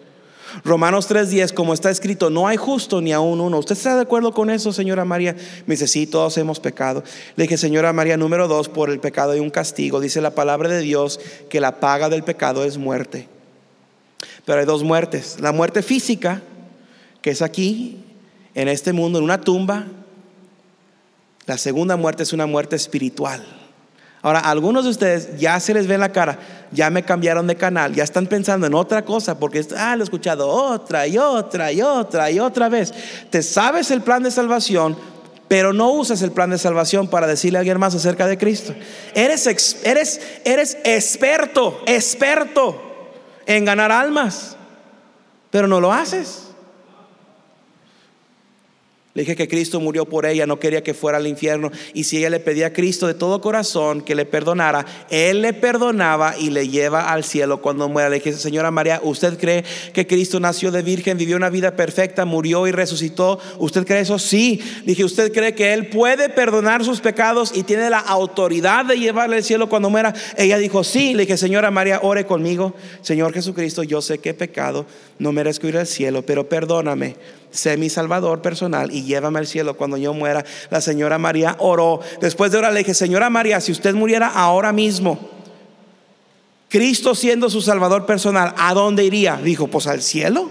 Romanos 0.63 1.09
3:10, 1.09 1.55
como 1.55 1.73
está 1.73 1.91
escrito, 1.91 2.29
no 2.29 2.47
hay 2.47 2.59
justo 2.59 3.01
ni 3.01 3.15
aún 3.15 3.41
uno. 3.41 3.61
¿Usted 3.61 3.75
está 3.75 3.97
de 3.97 4.03
acuerdo 4.03 4.35
con 4.35 4.51
eso, 4.51 4.75
señora 4.75 5.07
María? 5.07 5.35
Me 5.65 5.73
dice, 5.73 5.87
sí, 5.87 6.07
todos 6.07 6.37
hemos 6.37 6.61
pecado. 6.61 7.03
Le 7.37 7.45
dije, 7.45 7.57
señora 7.57 7.95
María, 7.95 8.19
número 8.19 8.47
dos, 8.47 8.69
por 8.69 8.91
el 8.91 9.01
pecado 9.01 9.33
hay 9.33 9.41
un 9.41 9.49
castigo. 9.49 10.01
Dice 10.01 10.21
la 10.21 10.35
palabra 10.35 10.69
de 10.69 10.81
Dios 10.81 11.19
que 11.49 11.61
la 11.61 11.81
paga 11.81 12.11
del 12.11 12.25
pecado 12.25 12.63
es 12.67 12.77
muerte. 12.77 13.27
Pero 14.45 14.61
hay 14.61 14.67
dos 14.67 14.83
muertes. 14.83 15.39
La 15.41 15.53
muerte 15.53 15.81
física, 15.81 16.43
que 17.23 17.31
es 17.31 17.41
aquí, 17.41 18.05
en 18.55 18.69
este 18.69 18.93
mundo, 18.93 19.19
en 19.19 19.25
una 19.25 19.41
tumba. 19.41 19.87
La 21.47 21.59
segunda 21.59 21.97
muerte 21.97 22.23
es 22.23 22.33
una 22.33 22.47
muerte 22.47 22.77
espiritual. 22.77 23.45
Ahora, 24.25 24.39
algunos 24.39 24.85
de 24.85 24.91
ustedes 24.91 25.41
ya 25.41 25.59
se 25.59 25.75
les 25.75 25.89
ve 25.89 25.95
en 25.95 26.01
la 26.01 26.13
cara, 26.13 26.39
ya 26.71 26.91
me 26.91 27.03
cambiaron 27.03 27.49
de 27.49 27.57
canal, 27.57 27.93
ya 27.93 28.05
están 28.05 28.29
pensando 28.29 28.69
en 28.69 28.75
otra 28.75 29.05
cosa, 29.05 29.37
porque, 29.37 29.67
ah, 29.77 29.97
lo 29.97 30.03
he 30.03 30.05
escuchado 30.05 30.49
otra 30.49 31.09
y 31.09 31.19
otra 31.19 31.73
y 31.73 31.83
otra 31.83 32.31
y 32.31 32.39
otra 32.39 32.69
vez. 32.69 32.95
Te 33.31 33.43
sabes 33.43 33.91
el 33.91 34.01
plan 34.03 34.23
de 34.23 34.31
salvación, 34.31 34.97
pero 35.49 35.73
no 35.73 35.91
usas 35.91 36.23
el 36.23 36.31
plan 36.31 36.51
de 36.51 36.59
salvación 36.59 37.09
para 37.09 37.27
decirle 37.27 37.59
a 37.59 37.61
alguien 37.61 37.81
más 37.81 37.97
acerca 37.97 38.29
de 38.29 38.39
Cristo. 38.39 38.73
Eres, 39.13 39.45
eres, 39.83 40.21
eres 40.45 40.79
experto, 40.85 41.83
experto 41.85 42.81
en 43.45 43.65
ganar 43.65 43.91
almas, 43.91 44.57
pero 45.51 45.67
no 45.67 45.81
lo 45.81 45.93
haces. 45.93 46.52
Le 49.15 49.23
dije 49.23 49.37
que 49.37 49.47
Cristo 49.47 49.79
murió 49.79 50.07
por 50.07 50.25
ella, 50.25 50.47
no 50.47 50.59
quería 50.59 50.83
que 50.83 50.95
fuera 50.95 51.19
al 51.19 51.27
infierno. 51.27 51.71
Y 51.93 52.05
si 52.05 52.17
ella 52.17 52.31
le 52.31 52.41
pedía 52.41 52.69
a 52.69 52.73
Cristo 52.73 53.07
de 53.07 53.13
todo 53.13 53.43
corazón 53.43 54.01
que 54.01 54.15
le 54.15 54.25
perdonara, 54.25 54.87
Él 55.11 55.43
le 55.43 55.53
perdonaba 55.53 56.35
y 56.39 56.49
le 56.49 56.69
lleva 56.69 57.13
al 57.13 57.23
cielo 57.23 57.61
cuando 57.61 57.91
muera. 57.91 58.09
Le 58.09 58.17
dije, 58.17 58.33
señora 58.33 58.71
María, 58.71 59.01
¿usted 59.03 59.39
cree 59.39 59.65
que 59.93 60.07
Cristo 60.07 60.41
nació 60.41 60.71
de 60.71 60.81
virgen, 60.81 61.19
vivió 61.19 61.37
una 61.37 61.51
vida 61.51 61.77
perfecta, 61.77 62.25
murió 62.25 62.67
y 62.67 62.73
resucitó? 62.73 63.39
¿Usted 63.59 63.87
cree 63.87 64.01
eso? 64.01 64.19
Sí. 64.19 64.63
dije, 64.87 65.05
¿usted 65.05 65.31
cree 65.31 65.55
que 65.55 65.75
Él 65.75 65.89
puede 65.89 66.31
perdonar 66.31 66.83
sus 66.83 67.01
pecados 67.01 67.53
y 67.55 67.65
tiene 67.65 67.91
la 67.91 67.99
autoridad 67.99 68.87
de 68.87 68.99
llevarle 68.99 69.37
al 69.37 69.45
cielo 69.45 69.69
cuando 69.69 69.91
muera? 69.91 70.15
Ella 70.39 70.57
dijo, 70.57 70.85
sí. 70.85 71.13
Le 71.13 71.25
dije, 71.25 71.37
señora 71.37 71.71
María, 71.71 72.01
ore 72.03 72.25
conmigo. 72.25 72.75
Señor 73.03 73.35
Jesucristo, 73.35 73.83
yo 73.83 74.01
sé 74.01 74.21
que 74.21 74.31
he 74.31 74.35
pecado, 74.35 74.87
no 75.23 75.31
merezco 75.31 75.69
ir 75.69 75.79
al 75.79 75.87
cielo, 75.87 76.27
pero 76.27 76.49
perdóname 76.49 77.17
sé 77.53 77.77
mi 77.77 77.89
salvador 77.89 78.43
personal 78.43 78.93
y 78.93 79.05
llévame 79.05 79.39
al 79.39 79.47
cielo 79.47 79.77
cuando 79.77 79.97
yo 79.97 80.13
muera. 80.13 80.45
La 80.71 80.81
señora 80.81 81.19
María 81.19 81.55
oró. 81.61 82.01
Después 82.21 82.51
de 82.51 82.59
orar 82.59 82.73
le 82.73 82.81
dije, 82.81 82.95
señora 82.95 83.31
María, 83.31 83.61
si 83.61 83.71
usted 83.71 83.95
muriera 83.95 84.27
ahora 84.27 84.73
mismo, 84.73 85.31
Cristo 86.69 87.15
siendo 87.15 87.51
su 87.51 87.61
salvador 87.61 88.05
personal, 88.05 88.53
¿a 88.57 88.75
dónde 88.75 89.05
iría? 89.05 89.37
Dijo, 89.37 89.69
pues 89.69 89.87
al 89.87 90.03
cielo. 90.03 90.51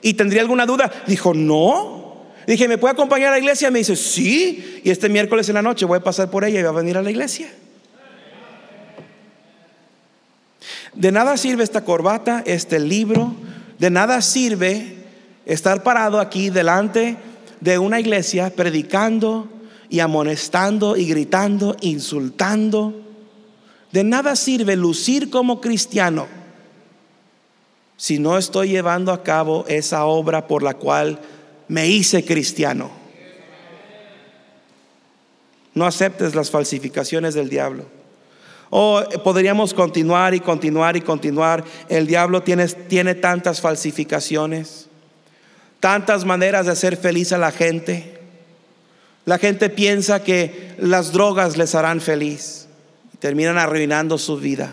¿Y 0.00 0.14
tendría 0.14 0.42
alguna 0.42 0.66
duda? 0.66 0.92
Dijo, 1.06 1.34
no. 1.34 2.26
Dije, 2.46 2.68
¿me 2.68 2.78
puede 2.78 2.92
acompañar 2.92 3.28
a 3.28 3.32
la 3.32 3.38
iglesia? 3.38 3.70
Me 3.70 3.78
dice, 3.80 3.96
sí. 3.96 4.82
Y 4.84 4.90
este 4.90 5.08
miércoles 5.08 5.48
en 5.48 5.54
la 5.54 5.62
noche 5.62 5.86
voy 5.86 5.98
a 5.98 6.04
pasar 6.04 6.30
por 6.30 6.44
ella 6.44 6.60
y 6.60 6.62
va 6.62 6.68
a 6.68 6.72
venir 6.72 6.96
a 6.98 7.02
la 7.02 7.10
iglesia. 7.10 7.48
De 10.92 11.10
nada 11.10 11.36
sirve 11.36 11.64
esta 11.64 11.84
corbata, 11.84 12.42
este 12.46 12.78
libro, 12.78 13.34
de 13.84 13.90
nada 13.90 14.22
sirve 14.22 14.96
estar 15.44 15.82
parado 15.82 16.18
aquí 16.18 16.48
delante 16.48 17.18
de 17.60 17.78
una 17.78 18.00
iglesia 18.00 18.48
predicando 18.48 19.46
y 19.90 20.00
amonestando 20.00 20.96
y 20.96 21.04
gritando, 21.04 21.76
insultando. 21.82 22.94
De 23.92 24.02
nada 24.02 24.36
sirve 24.36 24.74
lucir 24.74 25.28
como 25.28 25.60
cristiano 25.60 26.26
si 27.98 28.18
no 28.18 28.38
estoy 28.38 28.70
llevando 28.70 29.12
a 29.12 29.22
cabo 29.22 29.66
esa 29.68 30.06
obra 30.06 30.46
por 30.46 30.62
la 30.62 30.72
cual 30.72 31.20
me 31.68 31.86
hice 31.86 32.24
cristiano. 32.24 32.90
No 35.74 35.84
aceptes 35.84 36.34
las 36.34 36.50
falsificaciones 36.50 37.34
del 37.34 37.50
diablo. 37.50 37.84
O 38.70 39.02
podríamos 39.22 39.74
continuar 39.74 40.34
y 40.34 40.40
continuar 40.40 40.96
y 40.96 41.00
continuar. 41.00 41.64
El 41.88 42.06
diablo 42.06 42.42
tiene, 42.42 42.66
tiene 42.66 43.14
tantas 43.14 43.60
falsificaciones 43.60 44.88
tantas 45.84 46.24
maneras 46.24 46.64
de 46.64 46.72
hacer 46.72 46.96
feliz 46.96 47.30
a 47.34 47.36
la 47.36 47.52
gente. 47.52 48.18
La 49.26 49.36
gente 49.36 49.68
piensa 49.68 50.24
que 50.24 50.72
las 50.78 51.12
drogas 51.12 51.58
les 51.58 51.74
harán 51.74 52.00
feliz 52.00 52.68
y 53.12 53.18
terminan 53.18 53.58
arruinando 53.58 54.16
su 54.16 54.38
vida. 54.38 54.72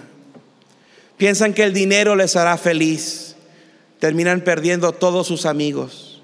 Piensan 1.18 1.54
que 1.54 1.66
el 1.66 1.74
dinero 1.74 2.16
les 2.16 2.38
hará 2.38 2.56
feliz, 2.56 3.36
terminan 4.00 4.40
perdiendo 4.40 4.94
todos 4.94 5.28
sus 5.28 5.46
amigos. 5.46 6.22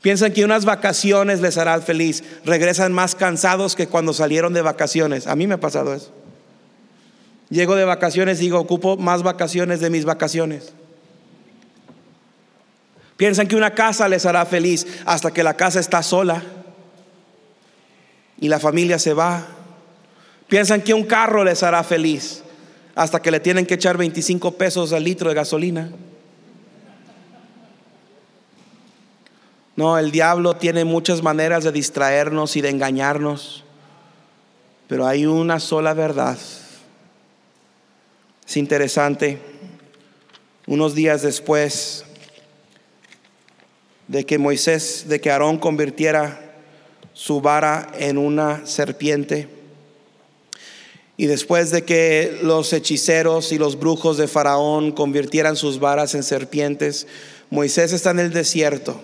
Piensan 0.00 0.32
que 0.32 0.46
unas 0.46 0.64
vacaciones 0.64 1.42
les 1.42 1.58
harán 1.58 1.82
feliz, 1.82 2.24
regresan 2.46 2.94
más 2.94 3.14
cansados 3.14 3.76
que 3.76 3.86
cuando 3.86 4.14
salieron 4.14 4.54
de 4.54 4.62
vacaciones. 4.62 5.26
A 5.26 5.36
mí 5.36 5.46
me 5.46 5.56
ha 5.56 5.60
pasado 5.60 5.92
eso. 5.92 6.10
Llego 7.50 7.76
de 7.76 7.84
vacaciones 7.84 8.38
y 8.38 8.42
digo, 8.42 8.58
ocupo 8.58 8.96
más 8.96 9.22
vacaciones 9.22 9.80
de 9.80 9.90
mis 9.90 10.04
vacaciones. 10.04 10.72
Piensan 13.16 13.48
que 13.48 13.56
una 13.56 13.74
casa 13.74 14.08
les 14.08 14.26
hará 14.26 14.44
feliz 14.46 14.86
hasta 15.04 15.32
que 15.32 15.42
la 15.42 15.54
casa 15.54 15.80
está 15.80 16.02
sola 16.02 16.42
y 18.38 18.48
la 18.48 18.60
familia 18.60 18.98
se 18.98 19.14
va. 19.14 19.46
Piensan 20.46 20.82
que 20.82 20.94
un 20.94 21.04
carro 21.04 21.42
les 21.42 21.62
hará 21.62 21.82
feliz 21.82 22.44
hasta 22.94 23.20
que 23.20 23.30
le 23.30 23.40
tienen 23.40 23.66
que 23.66 23.74
echar 23.74 23.96
25 23.96 24.52
pesos 24.52 24.92
al 24.92 25.04
litro 25.04 25.30
de 25.30 25.34
gasolina. 25.34 25.90
No, 29.74 29.96
el 29.96 30.10
diablo 30.10 30.56
tiene 30.56 30.84
muchas 30.84 31.22
maneras 31.22 31.64
de 31.64 31.72
distraernos 31.72 32.56
y 32.56 32.60
de 32.60 32.68
engañarnos, 32.70 33.64
pero 34.86 35.06
hay 35.06 35.24
una 35.26 35.60
sola 35.60 35.94
verdad. 35.94 36.36
Es 38.48 38.56
interesante, 38.56 39.36
unos 40.66 40.94
días 40.94 41.20
después 41.20 42.06
de 44.06 44.24
que 44.24 44.38
Moisés, 44.38 45.04
de 45.06 45.20
que 45.20 45.30
Aarón 45.30 45.58
convirtiera 45.58 46.54
su 47.12 47.42
vara 47.42 47.92
en 47.98 48.16
una 48.16 48.66
serpiente. 48.66 49.50
Y 51.18 51.26
después 51.26 51.70
de 51.70 51.84
que 51.84 52.38
los 52.42 52.72
hechiceros 52.72 53.52
y 53.52 53.58
los 53.58 53.78
brujos 53.78 54.16
de 54.16 54.28
Faraón 54.28 54.92
convirtieran 54.92 55.54
sus 55.54 55.78
varas 55.78 56.14
en 56.14 56.22
serpientes, 56.22 57.06
Moisés 57.50 57.92
está 57.92 58.12
en 58.12 58.20
el 58.20 58.32
desierto. 58.32 58.98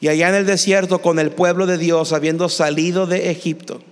Y 0.00 0.08
allá 0.08 0.30
en 0.30 0.36
el 0.36 0.46
desierto 0.46 1.02
con 1.02 1.18
el 1.18 1.30
pueblo 1.30 1.66
de 1.66 1.76
Dios, 1.76 2.14
habiendo 2.14 2.48
salido 2.48 3.06
de 3.06 3.30
Egipto, 3.30 3.82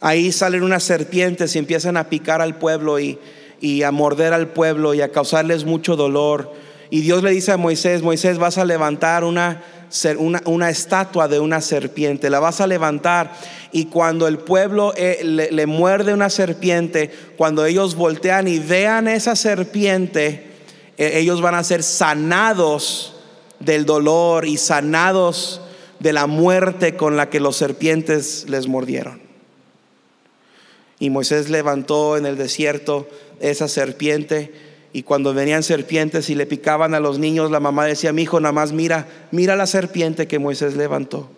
ahí 0.00 0.32
salen 0.32 0.62
unas 0.62 0.82
serpientes 0.82 1.54
y 1.54 1.58
empiezan 1.58 1.96
a 1.96 2.08
picar 2.08 2.40
al 2.40 2.56
pueblo 2.56 2.98
y, 3.00 3.18
a 3.82 3.90
morder 3.90 4.32
al 4.32 4.48
pueblo 4.48 4.94
y 4.94 5.00
a 5.00 5.10
causarles 5.10 5.64
mucho 5.64 5.96
dolor. 5.96 6.52
Y 6.90 7.00
Dios 7.00 7.22
le 7.22 7.30
dice 7.30 7.52
a 7.52 7.56
Moisés, 7.56 8.02
Moisés, 8.02 8.38
vas 8.38 8.56
a 8.56 8.64
levantar 8.64 9.24
una, 9.24 9.62
estatua 10.70 11.28
de 11.28 11.40
una 11.40 11.60
serpiente, 11.60 12.30
la 12.30 12.40
vas 12.40 12.60
a 12.60 12.66
levantar 12.66 13.32
y 13.72 13.86
cuando 13.86 14.26
el 14.26 14.38
pueblo 14.38 14.94
eh, 14.96 15.20
le, 15.22 15.66
muerde 15.66 16.14
una 16.14 16.30
serpiente, 16.30 17.10
cuando 17.36 17.66
ellos 17.66 17.94
voltean 17.94 18.48
y 18.48 18.58
vean 18.58 19.08
esa 19.08 19.36
serpiente, 19.36 20.46
eh, 20.96 21.12
ellos 21.14 21.42
van 21.42 21.56
a 21.56 21.64
ser 21.64 21.82
sanados 21.82 23.16
del 23.60 23.84
dolor 23.84 24.46
y 24.46 24.56
sanados 24.56 25.60
de 25.98 26.12
la 26.12 26.26
muerte 26.26 26.96
con 26.96 27.16
la 27.16 27.28
que 27.28 27.40
los 27.40 27.56
serpientes 27.56 28.46
les 28.48 28.68
mordieron. 28.68 29.27
Y 30.98 31.10
Moisés 31.10 31.48
levantó 31.48 32.16
en 32.16 32.26
el 32.26 32.36
desierto 32.36 33.08
esa 33.40 33.68
serpiente 33.68 34.52
y 34.92 35.02
cuando 35.02 35.34
venían 35.34 35.62
serpientes 35.62 36.30
y 36.30 36.34
le 36.34 36.46
picaban 36.46 36.94
a 36.94 37.00
los 37.00 37.18
niños, 37.18 37.50
la 37.50 37.60
mamá 37.60 37.84
decía, 37.84 38.12
mi 38.12 38.22
hijo, 38.22 38.40
nada 38.40 38.52
más 38.52 38.72
mira, 38.72 39.06
mira 39.30 39.54
la 39.54 39.66
serpiente 39.66 40.26
que 40.26 40.38
Moisés 40.38 40.76
levantó. 40.76 41.30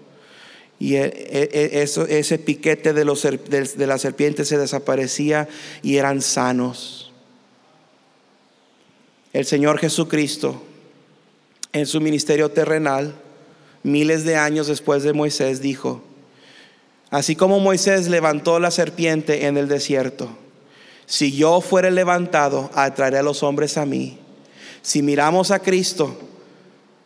Y 0.78 0.94
e, 0.94 1.04
e, 1.04 1.50
e, 1.52 2.18
ese 2.18 2.38
piquete 2.38 2.94
de, 2.94 3.04
de 3.04 3.86
la 3.86 3.98
serpiente 3.98 4.44
se 4.44 4.56
desaparecía 4.56 5.48
y 5.82 5.96
eran 5.96 6.22
sanos. 6.22 7.12
El 9.32 9.44
Señor 9.44 9.78
Jesucristo 9.78 10.62
en 11.72 11.86
su 11.86 12.00
ministerio 12.00 12.50
terrenal, 12.50 13.14
miles 13.82 14.24
de 14.24 14.36
años 14.36 14.66
después 14.66 15.02
de 15.02 15.12
Moisés, 15.12 15.60
dijo, 15.60 16.02
así 17.10 17.36
como 17.36 17.60
Moisés 17.60 18.08
levantó 18.08 18.58
la 18.60 18.70
serpiente 18.70 19.46
en 19.46 19.56
el 19.56 19.68
desierto, 19.68 20.28
si 21.10 21.32
yo 21.32 21.60
fuere 21.60 21.90
levantado, 21.90 22.70
atraeré 22.72 23.18
a 23.18 23.22
los 23.24 23.42
hombres 23.42 23.76
a 23.76 23.84
mí. 23.84 24.16
Si 24.80 25.02
miramos 25.02 25.50
a 25.50 25.58
Cristo, 25.58 26.16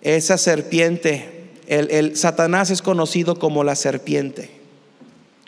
esa 0.02 0.36
serpiente, 0.36 1.50
el, 1.66 2.14
Satanás 2.14 2.70
es 2.70 2.82
conocido 2.82 3.38
como 3.38 3.64
la 3.64 3.74
serpiente. 3.74 4.50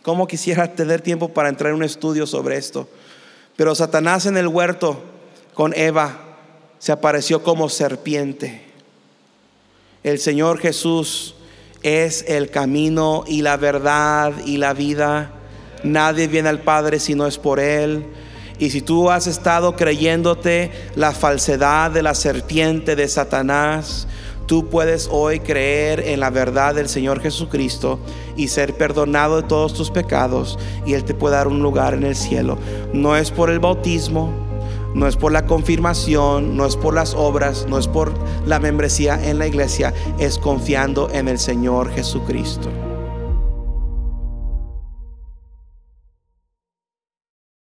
Como 0.02 0.26
quisiera 0.26 0.74
tener 0.74 1.02
tiempo 1.02 1.28
para 1.28 1.50
entrar 1.50 1.70
en 1.70 1.76
un 1.76 1.84
estudio 1.84 2.26
sobre 2.26 2.56
esto? 2.56 2.88
Pero 3.56 3.74
Satanás 3.74 4.24
en 4.24 4.38
el 4.38 4.48
huerto 4.48 5.02
con 5.52 5.74
Eva 5.76 6.38
se 6.78 6.92
apareció 6.92 7.42
como 7.42 7.68
serpiente. 7.68 8.62
El 10.02 10.18
Señor 10.18 10.60
Jesús 10.60 11.34
es 11.82 12.24
el 12.28 12.50
camino 12.50 13.24
y 13.26 13.42
la 13.42 13.56
verdad 13.56 14.32
y 14.44 14.56
la 14.56 14.72
vida. 14.72 15.32
Nadie 15.84 16.26
viene 16.26 16.48
al 16.48 16.60
Padre 16.60 17.00
si 17.00 17.14
no 17.14 17.26
es 17.26 17.38
por 17.38 17.60
Él. 17.60 18.06
Y 18.58 18.70
si 18.70 18.80
tú 18.80 19.10
has 19.10 19.26
estado 19.26 19.76
creyéndote 19.76 20.70
la 20.94 21.12
falsedad 21.12 21.90
de 21.90 22.02
la 22.02 22.14
serpiente 22.14 22.96
de 22.96 23.06
Satanás, 23.06 24.08
tú 24.46 24.70
puedes 24.70 25.08
hoy 25.10 25.40
creer 25.40 26.00
en 26.00 26.20
la 26.20 26.30
verdad 26.30 26.74
del 26.74 26.88
Señor 26.88 27.20
Jesucristo 27.20 27.98
y 28.36 28.48
ser 28.48 28.74
perdonado 28.74 29.42
de 29.42 29.48
todos 29.48 29.74
tus 29.74 29.90
pecados 29.90 30.58
y 30.86 30.94
Él 30.94 31.04
te 31.04 31.14
puede 31.14 31.36
dar 31.36 31.48
un 31.48 31.60
lugar 31.60 31.92
en 31.92 32.04
el 32.04 32.16
cielo. 32.16 32.56
No 32.94 33.16
es 33.16 33.30
por 33.30 33.50
el 33.50 33.58
bautismo, 33.58 34.45
no 34.96 35.06
es 35.06 35.16
por 35.16 35.30
la 35.30 35.44
confirmación, 35.44 36.56
no 36.56 36.64
es 36.64 36.74
por 36.74 36.94
las 36.94 37.14
obras, 37.14 37.66
no 37.68 37.78
es 37.78 37.86
por 37.86 38.14
la 38.46 38.58
membresía 38.58 39.22
en 39.28 39.38
la 39.38 39.46
iglesia, 39.46 39.92
es 40.18 40.38
confiando 40.38 41.10
en 41.12 41.28
el 41.28 41.38
Señor 41.38 41.90
Jesucristo. 41.90 42.70